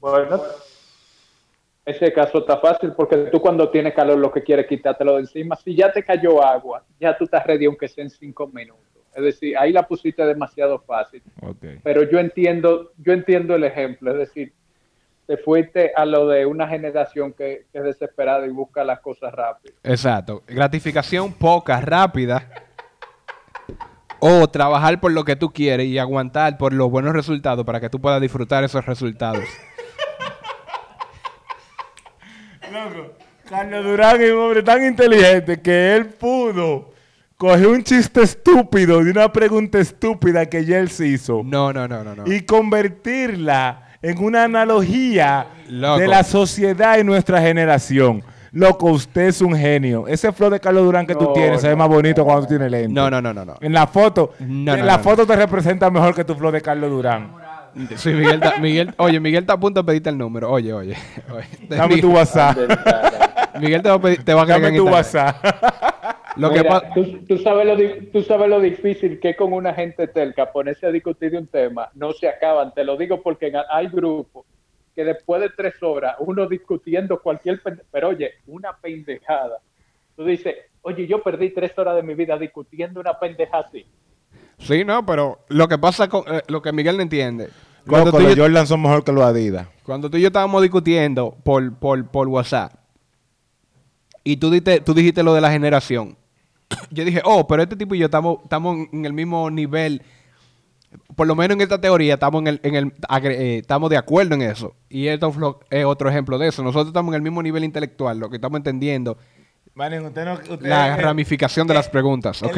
bueno, 0.00 0.40
ese 1.84 2.12
caso 2.12 2.38
está 2.38 2.58
fácil 2.58 2.92
porque 2.92 3.16
tú 3.32 3.40
cuando 3.40 3.70
tienes 3.70 3.94
calor 3.94 4.18
lo 4.18 4.30
que 4.30 4.42
quieres 4.42 4.64
es 4.64 4.68
quitártelo 4.68 5.14
de 5.14 5.20
encima. 5.20 5.56
Si 5.56 5.74
ya 5.74 5.92
te 5.92 6.04
cayó 6.04 6.44
agua, 6.44 6.84
ya 7.00 7.16
tú 7.16 7.24
estás 7.24 7.46
ready 7.46 7.64
aunque 7.64 7.88
sea 7.88 8.04
en 8.04 8.10
cinco 8.10 8.46
minutos. 8.48 8.84
Es 9.14 9.22
decir, 9.22 9.56
ahí 9.56 9.72
la 9.72 9.86
pusiste 9.86 10.24
demasiado 10.24 10.80
fácil. 10.80 11.22
Ok. 11.42 11.80
Pero 11.82 12.02
yo 12.02 12.18
entiendo, 12.18 12.92
yo 12.98 13.12
entiendo 13.12 13.54
el 13.54 13.64
ejemplo. 13.64 14.12
Es 14.12 14.18
decir, 14.18 14.52
te 15.28 15.36
fuiste 15.36 15.92
a 15.94 16.06
lo 16.06 16.26
de 16.26 16.46
una 16.46 16.66
generación 16.66 17.34
que, 17.34 17.66
que 17.70 17.78
es 17.80 17.84
desesperada 17.84 18.46
y 18.46 18.48
busca 18.48 18.82
las 18.82 19.00
cosas 19.00 19.30
rápido. 19.34 19.74
Exacto. 19.84 20.42
Gratificación 20.48 21.34
poca, 21.34 21.78
rápida. 21.82 22.48
O 24.20 24.48
trabajar 24.48 24.98
por 25.00 25.12
lo 25.12 25.24
que 25.26 25.36
tú 25.36 25.52
quieres 25.52 25.86
y 25.86 25.98
aguantar 25.98 26.56
por 26.56 26.72
los 26.72 26.90
buenos 26.90 27.12
resultados 27.12 27.66
para 27.66 27.78
que 27.78 27.90
tú 27.90 28.00
puedas 28.00 28.22
disfrutar 28.22 28.64
esos 28.64 28.86
resultados. 28.86 29.44
Loco, 32.72 33.12
Carlos 33.46 33.84
Durán 33.84 34.22
es 34.22 34.32
un 34.32 34.38
hombre 34.38 34.62
tan 34.62 34.82
inteligente 34.82 35.60
que 35.60 35.94
él 35.94 36.06
pudo 36.06 36.92
coger 37.36 37.66
un 37.66 37.84
chiste 37.84 38.22
estúpido 38.22 39.04
de 39.04 39.10
una 39.10 39.30
pregunta 39.30 39.78
estúpida 39.78 40.46
que 40.46 40.64
ya 40.64 40.78
él 40.78 40.88
se 40.88 41.06
hizo 41.06 41.42
No, 41.44 41.70
no, 41.72 41.86
no, 41.86 42.02
no, 42.02 42.14
no. 42.16 42.32
y 42.32 42.46
convertirla 42.46 43.87
en 44.02 44.22
una 44.22 44.44
analogía 44.44 45.46
Loco. 45.68 45.98
de 45.98 46.08
la 46.08 46.22
sociedad 46.24 46.98
y 46.98 47.04
nuestra 47.04 47.40
generación. 47.40 48.22
Loco, 48.52 48.86
usted 48.86 49.22
es 49.28 49.40
un 49.42 49.54
genio. 49.54 50.08
Ese 50.08 50.32
flow 50.32 50.48
de 50.50 50.58
Carlos 50.58 50.84
Durán 50.84 51.06
que 51.06 51.14
tú 51.14 51.24
No, 51.26 51.32
tienes 51.34 51.60
se 51.60 51.68
ve 51.68 51.74
no, 51.74 51.78
más 51.80 51.88
bonito 51.88 52.24
cuando 52.24 52.42
tú 52.42 52.48
tienes 52.48 52.70
lente. 52.70 52.88
No, 52.94 53.10
no, 53.10 53.20
no, 53.20 53.34
no, 53.34 53.44
no. 53.44 53.54
En 53.60 53.72
la 53.74 53.86
foto, 53.86 54.32
No, 54.40 54.72
en 54.74 54.80
no, 54.80 54.86
la 54.86 54.96
no, 54.96 55.02
foto 55.02 55.26
te 55.26 55.36
representa 55.36 55.90
mejor 55.90 56.14
que 56.14 56.24
tu 56.24 56.34
flow 56.34 56.50
de 56.50 56.62
Carlos 56.62 56.90
Durán. 56.90 57.30
Sí, 57.96 58.08
Miguel, 58.10 58.36
está- 58.42 58.58
Miguel, 58.58 58.94
oye, 58.96 59.20
Miguel 59.20 59.42
está 59.44 59.52
a 59.52 59.60
punto 59.60 59.82
de 59.82 59.86
pedirte 59.86 60.08
el 60.08 60.16
número. 60.16 60.50
Oye, 60.50 60.72
oye. 60.72 60.96
oye. 61.30 61.46
Dame 61.68 61.88
Miguel, 61.88 62.00
tu 62.00 62.10
WhatsApp. 62.12 62.56
Miguel 63.60 63.82
te 63.82 63.88
va 63.90 63.94
a, 63.96 64.00
pedir- 64.00 64.24
te 64.24 64.34
va 64.34 64.42
a 64.42 64.46
Dame 64.46 64.70
tu 64.72 64.88
Instagram. 64.88 64.94
WhatsApp. 64.94 65.44
Lo 66.38 66.50
que 66.52 66.58
Mira, 66.62 66.80
pa- 66.80 66.94
tú, 66.94 67.04
tú 67.26 67.36
sabes 67.38 67.66
lo, 67.66 67.76
tú 68.12 68.22
sabes 68.22 68.48
lo 68.48 68.60
difícil 68.60 69.18
que 69.18 69.30
es 69.30 69.36
con 69.36 69.52
una 69.52 69.74
gente 69.74 70.06
telca 70.06 70.52
ponerse 70.52 70.86
a 70.86 70.90
discutir 70.92 71.32
de 71.32 71.38
un 71.38 71.48
tema, 71.48 71.90
no 71.94 72.12
se 72.12 72.28
acaban. 72.28 72.72
Te 72.72 72.84
lo 72.84 72.96
digo 72.96 73.20
porque 73.20 73.52
hay 73.70 73.88
grupos 73.88 74.46
que 74.94 75.04
después 75.04 75.40
de 75.42 75.50
tres 75.50 75.74
horas, 75.82 76.14
uno 76.20 76.46
discutiendo 76.46 77.20
cualquier, 77.20 77.60
pero 77.90 78.08
oye, 78.10 78.30
una 78.46 78.72
pendejada. 78.76 79.58
Tú 80.16 80.24
dices, 80.24 80.54
oye, 80.82 81.06
yo 81.08 81.22
perdí 81.22 81.50
tres 81.50 81.76
horas 81.76 81.96
de 81.96 82.02
mi 82.02 82.14
vida 82.14 82.38
discutiendo 82.38 83.00
una 83.00 83.18
pendeja 83.18 83.58
así. 83.58 83.84
Sí, 84.58 84.84
no, 84.84 85.04
pero 85.04 85.40
lo 85.48 85.66
que 85.66 85.78
pasa 85.78 86.08
con 86.08 86.22
eh, 86.32 86.42
lo 86.48 86.62
que 86.62 86.72
Miguel 86.72 86.96
no 86.96 87.02
entiende. 87.02 87.48
Cuando 87.88 88.06
Loco, 88.06 88.18
tú, 88.18 88.22
y 88.24 88.26
los 88.28 88.36
yo, 88.36 88.42
Jordan 88.44 88.66
son 88.66 88.82
mejor 88.82 89.02
que 89.02 89.12
los 89.12 89.24
Adidas. 89.24 89.66
cuando 89.82 90.08
tú 90.10 90.16
y 90.18 90.20
yo 90.20 90.26
estábamos 90.28 90.62
discutiendo 90.62 91.36
por, 91.42 91.74
por, 91.78 92.06
por 92.08 92.28
WhatsApp 92.28 92.72
y 94.24 94.36
tú, 94.36 94.50
diste, 94.50 94.80
tú 94.80 94.92
dijiste 94.92 95.22
lo 95.22 95.32
de 95.32 95.40
la 95.40 95.50
generación, 95.50 96.17
yo 96.90 97.04
dije, 97.04 97.22
oh, 97.24 97.46
pero 97.46 97.62
este 97.62 97.76
tipo 97.76 97.94
y 97.94 97.98
yo 97.98 98.06
estamos, 98.06 98.38
en 98.92 99.04
el 99.04 99.12
mismo 99.12 99.50
nivel. 99.50 100.02
Por 101.16 101.26
lo 101.26 101.34
menos 101.34 101.56
en 101.56 101.60
esta 101.60 101.80
teoría 101.80 102.14
estamos, 102.14 102.40
en 102.40 102.46
el, 102.46 102.60
en 102.62 102.74
el, 102.74 102.92
eh, 103.24 103.58
estamos 103.58 103.90
de 103.90 103.98
acuerdo 103.98 104.34
en 104.34 104.42
eso. 104.42 104.74
Y 104.88 105.08
esto 105.08 105.60
es 105.70 105.84
otro 105.84 106.08
ejemplo 106.08 106.38
de 106.38 106.48
eso. 106.48 106.62
Nosotros 106.62 106.88
estamos 106.88 107.12
en 107.12 107.16
el 107.16 107.22
mismo 107.22 107.42
nivel 107.42 107.64
intelectual, 107.64 108.18
lo 108.18 108.30
que 108.30 108.36
estamos 108.36 108.56
entendiendo, 108.56 109.18
Manín, 109.78 110.04
usted 110.06 110.24
no, 110.24 110.32
usted- 110.32 110.62
la 110.62 110.96
ramificación 110.96 111.68
de 111.68 111.74
las 111.74 111.88
preguntas, 111.88 112.42
¿ok? 112.42 112.56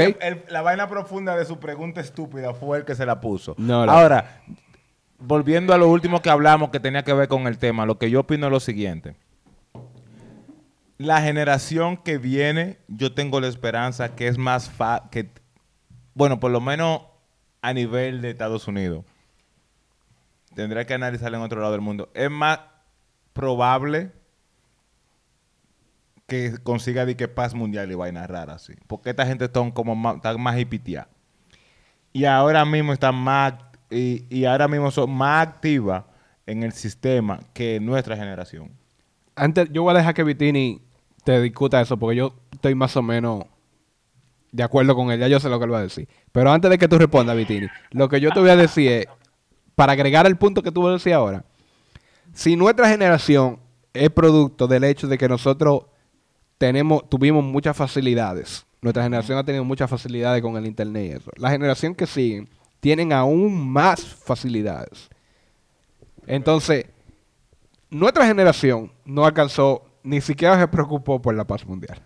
la 0.48 0.62
vaina 0.62 0.88
profunda 0.88 1.36
de 1.36 1.44
su 1.44 1.58
pregunta 1.60 2.00
estúpida 2.00 2.54
fue 2.54 2.78
el 2.78 2.84
que 2.86 2.94
se 2.94 3.04
la 3.04 3.20
puso. 3.20 3.54
No, 3.58 3.84
no. 3.84 3.92
Ahora, 3.92 4.40
volviendo 5.18 5.74
a 5.74 5.76
lo 5.78 5.88
último 5.88 6.22
que 6.22 6.30
hablamos 6.30 6.70
que 6.70 6.80
tenía 6.80 7.04
que 7.04 7.12
ver 7.12 7.28
con 7.28 7.46
el 7.46 7.58
tema, 7.58 7.84
lo 7.84 7.98
que 7.98 8.08
yo 8.10 8.20
opino 8.20 8.46
es 8.46 8.52
lo 8.52 8.58
siguiente. 8.58 9.16
La 11.00 11.22
generación 11.22 11.96
que 11.96 12.18
viene, 12.18 12.76
yo 12.86 13.14
tengo 13.14 13.40
la 13.40 13.46
esperanza 13.46 14.14
que 14.14 14.28
es 14.28 14.36
más 14.36 14.68
fa 14.68 15.08
que 15.10 15.30
bueno, 16.12 16.38
por 16.38 16.50
lo 16.50 16.60
menos 16.60 17.00
a 17.62 17.72
nivel 17.72 18.20
de 18.20 18.28
Estados 18.28 18.68
Unidos. 18.68 19.06
Tendré 20.54 20.84
que 20.84 20.92
analizarlo 20.92 21.38
en 21.38 21.42
otro 21.42 21.58
lado 21.62 21.72
del 21.72 21.80
mundo. 21.80 22.10
Es 22.12 22.30
más 22.30 22.60
probable 23.32 24.12
que 26.26 26.58
consiga 26.62 27.06
de 27.06 27.16
que 27.16 27.28
paz 27.28 27.54
mundial 27.54 27.90
y 27.90 27.94
vainas 27.94 28.28
raras 28.28 28.56
así. 28.56 28.74
Porque 28.86 29.08
esta 29.08 29.24
gente 29.24 29.46
están 29.46 29.70
como 29.70 29.94
más, 29.96 30.16
están 30.16 30.38
más. 30.38 30.58
Y 32.12 32.24
ahora 32.26 32.66
mismo 32.66 32.92
están 32.92 33.14
más 33.14 33.54
y, 33.88 34.26
y 34.28 34.44
ahora 34.44 34.68
mismo 34.68 34.90
son 34.90 35.10
más 35.12 35.48
activas 35.48 36.04
en 36.44 36.62
el 36.62 36.72
sistema 36.72 37.40
que 37.54 37.80
nuestra 37.80 38.18
generación. 38.18 38.70
Antes, 39.34 39.70
yo 39.72 39.82
voy 39.84 39.94
a 39.94 39.96
dejar 39.96 40.12
que 40.12 40.24
Vitini 40.24 40.89
te 41.24 41.40
discuta 41.40 41.80
eso, 41.80 41.96
porque 41.96 42.16
yo 42.16 42.35
estoy 42.52 42.74
más 42.74 42.96
o 42.96 43.02
menos 43.02 43.44
de 44.52 44.62
acuerdo 44.62 44.94
con 44.94 45.11
él. 45.11 45.20
Ya 45.20 45.28
yo 45.28 45.40
sé 45.40 45.48
lo 45.48 45.59
que 45.59 45.64
él 45.64 45.72
va 45.72 45.78
a 45.78 45.83
decir. 45.83 46.09
Pero 46.33 46.50
antes 46.50 46.70
de 46.70 46.78
que 46.78 46.88
tú 46.88 46.98
respondas, 46.98 47.37
Vitini, 47.37 47.68
lo 47.90 48.09
que 48.09 48.20
yo 48.20 48.30
te 48.30 48.40
voy 48.40 48.50
a 48.50 48.56
decir 48.56 48.90
es, 48.90 49.06
para 49.74 49.92
agregar 49.92 50.26
el 50.26 50.37
punto 50.37 50.62
que 50.62 50.72
tú 50.72 50.83
vas 50.83 50.90
a 50.90 50.94
decir 50.94 51.14
ahora, 51.14 51.44
si 52.33 52.56
nuestra 52.56 52.88
generación 52.88 53.59
es 53.92 54.11
producto 54.11 54.66
del 54.66 54.85
hecho 54.85 55.09
de 55.09 55.18
que 55.18 55.28
nosotros 55.28 55.85
tenemos, 56.59 57.09
tuvimos 57.09 57.42
muchas 57.42 57.76
facilidades, 57.76 58.66
nuestra 58.83 59.02
generación 59.02 59.38
ha 59.38 59.44
tenido 59.44 59.64
muchas 59.64 59.90
facilidades 59.90 60.42
con 60.42 60.56
el 60.56 60.66
internet 60.66 61.06
y 61.06 61.16
eso. 61.16 61.30
La 61.37 61.50
generación 61.50 61.94
que 61.94 62.06
sigue 62.06 62.46
tienen 62.80 63.12
aún 63.12 63.70
más 63.70 64.02
facilidades. 64.02 65.11
Entonces, 66.26 66.87
nuestra 67.90 68.26
generación 68.26 68.90
no 69.04 69.26
alcanzó, 69.26 69.85
ni 70.02 70.20
siquiera 70.20 70.58
se 70.58 70.68
preocupó 70.68 71.20
por 71.20 71.34
la 71.34 71.46
paz 71.46 71.66
mundial. 71.66 72.02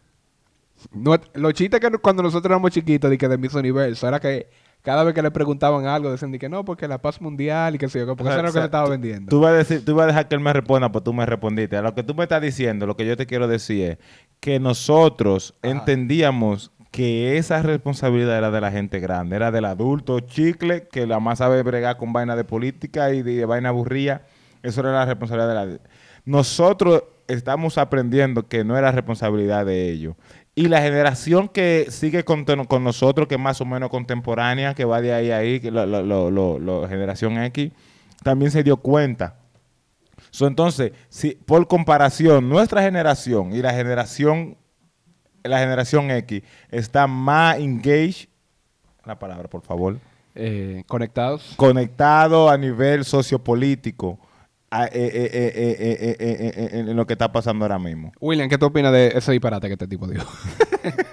Nuet- 0.92 1.30
los 1.34 1.54
chistes 1.54 1.80
que 1.80 1.90
cuando 1.98 2.22
nosotros 2.22 2.50
éramos 2.50 2.70
chiquitos 2.70 3.10
de 3.10 3.16
que 3.16 3.28
de 3.28 3.38
Miss 3.38 3.54
Universo 3.54 4.06
era 4.06 4.20
que 4.20 4.48
cada 4.82 5.02
vez 5.02 5.14
que 5.14 5.22
le 5.22 5.30
preguntaban 5.30 5.86
algo 5.86 6.10
decían 6.10 6.30
de 6.30 6.38
que 6.38 6.48
no, 6.50 6.62
porque 6.64 6.86
la 6.86 7.00
paz 7.00 7.18
mundial 7.18 7.74
y 7.74 7.78
que 7.78 7.88
sé 7.88 8.00
yo, 8.00 8.14
porque 8.16 8.28
eso 8.28 8.38
era 8.38 8.48
lo 8.48 8.52
que 8.52 8.58
se 8.58 8.64
estaba 8.66 8.88
vendiendo. 8.88 9.30
Tú 9.30 9.40
vas, 9.40 9.52
a 9.52 9.56
decir, 9.56 9.82
tú 9.82 9.94
vas 9.94 10.04
a 10.04 10.06
dejar 10.08 10.28
que 10.28 10.34
él 10.34 10.42
me 10.42 10.52
responda, 10.52 10.92
pues 10.92 11.02
tú 11.02 11.14
me 11.14 11.24
respondiste. 11.24 11.78
A 11.78 11.82
lo 11.82 11.94
que 11.94 12.02
tú 12.02 12.14
me 12.14 12.24
estás 12.24 12.42
diciendo, 12.42 12.86
lo 12.86 12.94
que 12.94 13.06
yo 13.06 13.16
te 13.16 13.24
quiero 13.24 13.48
decir 13.48 13.92
es 13.92 13.98
que 14.40 14.60
nosotros 14.60 15.54
entendíamos 15.62 16.70
que 16.90 17.38
esa 17.38 17.62
responsabilidad 17.62 18.36
era 18.36 18.50
de 18.50 18.60
la 18.60 18.70
gente 18.70 19.00
grande, 19.00 19.36
era 19.36 19.50
del 19.50 19.64
adulto 19.64 20.20
chicle 20.20 20.86
que 20.86 21.06
la 21.06 21.18
más 21.18 21.38
sabe 21.38 21.62
bregar 21.62 21.96
con 21.96 22.12
vaina 22.12 22.36
de 22.36 22.44
política 22.44 23.12
y 23.14 23.22
de, 23.22 23.46
vaina 23.46 23.70
aburrida. 23.70 24.26
Eso 24.62 24.82
era 24.82 24.92
la 24.92 25.06
responsabilidad 25.06 25.48
de 25.48 25.54
la... 25.54 25.80
Nosotros 26.26 27.04
estamos 27.28 27.78
aprendiendo 27.78 28.46
que 28.48 28.64
no 28.64 28.76
era 28.76 28.92
responsabilidad 28.92 29.66
de 29.66 29.90
ellos. 29.90 30.14
Y 30.54 30.68
la 30.68 30.80
generación 30.80 31.48
que 31.48 31.86
sigue 31.90 32.24
con, 32.24 32.44
con 32.44 32.84
nosotros, 32.84 33.26
que 33.26 33.34
es 33.34 33.40
más 33.40 33.60
o 33.60 33.64
menos 33.64 33.90
contemporánea, 33.90 34.74
que 34.74 34.84
va 34.84 35.00
de 35.00 35.12
ahí 35.12 35.30
a 35.30 35.38
ahí, 35.38 35.58
que 35.60 35.70
la 35.70 35.84
lo, 35.86 36.02
lo- 36.02 36.30
lo- 36.30 36.58
lo- 36.58 36.88
generación 36.88 37.38
X, 37.42 37.72
también 38.22 38.50
se 38.50 38.62
dio 38.62 38.76
cuenta. 38.76 39.36
So, 40.30 40.46
entonces, 40.46 40.92
si, 41.08 41.32
por 41.32 41.66
comparación, 41.66 42.48
nuestra 42.48 42.82
generación 42.82 43.52
y 43.54 43.62
la 43.62 43.72
generación, 43.72 44.56
la 45.42 45.58
generación 45.58 46.10
X 46.10 46.42
está 46.70 47.06
más 47.06 47.58
engaged, 47.58 48.28
la 49.04 49.18
palabra 49.18 49.48
por 49.48 49.62
favor, 49.62 49.98
Eh, 50.36 50.82
conectados. 50.86 51.52
conectado 51.56 52.48
a 52.48 52.56
nivel 52.58 53.04
sociopolítico 53.04 54.18
en 54.90 56.96
lo 56.96 57.06
que 57.06 57.14
está 57.14 57.32
pasando 57.32 57.64
ahora 57.64 57.78
mismo. 57.78 58.12
William, 58.20 58.48
¿qué 58.48 58.58
tú 58.58 58.66
opinas 58.66 58.92
de 58.92 59.08
ese 59.08 59.32
disparate 59.32 59.68
que 59.68 59.74
este 59.74 59.88
tipo 59.88 60.06
dijo? 60.06 60.26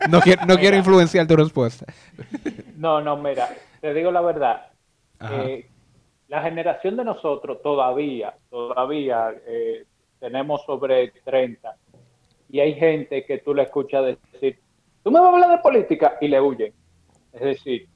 no 0.10 0.19
quiero, 0.21 0.45
no 0.45 0.58
quiero 0.58 0.78
influenciar 0.78 1.28
tu 1.28 1.36
respuesta. 1.36 1.86
no, 2.78 3.02
no, 3.02 3.17
mira, 3.17 3.50
te 3.80 3.93
digo 3.93 4.12
la 4.12 4.21
verdad. 4.21 4.67
la 6.28 6.41
generación 6.41 6.97
de 6.97 7.06
nosotros 7.06 7.62
todavía, 7.62 8.34
todavía 8.50 9.34
tenemos 10.19 10.63
sobre 10.65 11.12
30 11.24 11.76
y 12.52 12.60
hay 12.60 12.76
gente 12.76 13.26
que 13.26 13.39
tú 13.39 13.54
le 13.54 13.63
escuchas 13.63 14.17
decir, 14.34 14.60
tú 15.04 15.12
me 15.12 15.19
vas 15.19 15.30
a 15.30 15.34
hablar 15.34 15.52
de 15.52 15.58
política 15.60 16.17
y 16.19 16.28
le 16.28 16.41
huyen. 16.41 16.74
Es 17.32 17.41
decir, 17.41 17.88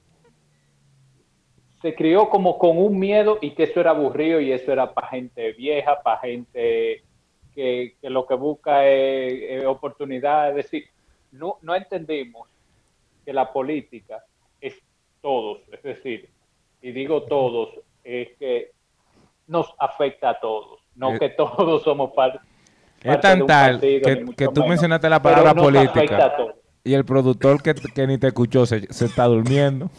se 1.86 1.93
crió 1.93 2.30
como 2.30 2.58
con 2.58 2.80
un 2.80 2.98
miedo 2.98 3.38
y 3.41 3.52
que 3.52 3.62
eso 3.65 3.80
era 3.80 3.91
aburrido 3.91 4.39
y 4.41 4.52
eso 4.52 4.71
era 4.71 4.91
para 4.91 5.10
gente 5.10 5.52
vieja, 5.52 6.02
para 6.02 6.17
gente 6.21 7.04
que, 7.54 7.93
que 8.02 8.10
lo 8.10 8.26
que 8.26 8.34
busca 8.34 8.88
es, 8.88 9.60
es 9.62 9.65
oportunidad. 9.67 10.50
Es 10.50 10.56
decir, 10.56 10.86
no, 11.32 11.60
no 11.62 11.76
entendimos 11.76 12.50
que 13.24 13.32
la 13.32 13.54
política 13.54 14.24
es 14.60 14.74
todos, 15.21 15.60
es 15.71 15.84
decir, 15.84 16.28
y 16.82 16.91
digo 16.91 17.21
todos, 17.21 17.69
es 18.04 18.30
que 18.39 18.71
nos 19.45 19.71
afecta 19.78 20.32
a 20.32 20.39
todos, 20.39 20.80
no 20.95 21.13
Eh, 21.13 21.19
que 21.19 21.30
todos 21.30 21.84
somos 21.84 22.13
par- 22.13 22.41
Es 23.04 23.12
parte 23.12 23.21
tan 23.21 23.45
tal 23.45 23.71
partido, 23.74 24.02
que, 24.10 24.26
que 24.36 24.45
tú 24.48 24.62
menos, 24.62 24.69
mencionaste 24.69 25.08
la 25.08 25.21
palabra 25.21 25.54
política 25.54 26.36
y 26.84 26.95
el 26.95 27.06
productor 27.06 27.62
que, 27.62 27.76
que 27.76 28.08
ni 28.08 28.17
te 28.17 28.26
escuchó 28.28 28.65
se, 28.65 28.91
se 28.91 29.06
está 29.06 29.26
durmiendo. 29.26 29.91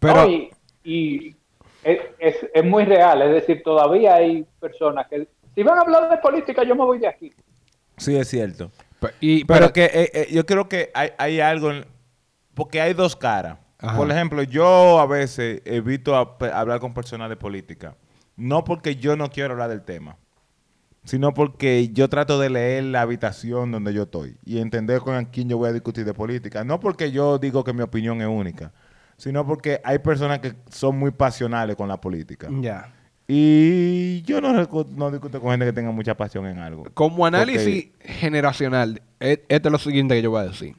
Pero, 0.00 0.14
No, 0.22 0.28
y 0.28 0.50
y 0.82 1.36
es, 1.84 2.00
es- 2.18 2.64
muy 2.64 2.84
real, 2.84 3.22
es 3.22 3.30
decir, 3.32 3.62
todavía 3.62 4.14
hay 4.16 4.44
personas 4.58 5.06
que, 5.08 5.28
si 5.54 5.62
van 5.62 5.78
a 5.78 5.82
hablar 5.82 6.10
de 6.10 6.16
política, 6.18 6.62
yo 6.64 6.74
me 6.74 6.84
voy 6.84 6.98
de 6.98 7.06
aquí. 7.08 7.32
Sí, 7.96 8.16
es 8.16 8.28
cierto. 8.28 8.70
pe- 8.98 9.10
y, 9.20 9.44
Pero, 9.44 9.60
pero, 9.60 9.72
que 9.72 9.84
eh, 9.84 10.10
eh, 10.14 10.28
yo 10.32 10.44
creo 10.46 10.68
que 10.68 10.90
hay, 10.94 11.10
hay 11.18 11.40
algo, 11.40 11.70
en- 11.70 11.84
porque 12.54 12.80
hay 12.80 12.94
dos 12.94 13.14
caras. 13.14 13.58
Ajá. 13.78 13.96
Por 13.96 14.10
ejemplo, 14.10 14.42
yo 14.42 14.98
a 15.00 15.06
veces 15.06 15.62
evito 15.64 16.14
a- 16.16 16.36
hablar 16.58 16.80
con 16.80 16.92
personas 16.92 17.30
de 17.30 17.36
política, 17.36 17.94
no 18.36 18.64
porque 18.64 18.96
yo 18.96 19.16
no 19.16 19.30
quiero 19.30 19.52
hablar 19.52 19.70
del 19.70 19.82
tema, 19.82 20.16
sino 21.04 21.32
porque 21.32 21.88
yo 21.92 22.08
trato 22.08 22.38
de 22.38 22.50
leer 22.50 22.84
la 22.84 23.00
habitación 23.02 23.70
donde 23.72 23.92
yo 23.94 24.02
estoy 24.02 24.36
y 24.44 24.58
entender 24.60 25.00
con 25.00 25.24
quién 25.26 25.48
yo 25.48 25.56
voy 25.58 25.70
a 25.70 25.72
discutir 25.72 26.04
de 26.04 26.12
política. 26.14 26.62
No 26.64 26.78
porque 26.78 27.10
yo 27.10 27.38
digo 27.38 27.64
que 27.64 27.72
mi 27.72 27.80
opinión 27.82 28.20
es 28.20 28.28
única, 28.28 28.72
sino 29.20 29.46
porque 29.46 29.80
hay 29.84 29.98
personas 29.98 30.38
que 30.38 30.54
son 30.70 30.98
muy 30.98 31.10
pasionales 31.10 31.76
con 31.76 31.88
la 31.88 32.00
política. 32.00 32.48
ya. 32.60 32.90
Y 33.32 34.22
yo 34.22 34.40
no, 34.40 34.52
no 34.52 35.10
discuto 35.12 35.40
con 35.40 35.50
gente 35.50 35.66
que 35.66 35.72
tenga 35.72 35.92
mucha 35.92 36.16
pasión 36.16 36.46
en 36.46 36.58
algo. 36.58 36.84
Como 36.94 37.24
análisis 37.26 37.90
generacional, 38.00 39.02
e- 39.20 39.44
esto 39.48 39.68
es 39.68 39.72
lo 39.72 39.78
siguiente 39.78 40.16
que 40.16 40.22
yo 40.22 40.30
voy 40.30 40.40
a 40.40 40.48
decir. 40.48 40.74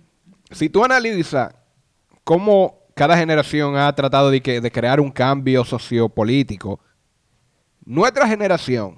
Si 0.49 0.67
tú 0.67 0.83
analizas 0.83 1.53
cómo 2.25 2.79
cada 2.93 3.15
generación 3.15 3.77
ha 3.77 3.93
tratado 3.95 4.29
de, 4.31 4.41
que- 4.41 4.59
de 4.59 4.69
crear 4.71 4.99
un 4.99 5.11
cambio 5.11 5.63
sociopolítico, 5.63 6.81
nuestra 7.85 8.27
generación 8.27 8.97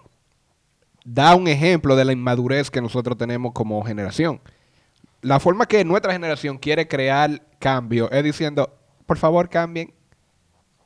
da 1.06 1.36
un 1.36 1.48
ejemplo 1.48 1.96
de 1.96 2.06
la 2.06 2.14
inmadurez 2.14 2.72
que 2.72 2.82
nosotros 2.82 3.18
tenemos 3.18 3.52
como 3.54 3.84
generación. 3.84 4.42
La 5.22 5.40
forma 5.40 5.68
que 5.68 5.86
nuestra 5.86 6.12
generación 6.14 6.58
quiere 6.58 6.88
crear 6.88 7.42
cambio 7.60 8.10
es 8.10 8.24
diciendo, 8.24 8.74
por 9.06 9.18
favor 9.18 9.50
cambien. 9.50 9.94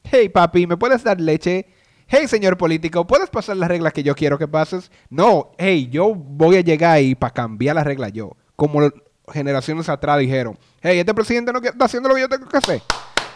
Hey 0.04 0.30
papi, 0.30 0.68
¿me 0.68 0.78
puedes 0.78 1.04
dar 1.04 1.20
leche? 1.20 1.66
Hey 2.08 2.28
señor 2.28 2.56
político, 2.58 3.06
¿puedes 3.06 3.30
pasar 3.30 3.58
las 3.58 3.68
reglas 3.68 3.92
que 3.92 4.04
yo 4.04 4.16
quiero 4.16 4.38
que 4.38 4.48
pases? 4.48 4.92
No, 5.10 5.52
hey, 5.58 5.90
yo 5.92 6.16
voy 6.16 6.56
a 6.56 6.62
llegar 6.62 6.92
ahí 6.92 7.16
para 7.16 7.34
cambiar 7.34 7.76
las 7.76 7.86
reglas 7.86 8.14
yo. 8.14 8.32
Como 8.56 8.80
generaciones 9.32 9.90
atrás 9.90 10.18
dijeron, 10.20 10.58
hey, 10.82 11.00
este 11.00 11.14
presidente 11.14 11.52
no 11.52 11.60
que- 11.60 11.68
está 11.68 11.84
haciendo 11.86 12.08
lo 12.08 12.16
que 12.16 12.22
yo 12.22 12.30
tengo 12.30 12.48
que 12.48 12.58
hacer. 12.58 12.82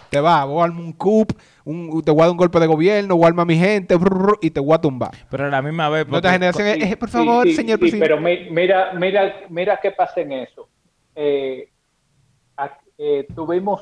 Te 0.09 0.19
va, 0.21 0.43
voy 0.45 0.61
a 0.61 0.63
armar 0.65 0.81
un 0.85 0.93
coup, 0.93 1.31
un, 1.65 2.01
te 2.01 2.11
voy 2.11 2.21
a 2.21 2.23
dar 2.23 2.31
un 2.31 2.37
golpe 2.37 2.59
de 2.59 2.67
gobierno, 2.67 3.15
voy 3.17 3.25
a 3.25 3.27
armar 3.27 3.43
a 3.43 3.45
mi 3.45 3.57
gente 3.57 3.95
brr, 3.95 4.37
y 4.41 4.51
te 4.51 4.59
voy 4.61 4.73
a 4.73 4.77
tumbar. 4.79 5.11
Pero 5.29 5.45
a 5.45 5.49
la 5.49 5.61
misma 5.61 5.89
vez... 5.89 6.07
Nuestra 6.07 6.31
porque- 6.31 6.33
generación 6.33 6.67
es, 6.67 6.91
eh, 6.93 6.97
por 6.97 7.09
favor, 7.09 7.45
sí, 7.47 7.53
señor 7.53 7.77
sí, 7.77 7.81
presidente. 7.81 8.05
pero 8.07 8.21
mi- 8.21 8.49
mira, 8.51 8.93
mira, 8.93 9.33
mira 9.49 9.79
qué 9.81 9.91
pasa 9.91 10.21
en 10.21 10.31
eso. 10.33 10.69
Eh, 11.15 11.69
eh, 12.97 13.27
tuvimos 13.35 13.81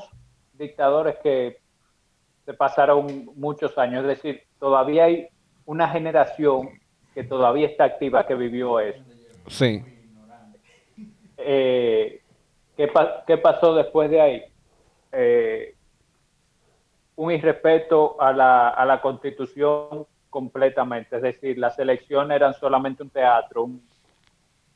dictadores 0.70 1.16
que 1.22 1.58
se 2.44 2.54
pasaron 2.54 3.30
muchos 3.34 3.76
años, 3.78 4.02
es 4.02 4.08
decir, 4.22 4.42
todavía 4.58 5.04
hay 5.04 5.28
una 5.66 5.88
generación 5.88 6.68
que 7.14 7.24
todavía 7.24 7.66
está 7.66 7.84
activa 7.84 8.26
que 8.26 8.34
vivió 8.34 8.78
eso. 8.78 9.02
Sí. 9.48 9.82
Eh, 11.38 12.22
¿qué, 12.76 12.88
pa- 12.88 13.24
qué 13.26 13.38
pasó 13.38 13.74
después 13.74 14.10
de 14.10 14.20
ahí? 14.20 14.44
Eh, 15.12 15.74
un 17.16 17.30
irrespeto 17.32 18.20
a 18.20 18.32
la, 18.32 18.68
a 18.70 18.84
la 18.84 19.00
constitución 19.00 20.06
completamente, 20.28 21.16
es 21.16 21.22
decir, 21.22 21.58
las 21.58 21.78
elecciones 21.78 22.36
eran 22.36 22.54
solamente 22.54 23.02
un 23.02 23.10
teatro, 23.10 23.64
un- 23.64 23.82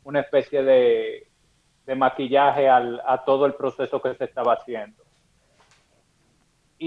una 0.05 0.20
especie 0.20 0.62
de, 0.62 1.27
de 1.87 1.94
maquillaje 1.94 2.68
al- 2.68 3.01
a 3.07 3.25
todo 3.25 3.47
el 3.47 3.55
proceso 3.55 4.01
que 4.03 4.14
se 4.14 4.25
estaba 4.25 4.55
haciendo. 4.55 5.04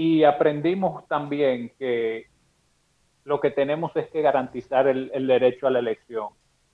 Y 0.00 0.22
aprendimos 0.22 1.08
también 1.08 1.72
que 1.76 2.28
lo 3.24 3.40
que 3.40 3.50
tenemos 3.50 3.90
es 3.96 4.08
que 4.10 4.22
garantizar 4.22 4.86
el, 4.86 5.10
el 5.12 5.26
derecho 5.26 5.66
a 5.66 5.72
la 5.72 5.80
elección. 5.80 6.28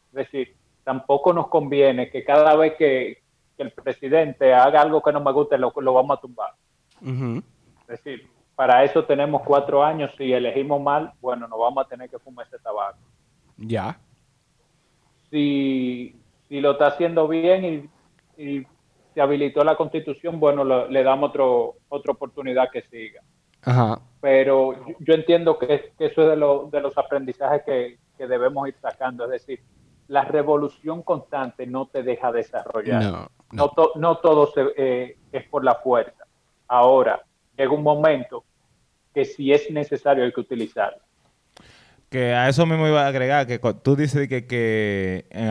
Es 0.09 0.13
decir, 0.13 0.55
tampoco 0.85 1.33
nos 1.33 1.49
conviene 1.49 2.11
que 2.11 2.23
cada 2.23 2.55
vez 2.55 2.75
que, 2.75 3.23
que 3.57 3.63
el 3.63 3.71
presidente 3.71 4.53
haga 4.53 4.83
algo 4.83 5.01
que 5.01 5.11
no 5.11 5.23
me 5.23 5.33
guste, 5.33 5.57
lo, 5.57 5.73
lo 5.75 5.95
vamos 5.95 6.19
a 6.19 6.21
tumbar. 6.21 6.53
Es 7.01 7.87
decir, 7.87 8.29
para 8.55 8.85
eso 8.85 9.07
tenemos 9.07 9.41
cuatro 9.41 9.83
años. 9.83 10.11
Si 10.19 10.31
elegimos 10.31 10.83
mal, 10.83 11.15
bueno, 11.23 11.49
nos 11.49 11.59
vamos 11.59 11.83
a 11.83 11.89
tener 11.89 12.11
que 12.11 12.19
fumar 12.19 12.47
ese 12.47 12.59
tabaco. 12.59 12.99
Ya. 13.57 13.99
Si, 15.31 16.15
si 16.47 16.61
lo 16.61 16.73
está 16.73 16.89
haciendo 16.89 17.27
bien 17.27 17.89
y, 18.37 18.43
y 18.45 18.67
se 19.15 19.21
habilitó 19.21 19.63
la 19.65 19.77
constitución, 19.77 20.41
bueno, 20.41 20.65
lo- 20.65 20.89
le 20.89 21.03
damos 21.03 21.31
otro, 21.31 21.77
otra 21.89 22.13
oportunidad 22.13 22.69
que 22.73 22.83
siga. 22.83 23.21
Ajá. 23.63 24.01
Pero 24.21 24.73
yo, 24.87 24.95
yo 25.01 25.15
entiendo 25.15 25.59
que, 25.59 25.93
que 25.97 26.07
eso 26.07 26.23
es 26.23 26.29
de, 26.31 26.37
lo- 26.37 26.69
de 26.71 26.81
los 26.81 26.97
aprendizajes 26.99 27.63
que, 27.65 27.99
que 28.19 28.27
debemos 28.27 28.69
ir 28.69 28.75
sacando. 28.83 29.25
Es 29.25 29.31
decir, 29.31 29.61
la 30.09 30.25
revolución 30.25 31.03
constante 31.03 31.67
no 31.67 31.87
te 31.87 32.03
deja 32.03 32.31
desarrollar. 32.33 33.03
No, 33.03 33.11
No, 33.13 33.29
no. 33.53 33.69
to- 33.71 33.93
no 33.97 34.19
todo 34.19 34.49
se- 34.49 34.73
eh, 34.77 35.17
es 35.33 35.45
por 35.49 35.65
la 35.65 35.77
fuerza. 35.77 36.25
Ahora, 36.69 37.23
llega 37.57 37.71
un 37.73 37.83
momento 37.83 38.45
que 39.15 39.25
si 39.25 39.53
es 39.53 39.71
necesario 39.71 40.25
hay 40.25 40.33
que 40.33 40.41
utilizarlo. 40.41 40.99
Que 42.11 42.33
a 42.35 42.49
eso 42.49 42.67
mismo 42.67 42.87
iba 42.87 43.05
a 43.05 43.09
agregar, 43.09 43.47
que 43.47 43.59
tú 43.83 43.97
dices 43.97 44.29
que, 44.29 44.47
que 44.47 45.27
en 45.31 45.49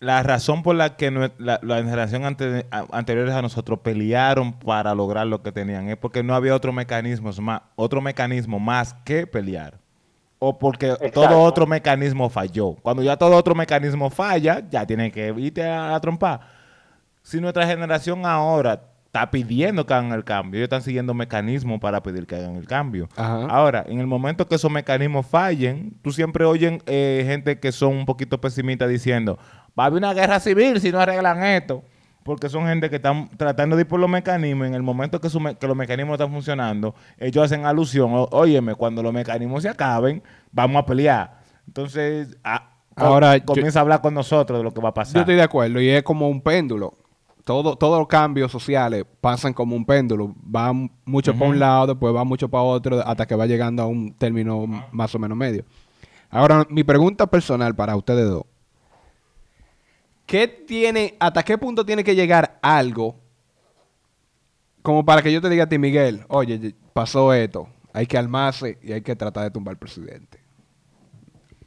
la 0.00 0.22
razón 0.22 0.62
por 0.62 0.74
la 0.76 0.96
que 0.96 1.12
nue- 1.12 1.32
la, 1.38 1.60
la 1.62 1.76
generación 1.76 2.24
ante- 2.24 2.66
a- 2.70 2.86
anteriores 2.90 3.34
a 3.34 3.42
nosotros 3.42 3.80
pelearon 3.80 4.54
para 4.54 4.94
lograr 4.94 5.26
lo 5.26 5.42
que 5.42 5.52
tenían 5.52 5.88
es 5.88 5.96
porque 5.98 6.22
no 6.22 6.34
había 6.34 6.54
otro 6.54 6.72
mecanismo 6.72 7.30
más, 7.42 7.62
otro 7.76 8.00
mecanismo 8.00 8.58
más 8.58 8.94
que 9.04 9.26
pelear. 9.26 9.78
o 10.42 10.58
porque 10.58 10.86
Exacto. 10.88 11.20
todo 11.20 11.40
otro 11.42 11.66
mecanismo 11.66 12.30
falló. 12.30 12.72
Cuando 12.80 13.02
ya 13.02 13.18
todo 13.18 13.36
otro 13.36 13.54
mecanismo 13.54 14.08
falla, 14.08 14.62
ya 14.70 14.86
tiene 14.86 15.12
que 15.12 15.28
irte 15.36 15.62
a, 15.68 15.94
a 15.94 16.00
trompar. 16.00 16.40
Si 17.22 17.38
nuestra 17.42 17.66
generación 17.66 18.24
ahora 18.24 18.80
está 19.04 19.30
pidiendo 19.30 19.84
que 19.84 19.92
hagan 19.92 20.12
el 20.12 20.24
cambio, 20.24 20.58
ellos 20.58 20.66
están 20.68 20.80
siguiendo 20.82 21.12
mecanismos 21.12 21.78
para 21.78 22.02
pedir 22.02 22.26
que 22.26 22.36
hagan 22.36 22.56
el 22.56 22.66
cambio. 22.66 23.08
Ajá. 23.16 23.44
Ahora, 23.50 23.84
en 23.86 23.98
el 24.00 24.06
momento 24.06 24.46
que 24.48 24.54
esos 24.54 24.70
mecanismos 24.70 25.26
fallen, 25.26 25.92
tú 26.00 26.10
siempre 26.12 26.46
oyen 26.46 26.80
eh, 26.86 27.22
gente 27.26 27.58
que 27.60 27.70
son 27.72 27.94
un 27.96 28.06
poquito 28.06 28.40
pesimistas 28.40 28.88
diciendo, 28.88 29.38
va 29.78 29.84
a 29.84 29.86
haber 29.86 29.98
una 29.98 30.12
guerra 30.14 30.40
civil 30.40 30.80
si 30.80 30.90
no 30.92 31.00
arreglan 31.00 31.42
esto. 31.44 31.82
Porque 32.22 32.48
son 32.50 32.66
gente 32.66 32.90
que 32.90 32.96
están 32.96 33.30
tratando 33.36 33.76
de 33.76 33.82
ir 33.82 33.88
por 33.88 33.98
los 33.98 34.08
mecanismos. 34.10 34.66
En 34.66 34.74
el 34.74 34.82
momento 34.82 35.20
que, 35.20 35.30
su 35.30 35.40
me- 35.40 35.54
que 35.56 35.66
los 35.66 35.74
mecanismos 35.76 36.14
están 36.14 36.30
funcionando, 36.30 36.94
ellos 37.18 37.44
hacen 37.44 37.64
alusión, 37.64 38.10
"Ó- 38.12 38.28
óyeme, 38.32 38.74
cuando 38.74 39.02
los 39.02 39.12
mecanismos 39.12 39.62
se 39.62 39.70
acaben, 39.70 40.22
vamos 40.52 40.82
a 40.82 40.86
pelear. 40.86 41.40
Entonces, 41.66 42.36
a- 42.44 42.68
Ahora, 42.94 43.38
yo- 43.38 43.44
comienza 43.46 43.78
a 43.78 43.82
hablar 43.82 44.02
con 44.02 44.12
nosotros 44.12 44.58
de 44.58 44.64
lo 44.64 44.72
que 44.74 44.80
va 44.82 44.88
a 44.88 44.92
Yo 44.92 44.94
pasar. 44.94 45.20
estoy 45.20 45.36
de 45.36 45.42
acuerdo 45.42 45.80
y 45.80 45.88
es 45.88 46.02
como 46.02 46.28
un 46.28 46.42
péndulo. 46.42 46.94
Todo, 47.44 47.74
todos 47.76 47.98
los 47.98 48.06
cambios 48.06 48.52
sociales 48.52 49.04
pasan 49.22 49.54
como 49.54 49.74
un 49.74 49.86
péndulo. 49.86 50.34
Van 50.36 50.90
mucho 51.06 51.32
para 51.34 51.50
un 51.50 51.58
lado, 51.58 51.86
después 51.88 52.12
van 52.12 52.26
mucho 52.28 52.48
para 52.50 52.64
otro, 52.64 53.00
hasta 53.00 53.26
que 53.26 53.34
va 53.34 53.46
llegando 53.46 53.82
a 53.82 53.86
un 53.86 54.12
término 54.12 54.66
más 54.92 55.14
o 55.14 55.18
menos 55.18 55.38
medio. 55.38 55.64
Ahora, 56.28 56.66
mi 56.68 56.84
pregunta 56.84 57.26
personal 57.26 57.74
para 57.74 57.96
ustedes 57.96 58.28
dos. 58.28 58.44
¿Qué 60.30 60.46
tiene, 60.46 61.16
hasta 61.18 61.42
qué 61.42 61.58
punto 61.58 61.84
tiene 61.84 62.04
que 62.04 62.14
llegar 62.14 62.60
algo 62.62 63.16
como 64.80 65.04
para 65.04 65.22
que 65.22 65.32
yo 65.32 65.40
te 65.40 65.48
diga 65.48 65.64
a 65.64 65.68
ti, 65.68 65.76
Miguel, 65.76 66.22
oye, 66.28 66.72
pasó 66.92 67.34
esto, 67.34 67.68
hay 67.92 68.06
que 68.06 68.16
armarse 68.16 68.78
y 68.80 68.92
hay 68.92 69.02
que 69.02 69.16
tratar 69.16 69.42
de 69.42 69.50
tumbar 69.50 69.72
al 69.72 69.78
presidente? 69.80 70.38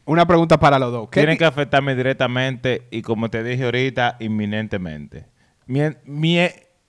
Una 0.06 0.26
pregunta 0.26 0.58
para 0.58 0.80
los 0.80 0.94
dos. 0.94 1.10
¿Qué 1.10 1.20
Tienen 1.20 1.36
ti- 1.36 1.40
que 1.40 1.46
afectarme 1.46 1.94
directamente 1.94 2.88
y 2.90 3.02
como 3.02 3.30
te 3.30 3.44
dije 3.44 3.66
ahorita, 3.66 4.16
inminentemente. 4.22 5.26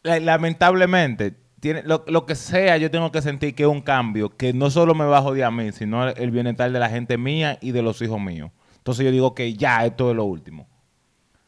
Lamentablemente, 0.05 1.35
tiene, 1.59 1.83
lo, 1.83 2.05
lo 2.07 2.25
que 2.25 2.37
sea, 2.37 2.77
yo 2.77 2.89
tengo 2.93 3.11
que 3.11 3.21
sentir 3.21 3.57
que 3.57 3.65
es 3.65 3.69
un 3.69 3.81
cambio 3.81 4.37
que 4.37 4.53
no 4.53 4.71
solo 4.71 4.95
me 4.95 5.07
va 5.07 5.19
a 5.19 5.23
joder 5.23 5.43
a 5.43 5.51
mí, 5.51 5.73
sino 5.73 6.09
el 6.09 6.31
bienestar 6.31 6.71
de 6.71 6.79
la 6.79 6.89
gente 6.89 7.19
mía 7.19 7.59
y 7.61 7.73
de 7.73 7.83
los 7.83 8.01
hijos 8.01 8.21
míos. 8.21 8.53
Entonces 8.77 9.05
yo 9.05 9.11
digo 9.11 9.35
que 9.35 9.55
ya, 9.55 9.85
esto 9.85 10.11
es 10.11 10.17
lo 10.17 10.25
último. 10.25 10.69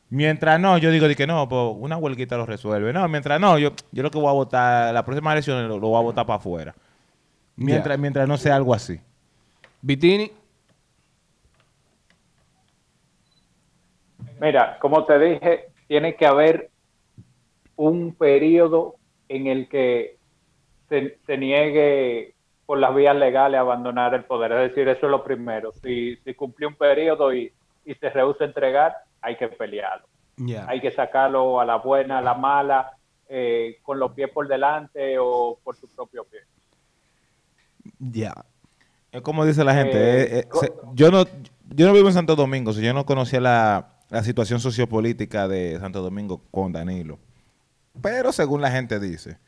Mientras 0.09 0.61
no, 0.61 0.79
yo 0.79 0.91
digo 0.91 1.09
de 1.09 1.17
que 1.17 1.27
no, 1.27 1.49
pues 1.49 1.75
una 1.79 1.97
huelguita 1.97 2.37
lo 2.37 2.47
resuelve. 2.47 2.93
No, 2.93 3.07
mientras 3.09 3.41
no, 3.41 3.59
yo, 3.59 3.73
yo 3.91 4.03
lo 4.03 4.11
que 4.11 4.19
voy 4.19 4.29
a 4.29 4.33
votar, 4.33 4.95
la 4.95 5.05
próxima 5.05 5.33
elección 5.33 5.67
lo, 5.69 5.79
lo 5.79 5.89
voy 5.89 5.99
a 5.99 6.03
votar 6.03 6.27
para 6.27 6.39
afuera. 6.39 6.75
Mientras, 7.57 7.99
mientras 7.99 8.29
no 8.29 8.37
sea 8.37 8.55
algo 8.55 8.75
así. 8.75 9.01
Vitini, 9.83 10.31
Mira, 14.41 14.79
como 14.81 15.05
te 15.05 15.19
dije, 15.19 15.67
tiene 15.87 16.15
que 16.15 16.27
haber 16.27 16.71
un 17.77 18.15
periodo 18.15 18.97
en 19.29 19.47
el 19.47 19.69
que 19.69 20.17
se, 20.89 21.19
se 21.27 21.39
niegue 21.39 22.35
por 22.67 22.79
las 22.79 22.95
vías 22.95 23.17
legales 23.17 23.59
a 23.59 23.63
abandonar 23.63 24.15
el 24.15 24.25
poder. 24.25 24.53
Es 24.53 24.71
decir, 24.71 24.89
eso 24.89 25.07
es 25.07 25.11
lo 25.11 25.25
primero. 25.25 25.73
Si, 25.73 26.17
si 26.17 26.35
cumplió 26.35 26.69
un 26.69 26.75
periodo 26.75 27.33
y, 27.33 27.53
y 27.85 27.95
se 27.95 28.11
rehúsa 28.11 28.45
a 28.45 28.49
entregar, 28.49 28.97
hay 29.23 29.37
que 29.37 29.49
pelearlo. 29.49 30.07
ya. 30.37 30.67
Hay 30.69 30.81
que 30.81 30.91
sacarlo 30.91 31.61
a 31.61 31.65
la 31.65 31.77
buena, 31.77 32.19
a 32.19 32.23
la 32.23 32.35
mala, 32.35 32.93
eh, 33.29 33.79
con 33.83 33.99
los 33.99 34.13
pies 34.13 34.31
por 34.31 34.47
delante 34.49 35.19
o 35.19 35.59
por 35.65 35.77
su 35.77 35.89
propio 35.89 36.25
pie. 36.25 36.41
Ya. 37.99 38.35
Es 39.13 39.23
como 39.23 39.45
dice 39.45 39.65
la 39.65 39.75
gente. 39.75 39.93
Eh, 39.97 40.39
eh, 40.41 40.49
se- 40.61 40.73
yo 40.95 41.11
no 41.11 41.25
yo 41.75 41.87
no 41.87 41.93
vivo 41.93 42.09
en 42.09 42.15
Santo 42.15 42.37
Domingo, 42.37 42.73
so 42.73 42.81
yo 42.81 42.93
no 42.95 43.05
conocía 43.07 43.41
la, 43.41 43.89
la 44.11 44.23
situación 44.23 44.61
sociopolítica 44.61 45.49
de 45.49 45.79
Santo 45.81 46.01
Domingo 46.03 46.43
con 46.51 46.73
Danilo. 46.73 47.19
Pero 48.03 48.31
según 48.33 48.61
la 48.61 48.71
gente 48.71 49.01
dice, 49.01 49.39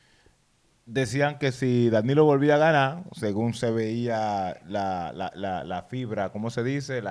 decían 0.88 1.38
que 1.38 1.52
si 1.52 1.90
Danilo 1.90 2.24
volvía 2.24 2.54
a 2.54 2.58
ganar, 2.58 3.02
según 3.12 3.52
se 3.54 3.70
veía 3.70 4.56
la, 4.66 5.12
la, 5.14 5.30
la, 5.34 5.62
la 5.64 5.82
fibra, 5.82 6.30
¿cómo 6.30 6.48
se 6.50 6.64
dice? 6.64 7.02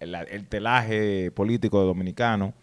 El 0.00 0.48
telaje 0.48 1.30
político 1.32 1.82
dominicano. 1.82 2.54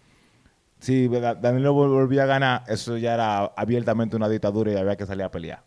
Si 0.80 1.08
Da- 1.08 1.36
Danilo 1.36 1.74
vol- 1.74 1.92
volvía 1.94 2.24
a 2.24 2.26
ganar, 2.26 2.64
eso 2.68 2.98
ya 2.98 3.14
era 3.14 3.46
abiertamente 3.56 4.16
una 4.16 4.28
dictadura 4.28 4.74
y 4.74 4.76
había 4.76 4.98
que 4.98 5.06
salir 5.06 5.24
a 5.24 5.32
pelear. 5.32 5.62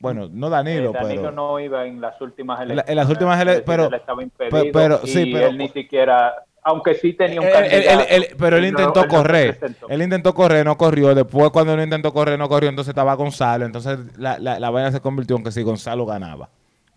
Bueno, 0.00 0.28
no 0.30 0.50
Danilo, 0.50 0.90
Eh, 0.90 0.92
Danilo 0.92 1.20
pero... 1.22 1.32
no 1.32 1.58
iba 1.60 1.86
en 1.86 2.00
las 2.00 2.20
últimas 2.20 2.60
elecciones. 2.60 2.88
en 2.90 2.96
las 2.96 3.08
últimas 3.08 3.36
es 3.36 3.42
ele- 3.42 3.50
decir, 3.52 3.64
pero- 3.66 3.86
él 3.86 3.94
estaba 3.94 4.22
impedido 4.22 4.60
pero- 4.60 4.72
pero- 4.72 5.06
sí, 5.06 5.22
y 5.22 5.32
pero- 5.32 5.46
él 5.48 5.58
ni 5.58 5.68
siquiera, 5.68 6.34
aunque 6.68 6.94
sí 6.94 7.14
tenía 7.14 7.40
un 7.40 7.46
Él- 7.46 7.54
él- 7.54 7.84
él- 7.88 8.06
él- 8.10 8.26
pero 8.38 8.58
él 8.58 8.66
intentó 8.66 9.02
no 9.02 9.08
correr. 9.08 9.58
Él 9.88 10.02
intentó 10.02 10.34
correr, 10.34 10.66
no 10.66 10.76
corrió. 10.76 11.14
Después, 11.14 11.50
cuando 11.50 11.72
él 11.72 11.80
intentó 11.80 12.12
correr, 12.12 12.38
no 12.38 12.46
corrió. 12.46 12.68
Entonces 12.68 12.90
estaba 12.90 13.14
Gonzalo. 13.14 13.64
Entonces 13.64 13.98
la, 14.18 14.38
la, 14.38 14.60
la 14.60 14.68
vaina 14.70 14.92
se 14.92 15.00
convirtió 15.00 15.36
en 15.36 15.44
que 15.44 15.50
si 15.50 15.62
Gonzalo 15.62 16.04
ganaba, 16.04 16.50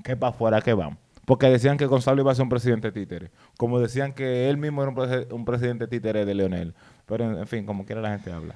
que 0.04 0.18
para 0.18 0.32
afuera 0.32 0.62
que 0.62 0.74
van. 0.74 0.98
Porque 1.26 1.46
decían 1.48 1.78
que 1.78 1.86
Gonzalo 1.86 2.22
iba 2.22 2.34
a 2.34 2.36
ser 2.36 2.44
un 2.44 2.50
presidente 2.50 2.92
títere. 2.92 3.32
Como 3.58 3.80
decían 3.80 4.12
que 4.12 4.50
él 4.50 4.58
mismo 4.58 4.84
era 4.84 4.92
un, 5.30 5.46
presidente 5.46 5.88
títere 5.88 6.26
de 6.26 6.36
Leonel. 6.36 6.74
Pero 7.06 7.24
en, 7.32 7.40
en 7.40 7.48
fin, 7.48 7.66
como 7.66 7.86
quiera 7.86 8.02
la 8.02 8.10
gente 8.10 8.32
habla. 8.34 8.56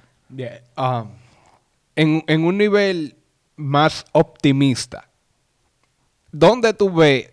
Ah, 0.75 1.05
en, 1.95 2.23
en 2.27 2.43
un 2.43 2.57
nivel 2.57 3.15
más 3.55 4.03
optimista, 4.11 5.07
¿dónde 6.31 6.73
tú 6.73 6.93
ves 6.93 7.31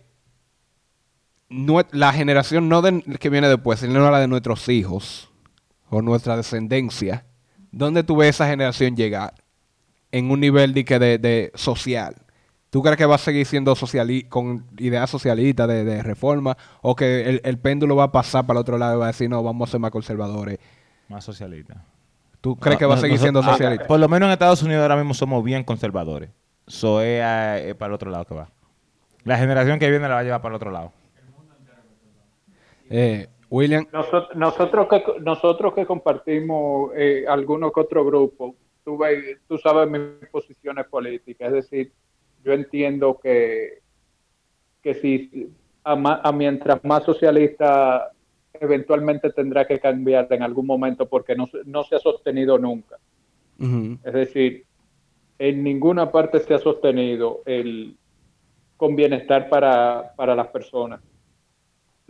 la 1.92 2.12
generación 2.12 2.68
no 2.68 2.82
de- 2.82 3.02
que 3.20 3.30
viene 3.30 3.48
después, 3.48 3.80
sino 3.80 4.10
la 4.10 4.18
de 4.20 4.28
nuestros 4.28 4.68
hijos 4.68 5.30
o 5.90 6.02
nuestra 6.02 6.36
descendencia? 6.36 7.24
¿Dónde 7.70 8.02
tú 8.04 8.16
ves 8.16 8.30
esa 8.30 8.46
generación 8.48 8.96
llegar 8.96 9.34
en 10.10 10.30
un 10.30 10.40
nivel 10.40 10.74
de, 10.74 10.82
de, 10.84 11.18
de 11.18 11.52
social? 11.54 12.16
¿Tú 12.70 12.82
crees 12.82 12.96
que 12.96 13.04
va 13.06 13.16
a 13.16 13.18
seguir 13.18 13.44
siendo 13.46 13.74
sociali 13.76 14.22
con 14.24 14.64
ideas 14.78 15.10
socialistas 15.10 15.68
de, 15.68 15.84
de 15.84 16.02
reforma 16.02 16.56
o 16.80 16.96
que 16.96 17.28
el, 17.28 17.40
el 17.44 17.58
péndulo 17.58 17.96
va 17.96 18.04
a 18.04 18.12
pasar 18.12 18.46
para 18.46 18.58
el 18.58 18.62
otro 18.62 18.78
lado 18.78 18.96
y 18.96 18.98
va 18.98 19.04
a 19.04 19.08
decir, 19.08 19.28
no, 19.28 19.42
vamos 19.42 19.68
a 19.68 19.72
ser 19.72 19.80
más 19.80 19.90
conservadores? 19.90 20.58
Más 21.08 21.22
socialista. 21.24 21.84
¿Tú 22.40 22.56
crees 22.56 22.78
que 22.78 22.86
va 22.86 22.94
a 22.94 22.98
seguir 22.98 23.18
siendo 23.18 23.40
Nosotros- 23.40 23.58
socialista? 23.58 23.84
ah, 23.84 23.88
Por 23.88 24.00
lo 24.00 24.08
menos 24.08 24.26
en 24.26 24.32
Estados 24.32 24.62
Unidos 24.62 24.82
ahora 24.82 24.96
mismo 24.96 25.12
somos 25.14 25.44
bien 25.44 25.64
conservadores. 25.64 26.30
Eso 26.66 27.00
es, 27.02 27.20
eh, 27.22 27.68
es 27.70 27.74
para 27.74 27.88
el 27.88 27.94
otro 27.94 28.10
lado 28.10 28.24
que 28.24 28.34
va. 28.34 28.48
La 29.24 29.36
generación 29.38 29.78
que 29.78 29.90
viene 29.90 30.08
la 30.08 30.14
va 30.14 30.20
a 30.20 30.24
llevar 30.24 30.40
para 30.40 30.52
el 30.52 30.56
otro 30.56 30.70
lado. 30.70 30.92
Eh, 32.94 33.26
William, 33.48 33.86
Nosotros, 33.90 34.36
nosotros 34.36 34.86
que 34.88 35.02
nosotros 35.22 35.72
que 35.74 35.86
compartimos 35.86 36.90
eh, 36.94 37.24
algunos 37.26 37.72
que 37.72 37.80
otro 37.80 38.04
grupo, 38.04 38.54
tú, 38.84 38.98
ves- 38.98 39.38
tú 39.48 39.56
sabes 39.56 39.88
mis 39.88 40.28
posiciones 40.30 40.86
políticas, 40.86 41.48
es 41.48 41.54
decir, 41.54 41.92
yo 42.44 42.52
entiendo 42.52 43.18
que, 43.18 43.78
que 44.82 44.94
si 44.94 45.50
a, 45.84 45.96
ma- 45.96 46.20
a 46.22 46.32
mientras 46.32 46.84
más 46.84 47.02
socialista 47.04 48.10
eventualmente 48.60 49.30
tendrá 49.30 49.66
que 49.66 49.80
cambiar 49.80 50.26
en 50.30 50.42
algún 50.42 50.66
momento 50.66 51.08
porque 51.08 51.34
no, 51.34 51.46
se- 51.46 51.62
no 51.64 51.82
se 51.84 51.96
ha 51.96 51.98
sostenido 51.98 52.58
nunca. 52.58 52.98
Es 54.04 54.12
decir, 54.12 54.64
en 55.38 55.62
ninguna 55.64 56.10
parte 56.12 56.40
se 56.40 56.52
ha 56.54 56.58
sostenido 56.58 57.40
el 57.46 57.96
con 58.76 58.96
bienestar 58.96 59.48
para, 59.48 60.12
para 60.16 60.34
las 60.34 60.48
personas. 60.48 61.00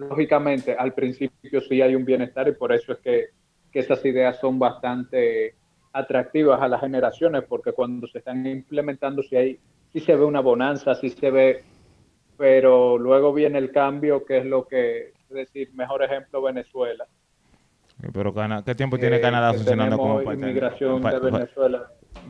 Lógicamente, 0.09 0.75
al 0.75 0.93
principio 0.93 1.61
sí 1.61 1.81
hay 1.83 1.95
un 1.95 2.05
bienestar 2.05 2.49
y 2.49 2.53
por 2.53 2.73
eso 2.73 2.93
es 2.93 2.99
que, 2.99 3.27
que 3.71 3.81
esas 3.81 4.05
ideas 4.05 4.39
son 4.41 4.59
bastante 4.59 5.55
atractivas 5.93 6.61
a 6.61 6.69
las 6.69 6.81
generaciones, 6.81 7.45
porque 7.49 7.73
cuando 7.73 8.07
se 8.07 8.19
están 8.19 8.47
implementando 8.47 9.23
sí, 9.23 9.37
hay, 9.37 9.59
sí 9.93 10.01
se 10.01 10.17
ve 10.17 10.25
una 10.25 10.41
bonanza, 10.41 10.95
sí 10.95 11.11
se 11.11 11.31
ve, 11.31 11.65
pero 12.37 12.99
luego 12.99 13.33
viene 13.33 13.59
el 13.59 13.71
cambio, 13.71 14.25
que 14.25 14.39
es 14.39 14.47
lo 14.47 14.67
que, 14.67 15.09
es 15.09 15.31
decir, 15.31 15.71
mejor 15.75 16.03
ejemplo 16.03 16.43
Venezuela. 16.43 17.07
Pero 18.13 18.35
¿qué 18.65 18.75
tiempo 18.75 18.99
tiene 18.99 19.17
eh, 19.17 19.21
Canadá 19.21 19.53
funcionando 19.53 19.97
como 19.97 20.25
país? 20.25 20.41
inmigración 20.41 21.03
de 21.03 21.19
Venezuela. 21.21 21.87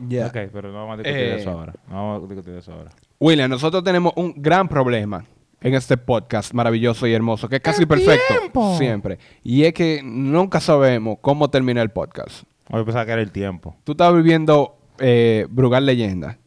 ya. 0.07 0.27
Ok, 0.27 0.37
pero 0.51 0.71
no 0.71 0.85
vamos 0.85 0.93
a 0.93 0.97
discutir 0.97 1.27
Eh, 1.27 1.35
eso 1.35 1.49
ahora. 1.49 1.73
No 1.87 1.95
vamos 1.95 2.23
a 2.23 2.27
discutir 2.27 2.53
eso 2.55 2.73
ahora. 2.73 2.91
William, 3.19 3.49
nosotros 3.49 3.83
tenemos 3.83 4.13
un 4.15 4.33
gran 4.37 4.67
problema 4.67 5.23
en 5.63 5.73
este 5.73 5.97
podcast 5.97 6.53
maravilloso 6.53 7.07
y 7.07 7.13
hermoso, 7.13 7.47
que 7.49 7.55
es 7.55 7.61
casi 7.61 7.85
perfecto 7.85 8.77
siempre. 8.77 9.17
Y 9.43 9.63
es 9.63 9.73
que 9.73 10.01
nunca 10.03 10.59
sabemos 10.59 11.17
cómo 11.21 11.49
termina 11.49 11.81
el 11.81 11.89
podcast. 11.89 12.43
Hoy 12.69 12.83
pensaba 12.83 13.05
que 13.05 13.13
era 13.13 13.21
el 13.21 13.31
tiempo. 13.31 13.75
Tú 13.83 13.93
estás 13.93 14.13
viviendo 14.13 14.77
eh, 14.99 15.47
Brugal 15.49 15.85
Leyenda. 15.85 16.37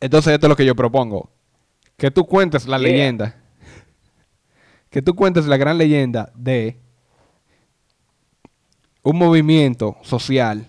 Entonces 0.00 0.34
esto 0.34 0.46
es 0.46 0.48
lo 0.50 0.56
que 0.56 0.66
yo 0.66 0.76
propongo. 0.76 1.30
Que 1.96 2.10
tú 2.10 2.26
cuentes 2.26 2.66
la 2.68 2.78
Yeah. 2.78 2.88
leyenda. 2.88 3.36
Que 4.90 5.00
tú 5.02 5.14
cuentes 5.16 5.46
la 5.46 5.56
gran 5.56 5.78
leyenda 5.78 6.30
de 6.34 6.78
un 9.02 9.16
movimiento 9.18 9.96
social, 10.02 10.66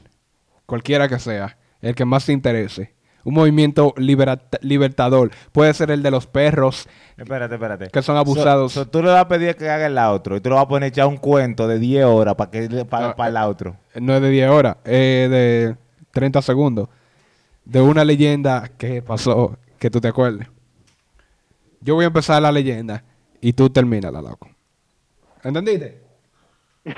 cualquiera 0.66 1.08
que 1.08 1.20
sea, 1.20 1.58
el 1.82 1.96
que 1.96 2.06
más 2.06 2.26
te 2.26 2.34
interese. 2.34 2.94
Un 3.28 3.34
movimiento 3.34 3.93
libertador. 3.97 5.32
Puede 5.51 5.73
ser 5.73 5.91
el 5.91 6.01
de 6.01 6.11
los 6.11 6.28
perros. 6.28 6.88
Espérate, 7.17 7.55
espérate. 7.55 7.89
Que 7.89 8.01
son 8.01 8.15
abusados. 8.15 8.71
So- 8.71 8.86
so 8.86 8.89
tú 8.89 9.03
le 9.03 9.09
vas 9.09 9.19
a 9.19 9.28
pedir 9.28 9.53
que 9.57 9.69
haga 9.69 9.88
el 9.88 9.97
outro 9.97 10.38
y 10.38 10.39
tú 10.39 10.47
le 10.47 10.55
vas 10.55 10.63
a 10.63 10.67
poner 10.69 10.93
ya 10.93 11.05
un 11.07 11.17
cuento 11.17 11.67
de 11.67 11.78
10 11.78 12.05
horas 12.05 12.36
para 12.36 12.51
que 12.51 12.86
para 12.86 13.13
No, 13.17 13.25
el 13.25 13.36
outro. 13.36 13.75
No 13.99 14.15
es 14.15 14.21
de 14.21 14.30
10 14.30 14.49
horas, 14.49 14.78
es 14.86 15.30
de 15.30 15.75
30 16.11 16.41
segundos. 16.41 16.88
De 17.65 17.82
una 17.82 18.05
leyenda 18.05 18.71
que 18.78 19.01
pasó, 19.01 19.57
que 19.78 19.89
tú 19.89 19.99
te 19.99 20.07
acuerdes. 20.07 20.47
Yo 21.82 21.95
voy 21.95 22.05
a 22.05 22.07
empezar 22.07 22.41
la 22.41 22.53
leyenda 22.53 23.03
y 23.41 23.51
tú 23.51 23.69
termínala, 23.69 24.21
loco. 24.21 24.47
¿Entendiste? 25.43 26.01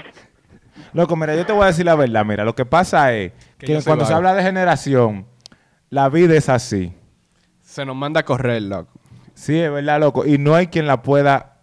Loco, 0.94 1.16
mira, 1.16 1.36
yo 1.36 1.46
te 1.46 1.52
voy 1.52 1.64
a 1.64 1.68
decir 1.68 1.86
la 1.86 1.96
verdad. 1.96 2.24
Mira, 2.24 2.44
lo 2.46 2.56
que 2.56 2.66
pasa 2.66 3.14
es 3.14 3.34
Que 3.58 3.82
cuando 3.84 4.06
se 4.06 4.14
habla 4.14 4.34
de 4.34 4.42
generación, 4.44 5.26
la 5.90 6.10
vida 6.10 6.36
es 6.36 6.50
así. 6.50 6.94
Se 7.62 7.86
nos 7.86 7.96
manda 7.96 8.22
a 8.22 8.26
correr, 8.26 8.62
loco. 8.64 8.92
Sí, 9.34 9.58
es 9.60 9.72
verdad, 9.72 10.00
loco. 10.00 10.26
Y 10.26 10.38
no 10.38 10.56
hay 10.56 10.68
quien 10.68 10.88
la 10.88 11.02
pueda 11.02 11.58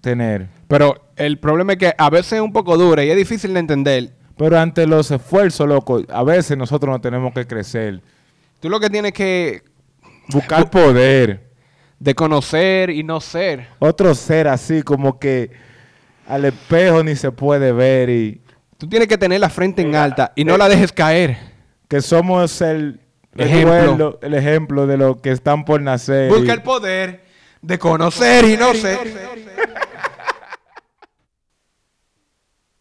tener. 0.00 0.48
Pero 0.68 1.08
el 1.16 1.38
problema 1.38 1.72
es 1.74 1.78
que 1.78 1.94
a 1.96 2.10
veces 2.10 2.34
es 2.34 2.40
un 2.40 2.52
poco 2.52 2.76
dura 2.76 3.04
y 3.04 3.10
es 3.10 3.16
difícil 3.16 3.54
de 3.54 3.60
entender. 3.60 4.12
Pero 4.36 4.58
ante 4.58 4.86
los 4.86 5.10
esfuerzos, 5.10 5.68
loco, 5.68 6.02
a 6.08 6.22
veces 6.24 6.56
nosotros 6.56 6.90
no 6.92 7.00
tenemos 7.00 7.32
que 7.32 7.46
crecer. 7.46 8.00
Tú 8.60 8.68
lo 8.68 8.80
que 8.80 8.90
tienes 8.90 9.12
que 9.12 9.62
Buscar 10.28 10.70
poder. 10.70 11.52
de 12.00 12.14
conocer 12.14 12.90
y 12.90 13.02
no 13.04 13.20
ser. 13.20 13.68
Otro 13.78 14.14
ser 14.14 14.48
así 14.48 14.82
como 14.82 15.18
que 15.18 15.50
al 16.26 16.44
espejo 16.46 17.04
ni 17.04 17.14
se 17.14 17.30
puede 17.30 17.72
ver 17.72 18.10
y 18.10 18.40
Tú 18.78 18.88
tienes 18.88 19.06
que 19.06 19.16
tener 19.16 19.38
la 19.40 19.48
frente 19.50 19.82
en 19.82 19.94
alta 19.94 20.32
y 20.34 20.44
no 20.44 20.56
la 20.58 20.68
dejes 20.68 20.92
caer. 20.92 21.38
que 21.88 22.00
somos 22.00 22.60
el 22.60 23.00
Ejemplo. 23.36 23.74
recuerdo, 23.74 24.18
el 24.22 24.34
ejemplo 24.34 24.86
de 24.86 24.96
los 24.96 25.20
que 25.20 25.30
están 25.30 25.64
por 25.64 25.80
nacer. 25.80 26.30
y- 26.30 26.34
Busca 26.34 26.52
el 26.52 26.62
poder 26.62 27.20
de 27.62 27.78
conocer 27.78 28.44
y 28.44 28.56
no 28.56 28.72
ser. 28.74 28.98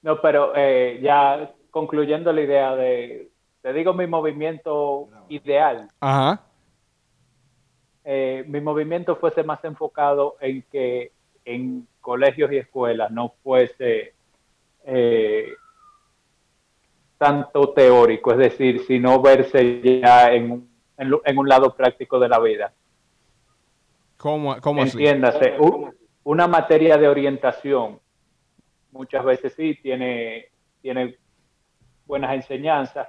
No, 0.01 0.19
pero 0.21 0.51
eh, 0.55 0.99
ya 1.01 1.53
concluyendo 1.71 2.33
la 2.33 2.41
idea 2.41 2.75
de, 2.75 3.29
te 3.61 3.73
digo 3.73 3.93
mi 3.93 4.05
movimiento 4.05 5.07
ideal, 5.29 5.87
Ajá. 6.01 6.41
eh, 8.03 8.43
mi 8.47 8.59
movimiento 8.59 9.15
fuese 9.15 9.43
más 9.43 9.63
enfocado 9.63 10.35
en 10.41 10.61
que 10.71 11.11
en 11.45 11.87
colegios 12.01 12.51
y 12.51 12.57
escuelas 12.57 13.11
no 13.11 13.33
fuese 13.43 14.13
eh, 14.85 15.53
tanto 17.23 17.69
teórico, 17.73 18.31
es 18.33 18.37
decir, 18.37 18.81
sino 18.85 19.21
verse 19.21 19.81
ya 20.01 20.31
en, 20.33 20.51
un- 20.51 20.69
en, 20.97 21.11
en 21.23 21.37
un 21.37 21.47
lado 21.47 21.73
práctico 21.73 22.19
de 22.19 22.27
la 22.27 22.39
vida. 22.39 22.73
¿Cómo, 24.17 24.55
cómo? 24.61 24.81
Entiéndase, 24.83 25.55
una 26.23 26.47
materia 26.47 26.97
de 26.97 27.07
orientación 27.07 27.99
muchas 28.91 29.23
veces 29.25 29.53
sí 29.53 29.75
tiene, 29.81 30.45
tiene 30.81 31.17
buenas 32.05 32.33
enseñanzas, 32.33 33.07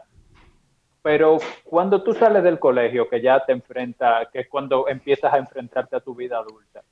pero 1.03 1.37
cuando 1.65 2.03
tú 2.03 2.15
sales 2.15 2.43
del 2.43 2.59
colegio, 2.59 3.09
que 3.09 3.21
ya 3.21 3.45
te 3.45 3.53
enfrentas, 3.53 4.29
que 4.33 4.41
es 4.41 4.49
cuando 4.49 4.89
empiezas 4.89 5.33
a 5.33 5.39
enfrentarte 5.39 5.97
a 5.97 6.01
tu 6.01 6.15
vida 6.15 6.39
adulta, 6.39 6.83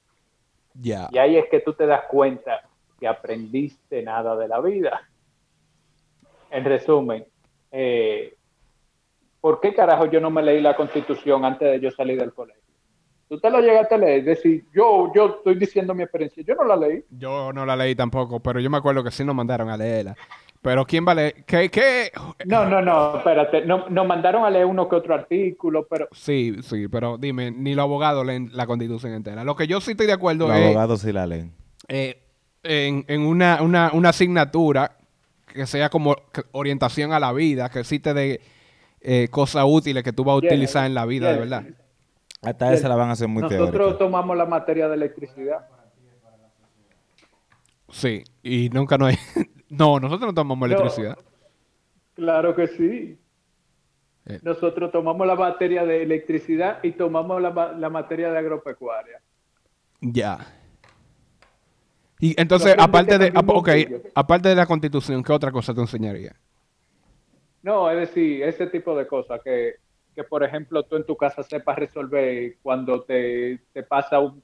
Ya. 0.74 1.08
y 1.10 1.18
ahí 1.18 1.36
es 1.36 1.46
que 1.48 1.60
tú 1.60 1.72
te 1.72 1.86
das 1.86 2.02
cuenta 2.10 2.62
que 3.00 3.06
aprendiste 3.08 4.02
nada 4.02 4.36
de 4.36 4.46
la 4.48 4.60
vida. 4.60 5.08
En 6.52 6.64
resumen, 6.64 7.24
eh, 7.70 8.34
¿por 9.40 9.60
qué 9.60 9.74
carajo 9.74 10.06
yo 10.06 10.20
no 10.20 10.30
me 10.30 10.42
leí 10.42 10.60
la 10.60 10.76
constitución 10.76 11.44
antes 11.44 11.70
de 11.72 11.80
yo 11.80 11.90
salir 11.90 12.18
del 12.20 12.32
colegio? 12.32 12.60
Tú 13.28 13.40
te 13.40 13.48
la 13.50 13.60
llegaste 13.62 13.94
a 13.94 13.98
leer, 13.98 14.18
es 14.20 14.24
decir, 14.26 14.64
yo, 14.74 15.10
yo 15.14 15.36
estoy 15.38 15.54
diciendo 15.54 15.94
mi 15.94 16.02
experiencia, 16.02 16.44
yo 16.46 16.54
no 16.54 16.64
la 16.64 16.76
leí. 16.76 17.02
Yo 17.08 17.50
no 17.54 17.64
la 17.64 17.74
leí 17.74 17.94
tampoco, 17.94 18.40
pero 18.40 18.60
yo 18.60 18.68
me 18.68 18.76
acuerdo 18.76 19.02
que 19.02 19.10
sí 19.10 19.24
nos 19.24 19.34
mandaron 19.34 19.70
a 19.70 19.76
leerla. 19.78 20.14
Pero 20.60 20.84
¿quién 20.84 21.06
va 21.08 21.12
a 21.12 21.14
leer? 21.14 21.44
¿Qué? 21.46 21.70
qué? 21.70 22.12
No, 22.44 22.66
no, 22.66 22.82
no, 22.82 23.16
espérate, 23.16 23.64
no, 23.64 23.88
nos 23.88 24.06
mandaron 24.06 24.44
a 24.44 24.50
leer 24.50 24.66
uno 24.66 24.86
que 24.88 24.96
otro 24.96 25.14
artículo, 25.14 25.86
pero 25.88 26.08
Sí, 26.12 26.56
sí, 26.62 26.86
pero 26.88 27.16
dime, 27.16 27.50
ni 27.50 27.74
los 27.74 27.84
abogados 27.84 28.24
leen 28.26 28.50
la 28.52 28.66
constitución 28.66 29.14
entera. 29.14 29.42
Lo 29.44 29.56
que 29.56 29.66
yo 29.66 29.80
sí 29.80 29.92
estoy 29.92 30.06
de 30.06 30.12
acuerdo 30.12 30.46
Los 30.46 30.56
es 30.58 30.64
abogados 30.66 31.00
sí 31.00 31.10
la 31.12 31.26
leen. 31.26 31.52
eh, 31.88 32.18
en, 32.62 33.04
en 33.08 33.22
una, 33.26 33.60
una, 33.62 33.90
una 33.94 34.10
asignatura 34.10 34.98
que 35.52 35.66
sea 35.66 35.88
como 35.90 36.16
orientación 36.52 37.12
a 37.12 37.20
la 37.20 37.32
vida, 37.32 37.70
que 37.70 37.84
sí 37.84 37.98
te 38.00 38.14
dé 38.14 38.40
eh, 39.00 39.28
cosas 39.30 39.64
útiles 39.66 40.02
que 40.02 40.12
tú 40.12 40.24
vas 40.24 40.36
a 40.38 40.40
Yeah, 40.40 40.50
utilizar 40.52 40.86
en 40.86 40.94
la 40.94 41.06
vida, 41.06 41.28
de 41.28 41.34
yeah. 41.34 41.40
verdad. 41.40 41.64
Hasta 42.42 42.72
esa 42.74 42.88
la 42.88 42.96
van 42.96 43.10
a 43.10 43.12
hacer 43.12 43.28
muy 43.28 43.42
nosotros 43.42 43.70
teórica. 43.70 43.98
tomamos 43.98 44.36
la 44.36 44.46
materia 44.46 44.88
de 44.88 44.94
electricidad. 44.94 45.66
Sí, 47.88 48.24
y 48.42 48.68
nunca 48.70 48.96
no 48.98 49.06
hay... 49.06 49.16
no, 49.68 50.00
nosotros 50.00 50.28
no 50.28 50.34
tomamos 50.34 50.68
No. 50.68 50.76
electricidad. 50.76 51.18
Claro 52.14 52.54
que 52.54 52.68
sí. 52.68 53.18
Eh. 54.26 54.40
Nosotros 54.42 54.92
tomamos 54.92 55.26
la 55.26 55.34
materia 55.36 55.84
de 55.84 56.02
electricidad 56.02 56.78
y 56.82 56.92
tomamos 56.92 57.40
la, 57.42 57.72
la 57.78 57.90
materia 57.90 58.30
de 58.32 58.38
agropecuaria. 58.38 59.20
Ya. 60.00 60.38
Y 62.24 62.40
entonces, 62.40 62.76
aparte 62.78 63.18
de, 63.18 63.30
bolsillo. 63.32 64.00
aparte 64.14 64.48
de 64.48 64.54
la 64.54 64.64
constitución, 64.66 65.24
¿qué 65.24 65.32
otra 65.32 65.50
cosa 65.50 65.74
te 65.74 65.80
enseñaría? 65.80 66.36
No, 67.64 67.90
es 67.90 67.98
decir, 67.98 68.44
ese 68.44 68.68
tipo 68.68 68.96
de 68.96 69.08
cosas 69.08 69.40
que, 69.42 69.74
que, 70.14 70.22
por 70.22 70.44
ejemplo, 70.44 70.84
tú 70.84 70.94
en 70.94 71.04
tu 71.04 71.16
casa 71.16 71.42
sepas 71.42 71.76
resolver 71.76 72.58
cuando 72.62 73.02
te, 73.02 73.58
te 73.72 73.82
pasa 73.82 74.20
un... 74.20 74.40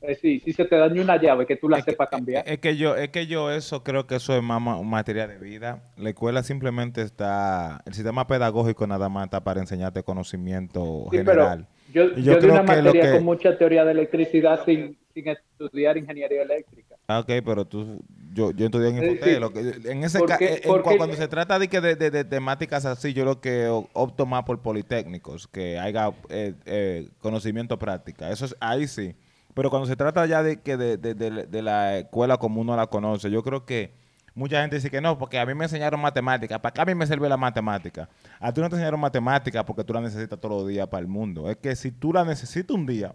Es 0.00 0.08
decir, 0.22 0.40
si 0.44 0.52
se 0.52 0.64
te 0.64 0.76
daña 0.76 1.02
una 1.02 1.20
llave, 1.20 1.46
que 1.46 1.56
tú 1.56 1.68
la 1.68 1.78
Es 1.78 1.84
que- 1.84 1.90
sepas 1.90 2.08
cambiar. 2.08 2.44
Es 2.48 2.58
que 2.60 2.76
yo, 2.76 2.94
es 2.96 3.08
que 3.10 3.26
yo 3.26 3.50
eso 3.50 3.82
creo 3.82 4.06
que 4.06 4.14
eso 4.14 4.34
es 4.36 4.42
más 4.42 4.62
ma- 4.62 4.80
materia 4.80 5.26
de 5.26 5.36
vida. 5.38 5.82
La 5.96 6.10
escuela 6.10 6.44
simplemente 6.44 7.02
está, 7.02 7.82
el 7.86 7.92
sistema 7.92 8.26
pedagógico 8.28 8.86
nada 8.86 9.08
más 9.08 9.24
está 9.24 9.42
para 9.42 9.60
enseñarte 9.60 10.04
conocimiento 10.04 11.06
Sí, 11.10 11.18
pero 11.24 11.42
general. 11.42 11.66
yo, 11.92 12.04
yo, 12.14 12.16
yo 12.34 12.38
di 12.38 12.46
una 12.46 12.60
que 12.60 12.66
materia 12.68 13.02
que- 13.02 13.10
con 13.16 13.24
mucha 13.24 13.58
teoría 13.58 13.84
de 13.84 13.90
electricidad 13.92 14.64
sin, 14.64 14.96
sin 15.12 15.28
estudiar 15.28 15.98
ingeniería 15.98 16.42
eléctrica. 16.42 16.89
Ah, 17.10 17.20
ok, 17.20 17.28
pero 17.44 17.64
tú, 17.66 18.02
yo, 18.32 18.52
yo 18.52 18.66
estudié 18.66 18.88
en 18.90 18.98
Sí, 19.00 19.04
Infotel. 19.06 19.34
sí. 19.34 19.40
lo 19.40 19.52
que- 19.52 19.90
en 19.90 20.04
ese 20.04 20.18
¿Por 20.18 20.28
ca- 20.28 20.38
qué- 20.38 20.54
en- 20.62 20.68
por 20.68 20.82
cu- 20.82 20.90
qué- 20.90 20.96
cuando 20.96 21.16
se 21.16 21.26
trata 21.28 21.58
de, 21.58 21.68
que 21.68 21.80
de, 21.80 21.96
de- 21.96 22.10
de 22.10 22.24
temáticas 22.24 22.84
así, 22.86 23.12
yo 23.12 23.24
lo 23.24 23.40
que 23.40 23.66
opto 23.68 24.26
más 24.26 24.44
por 24.44 24.60
politécnicos, 24.60 25.48
que 25.48 25.78
haya 25.78 26.12
eh, 26.28 26.54
eh, 26.66 27.08
conocimiento 27.20 27.78
práctica. 27.78 28.30
Eso 28.30 28.44
es, 28.44 28.56
ahí 28.60 28.86
sí. 28.86 29.14
Pero 29.54 29.68
cuando 29.70 29.86
se 29.88 29.96
trata 29.96 30.24
ya 30.26 30.42
de 30.42 30.60
que 30.60 30.76
de, 30.76 30.96
de- 30.96 31.14
de- 31.14 31.46
de 31.46 31.62
la 31.62 31.98
escuela 31.98 32.36
como 32.36 32.60
uno 32.60 32.76
la 32.76 32.86
conoce, 32.86 33.30
yo 33.30 33.42
creo 33.42 33.66
que 33.66 33.92
mucha 34.34 34.60
gente 34.60 34.76
dice 34.76 34.90
que 34.90 35.00
no, 35.00 35.18
porque 35.18 35.38
a 35.40 35.44
mí 35.44 35.54
me 35.54 35.64
enseñaron 35.64 36.00
matemática. 36.00 36.62
¿Para 36.62 36.72
qué 36.72 36.80
a 36.80 36.84
mí 36.84 36.94
me 36.94 37.06
sirve 37.06 37.28
la 37.28 37.36
matemática? 37.36 38.08
A 38.38 38.52
ti 38.52 38.60
no 38.60 38.68
te 38.68 38.76
enseñaron 38.76 39.00
matemática 39.00 39.64
porque 39.66 39.82
tú 39.82 39.92
la 39.92 40.00
necesitas 40.00 40.38
todos 40.38 40.60
los 40.62 40.68
días 40.68 40.86
para 40.86 41.00
el 41.00 41.08
mundo. 41.08 41.50
Es 41.50 41.56
que 41.56 41.74
si 41.74 41.90
tú 41.90 42.12
la 42.12 42.24
necesitas 42.24 42.76
un 42.76 42.86
día, 42.86 43.12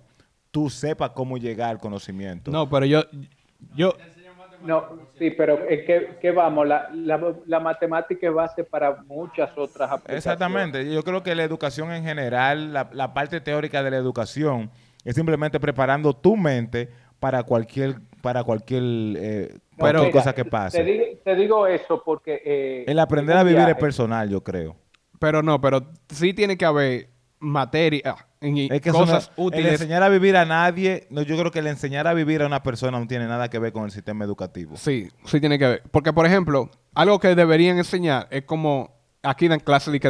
tú 0.51 0.69
sepas 0.69 1.11
cómo 1.11 1.37
llegar 1.37 1.69
al 1.69 1.79
conocimiento. 1.79 2.51
No, 2.51 2.69
pero 2.69 2.85
yo, 2.85 3.03
yo, 3.74 3.93
No, 4.63 4.84
sí, 5.20 5.32
pero 5.32 5.59
es 5.70 5.86
que, 5.86 6.18
que 6.20 6.32
vamos, 6.32 6.68
la, 6.68 6.89
la, 6.93 7.36
la 7.45 7.59
matemática 7.59 8.28
es 8.28 8.34
base 8.34 8.63
para 8.63 9.03
muchas 9.03 9.51
otras 9.57 9.91
aplicaciones. 9.91 10.26
Exactamente. 10.26 10.91
Yo 10.91 11.03
creo 11.03 11.22
que 11.22 11.36
la 11.36 11.43
educación 11.43 11.91
en 11.91 12.03
general, 12.03 12.74
la, 12.74 12.89
la 12.93 13.13
parte 13.13 13.41
teórica 13.41 13.84
de 13.84 13.91
la 13.91 13.97
educación, 13.97 14.72
es 15.03 15.13
simplemente 15.16 15.59
preparando 15.59 16.13
tu 16.13 16.36
mente 16.36 16.89
para 17.20 17.43
cualquier, 17.43 17.95
para 18.22 18.43
cualquier, 18.43 18.82
eh, 19.18 19.57
cualquier 19.78 20.11
cosa 20.11 20.34
que 20.34 20.43
Te 20.43 20.49
pase. 20.49 20.84
digo, 20.84 21.03
te 21.24 21.36
digo 21.36 21.68
eso 21.68 22.01
porque... 22.03 22.41
eh, 22.43 22.84
El 22.88 22.97
aprender 22.99 23.36
en 23.36 23.41
a 23.41 23.43
vivir 23.43 23.70
es 23.70 23.76
personal, 23.76 24.30
yo 24.30 24.41
creo. 24.43 24.76
pero 25.20 25.43
no, 25.43 25.61
pero 25.61 25.91
sí 26.09 26.34
tiene 26.34 26.57
que 26.57 26.66
haber 26.66 27.09
materia 27.39 28.16
Es 28.71 28.81
que 28.81 28.89
eso 28.89 28.99
no- 28.99 29.05
cosas 29.05 29.31
el 29.37 29.43
útiles. 29.43 29.71
enseñar 29.73 30.03
a 30.03 30.09
vivir 30.09 30.37
a 30.37 30.45
nadie, 30.45 31.07
no, 31.09 31.21
yo 31.21 31.37
creo 31.37 31.51
que 31.51 31.59
el 31.59 31.67
enseñar 31.67 32.07
a 32.07 32.13
vivir 32.13 32.41
a 32.41 32.45
una 32.45 32.61
persona 32.63 32.99
no 32.99 33.07
tiene 33.07 33.27
nada 33.27 33.49
que 33.49 33.59
ver 33.59 33.71
con 33.73 33.85
el 33.85 33.91
sistema 33.91 34.23
educativo. 34.25 34.75
Sí, 34.77 35.09
sí 35.25 35.39
tiene 35.39 35.57
que 35.59 35.67
ver. 35.67 35.83
Porque, 35.91 36.13
por 36.13 36.25
ejemplo, 36.25 36.69
algo 36.93 37.19
que 37.19 37.35
deberían 37.35 37.77
enseñar 37.77 38.27
es 38.31 38.43
como 38.43 38.95
aquí 39.23 39.47
dan 39.47 39.59
clases 39.59 39.91
de, 39.91 39.99
que 39.99 40.09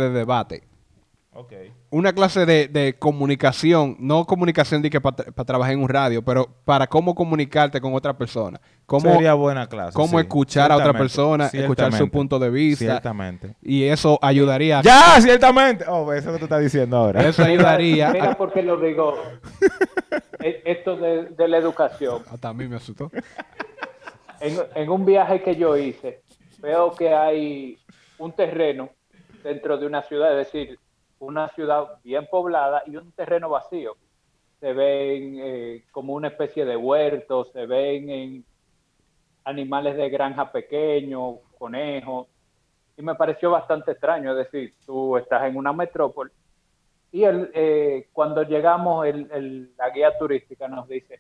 Una 1.90 2.14
clase 2.14 2.46
de, 2.46 2.68
de 2.70 2.94
comunicación, 2.98 3.98
no 4.00 4.26
comunicación 4.26 4.82
de 4.82 4.90
que 4.90 5.02
para 5.02 5.16
trabajar 5.46 5.74
en 5.74 5.82
un 5.82 5.90
radio, 5.90 6.22
pero 6.22 6.48
para 6.64 6.88
cómo 6.88 7.14
comunicarte 7.14 7.82
con 7.82 7.94
otra 7.94 8.18
persona. 8.18 8.60
Cómo, 8.86 9.12
Sería 9.14 9.34
buena 9.34 9.68
clase. 9.68 9.94
cómo 9.94 10.18
sí. 10.20 10.24
escuchar 10.26 10.72
a 10.72 10.78
otra 10.78 10.94
persona, 10.94 11.48
escuchar 11.52 11.92
su 11.94 12.10
punto 12.10 12.40
de 12.40 12.50
vista. 12.50 12.86
Ciertamente. 12.86 13.56
Y 13.62 13.84
eso 13.84 14.18
ayudaría. 14.22 14.82
¡Ya! 14.82 15.20
¡Ciertamente! 15.20 15.84
Oh, 15.88 16.12
eso 16.14 16.20
es 16.20 16.26
lo 16.28 16.32
que 16.34 16.40
tú 16.40 16.46
estás 16.46 16.62
diciendo 16.62 16.96
ahora. 16.98 17.28
Eso 17.28 17.44
ayudaría. 17.44 18.12
Mira 18.12 18.32
a- 18.32 18.38
por 18.38 18.54
qué 18.54 18.62
lo 18.62 18.78
digo. 18.78 19.16
E- 20.40 20.62
Esto 20.66 20.96
de, 20.96 21.26
de 21.30 21.48
la 21.48 21.58
educación. 21.58 22.22
hasta 22.32 22.50
a 22.50 22.54
mí 22.54 22.68
me 22.68 22.76
asustó. 22.78 23.12
En, 24.40 24.58
en 24.76 24.90
un 24.90 25.06
viaje 25.06 25.42
que 25.42 25.56
yo 25.56 25.76
hice, 25.78 26.22
veo 26.60 26.92
que 26.94 27.14
hay 27.14 27.78
un 28.20 28.32
terreno 28.34 28.90
dentro 29.44 29.78
de 29.78 29.86
una 29.88 30.02
ciudad, 30.04 30.40
es 30.40 30.52
decir, 30.52 30.78
una 31.20 31.50
ciudad 31.50 32.00
bien 32.04 32.28
poblada 32.30 32.84
y 32.86 32.98
un 32.98 33.12
terreno 33.12 33.50
vacío. 33.50 33.96
Se 34.60 34.74
ven 34.74 35.36
eh, 35.40 35.86
como 35.92 36.14
una 36.14 36.30
especie 36.30 36.66
de 36.66 36.76
huerto, 36.76 37.46
se 37.46 37.66
ven 37.66 38.10
en 38.10 38.46
animales 39.44 39.96
de 39.96 40.10
granja 40.10 40.52
pequeños, 40.52 41.36
conejos, 41.58 42.28
y 42.98 43.02
me 43.02 43.16
pareció 43.16 43.52
bastante 43.52 43.92
extraño, 43.92 44.32
es 44.32 44.38
decir, 44.52 44.74
tú 44.86 45.18
estás 45.18 45.44
en 45.44 45.58
una 45.58 45.74
metrópoli 45.74 46.32
y 47.12 47.24
el, 47.24 47.52
eh, 47.54 48.10
cuando 48.12 48.44
llegamos 48.44 49.06
el- 49.06 49.30
el- 49.32 49.76
la 49.78 49.90
guía 49.90 50.18
turística 50.18 50.68
nos 50.68 50.88
dice, 50.88 51.20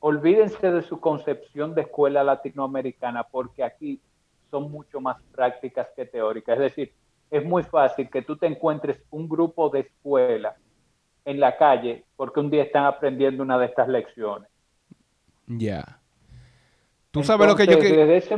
olvídense 0.00 0.70
de 0.70 0.82
su 0.82 1.00
concepción 1.00 1.74
de 1.74 1.82
escuela 1.82 2.22
latinoamericana 2.22 3.24
porque 3.24 3.64
aquí 3.64 4.00
son 4.50 4.70
mucho 4.70 5.00
más 5.00 5.16
prácticas 5.32 5.88
que 5.96 6.04
teóricas, 6.06 6.54
es 6.56 6.62
decir, 6.62 6.92
es 7.34 7.44
muy 7.44 7.64
fácil 7.64 8.08
que 8.08 8.22
tú 8.22 8.36
te 8.36 8.46
encuentres 8.46 9.02
un 9.10 9.28
grupo 9.28 9.68
de 9.68 9.80
escuela 9.80 10.54
en 11.24 11.40
la 11.40 11.56
calle 11.56 12.04
porque 12.14 12.38
un 12.38 12.48
día 12.48 12.62
están 12.62 12.84
aprendiendo 12.84 13.42
una 13.42 13.58
de 13.58 13.66
estas 13.66 13.88
lecciones. 13.88 14.48
Ya. 15.48 15.98
Tú 17.10 17.24
sabes 17.24 17.48
lo 17.48 17.56
que 17.56 17.66
yo 17.66 17.78
quiero... 17.80 18.06
Desde 18.06 18.16
ese, 18.18 18.36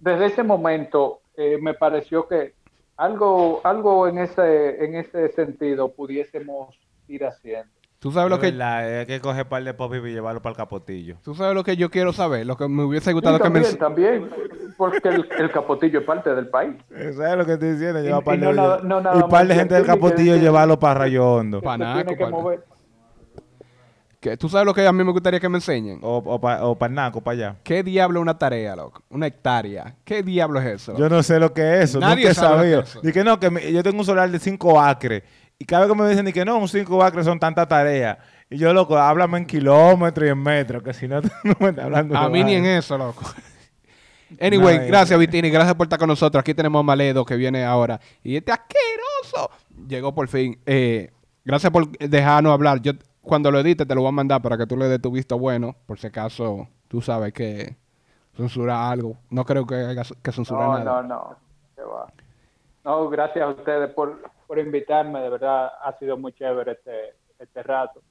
desde 0.00 0.26
ese 0.26 0.42
momento 0.42 1.20
eh, 1.36 1.58
me 1.60 1.74
pareció 1.74 2.26
que 2.26 2.54
algo, 2.96 3.60
algo 3.62 4.08
en, 4.08 4.18
ese, 4.18 4.84
en 4.84 4.96
ese 4.96 5.28
sentido 5.28 5.92
pudiésemos 5.92 6.76
ir 7.06 7.24
haciendo. 7.24 7.77
Tú 8.00 8.12
sabes 8.12 8.30
lo 8.30 8.36
Es 8.36 8.40
que... 8.42 8.50
verdad, 8.52 8.98
hay 9.00 9.06
que 9.06 9.20
coger 9.20 9.48
par 9.48 9.64
de 9.64 9.74
pop 9.74 9.92
y 9.94 10.00
llevarlo 10.12 10.40
para 10.40 10.52
el 10.52 10.56
capotillo. 10.56 11.16
Tú 11.24 11.34
sabes 11.34 11.54
lo 11.54 11.64
que 11.64 11.76
yo 11.76 11.90
quiero 11.90 12.12
saber, 12.12 12.46
lo 12.46 12.56
que 12.56 12.68
me 12.68 12.84
hubiese 12.84 13.06
Sí, 13.06 13.12
gustado 13.12 13.40
que 13.40 13.50
me... 13.50 13.60
también, 13.60 13.78
también, 13.78 14.30
porque 14.76 15.08
el, 15.08 15.28
el 15.36 15.50
capotillo 15.50 15.98
es 15.98 16.06
parte 16.06 16.32
del 16.32 16.46
país. 16.48 16.76
¿Sabes 17.16 17.36
lo 17.36 17.44
que 17.44 17.54
estoy 17.54 17.72
diciendo? 17.72 17.98
Y- 18.00 18.04
Llevar 18.04 18.22
y 18.22 18.24
par 18.24 18.38
de, 18.38 18.46
no 18.46 18.52
nada- 18.52 18.80
no 18.84 19.00
nada 19.00 19.18
y 19.26 19.28
par 19.30 19.46
de 19.48 19.54
gente 19.56 19.74
del 19.74 19.84
capotillo 19.84 20.34
que- 20.34 20.40
llevarlo 20.40 20.78
para 20.78 20.94
Rayo 21.00 21.26
Hondo. 21.34 21.60
Pa- 21.60 21.72
Se 21.74 21.78
Panaco, 21.78 22.04
tiene 22.06 22.16
que 22.16 22.26
mover. 22.30 22.64
que- 24.20 24.36
Tú 24.36 24.48
sabes 24.48 24.66
lo 24.66 24.74
que 24.74 24.86
a 24.86 24.92
mí 24.92 25.02
me 25.02 25.10
gustaría 25.10 25.40
que 25.40 25.48
me 25.48 25.58
enseñen. 25.58 25.98
O, 26.02 26.18
o 26.18 26.40
para 26.40 26.74
pa 26.76 26.88
Naco, 26.88 27.20
para 27.20 27.34
allá. 27.34 27.56
¿Qué 27.64 27.82
diablo 27.82 28.20
es 28.20 28.22
una 28.22 28.38
tarea, 28.38 28.76
loco? 28.76 29.02
Una 29.10 29.26
hectárea. 29.26 29.96
¿Qué 30.04 30.22
diablo 30.22 30.60
es 30.60 30.66
eso? 30.66 30.96
Yo 30.96 31.08
no 31.08 31.20
sé 31.24 31.40
lo 31.40 31.52
que 31.52 31.78
es 31.78 31.90
eso. 31.90 31.98
Nadie 31.98 32.16
Nunca 32.26 32.30
he 32.30 32.34
sabe 32.34 32.48
lo 32.50 32.56
que 32.56 32.60
sabido. 32.62 32.80
es 32.82 32.88
eso. 32.90 33.00
Dije, 33.00 33.24
no, 33.24 33.40
que 33.40 33.50
mi- 33.50 33.72
yo 33.72 33.82
tengo 33.82 33.98
un 33.98 34.04
solar 34.04 34.30
de 34.30 34.38
5 34.38 34.80
acres. 34.80 35.24
Y 35.58 35.64
cada 35.64 35.84
vez 35.86 35.92
que 35.92 36.00
me 36.00 36.08
dicen 36.08 36.24
ni 36.24 36.32
que 36.32 36.44
no, 36.44 36.56
un 36.58 36.68
5 36.68 37.02
acres 37.02 37.24
son 37.24 37.40
tantas 37.40 37.66
tareas. 37.66 38.18
Y 38.48 38.58
yo, 38.58 38.72
loco, 38.72 38.96
háblame 38.96 39.38
en 39.38 39.46
kilómetros 39.46 40.26
y 40.26 40.30
en 40.30 40.42
metros, 40.42 40.82
que 40.82 40.94
si 40.94 41.08
no, 41.08 41.20
tú 41.22 41.28
no 41.44 41.54
me 41.58 41.70
estás 41.70 41.86
hablando 41.86 42.16
A 42.16 42.28
mí 42.28 42.44
ni 42.44 42.54
en 42.54 42.64
eso, 42.66 42.96
loco. 42.96 43.22
Anyway, 44.40 44.78
No, 44.80 44.86
gracias 44.88 45.18
Vitini, 45.18 45.48
gracias 45.48 45.74
por 45.74 45.86
estar 45.86 45.98
con 45.98 46.08
nosotros. 46.08 46.38
Aquí 46.42 46.52
tenemos 46.52 46.80
a 46.80 46.82
Maledo 46.82 47.24
que 47.24 47.34
viene 47.34 47.64
ahora. 47.64 47.98
Y 48.22 48.36
este 48.36 48.52
asqueroso 48.52 49.50
llegó 49.88 50.14
por 50.14 50.28
fin. 50.28 50.60
Eh, 50.66 51.10
gracias 51.46 51.72
por 51.72 51.88
dejarnos 51.96 52.52
hablar. 52.52 52.82
Yo 52.82 52.92
cuando 53.22 53.50
lo 53.50 53.58
edite 53.60 53.86
te 53.86 53.94
lo 53.94 54.02
voy 54.02 54.08
a 54.08 54.12
mandar 54.12 54.42
para 54.42 54.58
que 54.58 54.66
tú 54.66 54.76
le 54.76 54.86
des 54.86 55.00
tu 55.00 55.10
visto 55.10 55.38
bueno. 55.38 55.76
Por 55.86 55.98
si 55.98 56.08
acaso 56.08 56.68
tú 56.88 57.00
sabes 57.00 57.32
que 57.32 57.74
censura 58.36 58.90
algo. 58.90 59.16
No 59.30 59.46
creo 59.46 59.66
que 59.66 59.76
haya 59.76 60.02
que 60.22 60.30
censurar 60.32 60.68
No, 60.68 60.78
nada. 60.78 61.02
no, 61.02 61.36
no. 61.78 61.88
va. 61.90 62.12
No, 62.84 63.08
gracias 63.08 63.42
a 63.42 63.48
ustedes 63.48 63.88
por, 63.94 64.20
por 64.48 64.58
invitarme. 64.58 65.20
De 65.20 65.28
verdad 65.30 65.70
ha 65.80 65.96
sido 66.00 66.16
muy 66.18 66.32
chévere 66.32 66.72
este, 66.72 67.14
este 67.38 67.62
rato. 67.62 68.02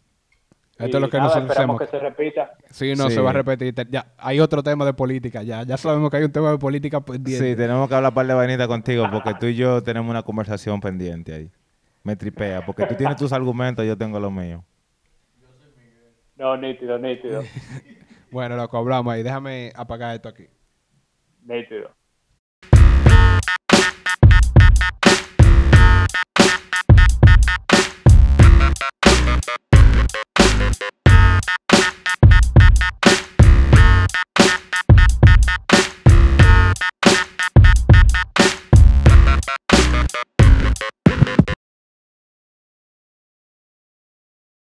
Esto 0.80 0.98
es 0.98 1.02
lo 1.02 1.10
que 1.10 1.18
nada, 1.18 1.30
nosotros 1.30 1.50
esperamos 1.50 1.82
hacemos. 1.82 1.92
que 1.92 1.98
se 1.98 2.00
repita. 2.00 2.52
Sí, 2.70 2.94
no 2.96 3.10
Sí. 3.10 3.16
se 3.16 3.22
va 3.22 3.32
a 3.32 3.34
repetir. 3.34 3.74
Ya, 3.90 4.14
hay 4.20 4.40
otro 4.40 4.62
tema 4.62 4.86
de 4.86 4.94
política. 4.94 5.42
Ya, 5.42 5.64
ya 5.64 5.76
sabemos 5.76 6.12
que 6.12 6.18
hay 6.18 6.24
un 6.24 6.32
tema 6.32 6.52
de 6.52 6.60
política 6.60 7.02
pendiente. 7.02 7.50
Sí, 7.50 7.56
tenemos 7.56 7.90
que 7.90 7.96
hablar 7.96 8.14
par 8.14 8.28
de 8.28 8.34
vainitas 8.36 8.68
contigo 8.68 9.08
porque 9.12 9.34
tú 9.40 9.48
y 9.48 9.56
yo 9.56 9.82
tenemos 9.82 10.08
una 10.10 10.22
conversación 10.22 10.80
pendiente 10.80 11.34
ahí. 11.34 11.52
Me 12.04 12.16
tripea, 12.16 12.64
porque 12.66 12.86
tú 12.86 12.94
tienes 12.96 13.18
tus 13.18 13.34
argumentos 13.34 13.84
y 13.84 13.88
yo 13.88 13.98
tengo 13.98 14.20
los 14.20 14.32
míos. 14.32 14.62
No, 16.36 16.56
nítido, 16.56 17.00
nítido, 17.00 17.42
Bueno, 18.32 18.56
loco, 18.56 18.78
hablamos 18.78 19.12
ahí. 19.12 19.24
Déjame 19.24 19.72
apagar 19.76 20.14
esto 20.16 20.30
aquí. 20.30 20.46
nítido. 21.44 21.90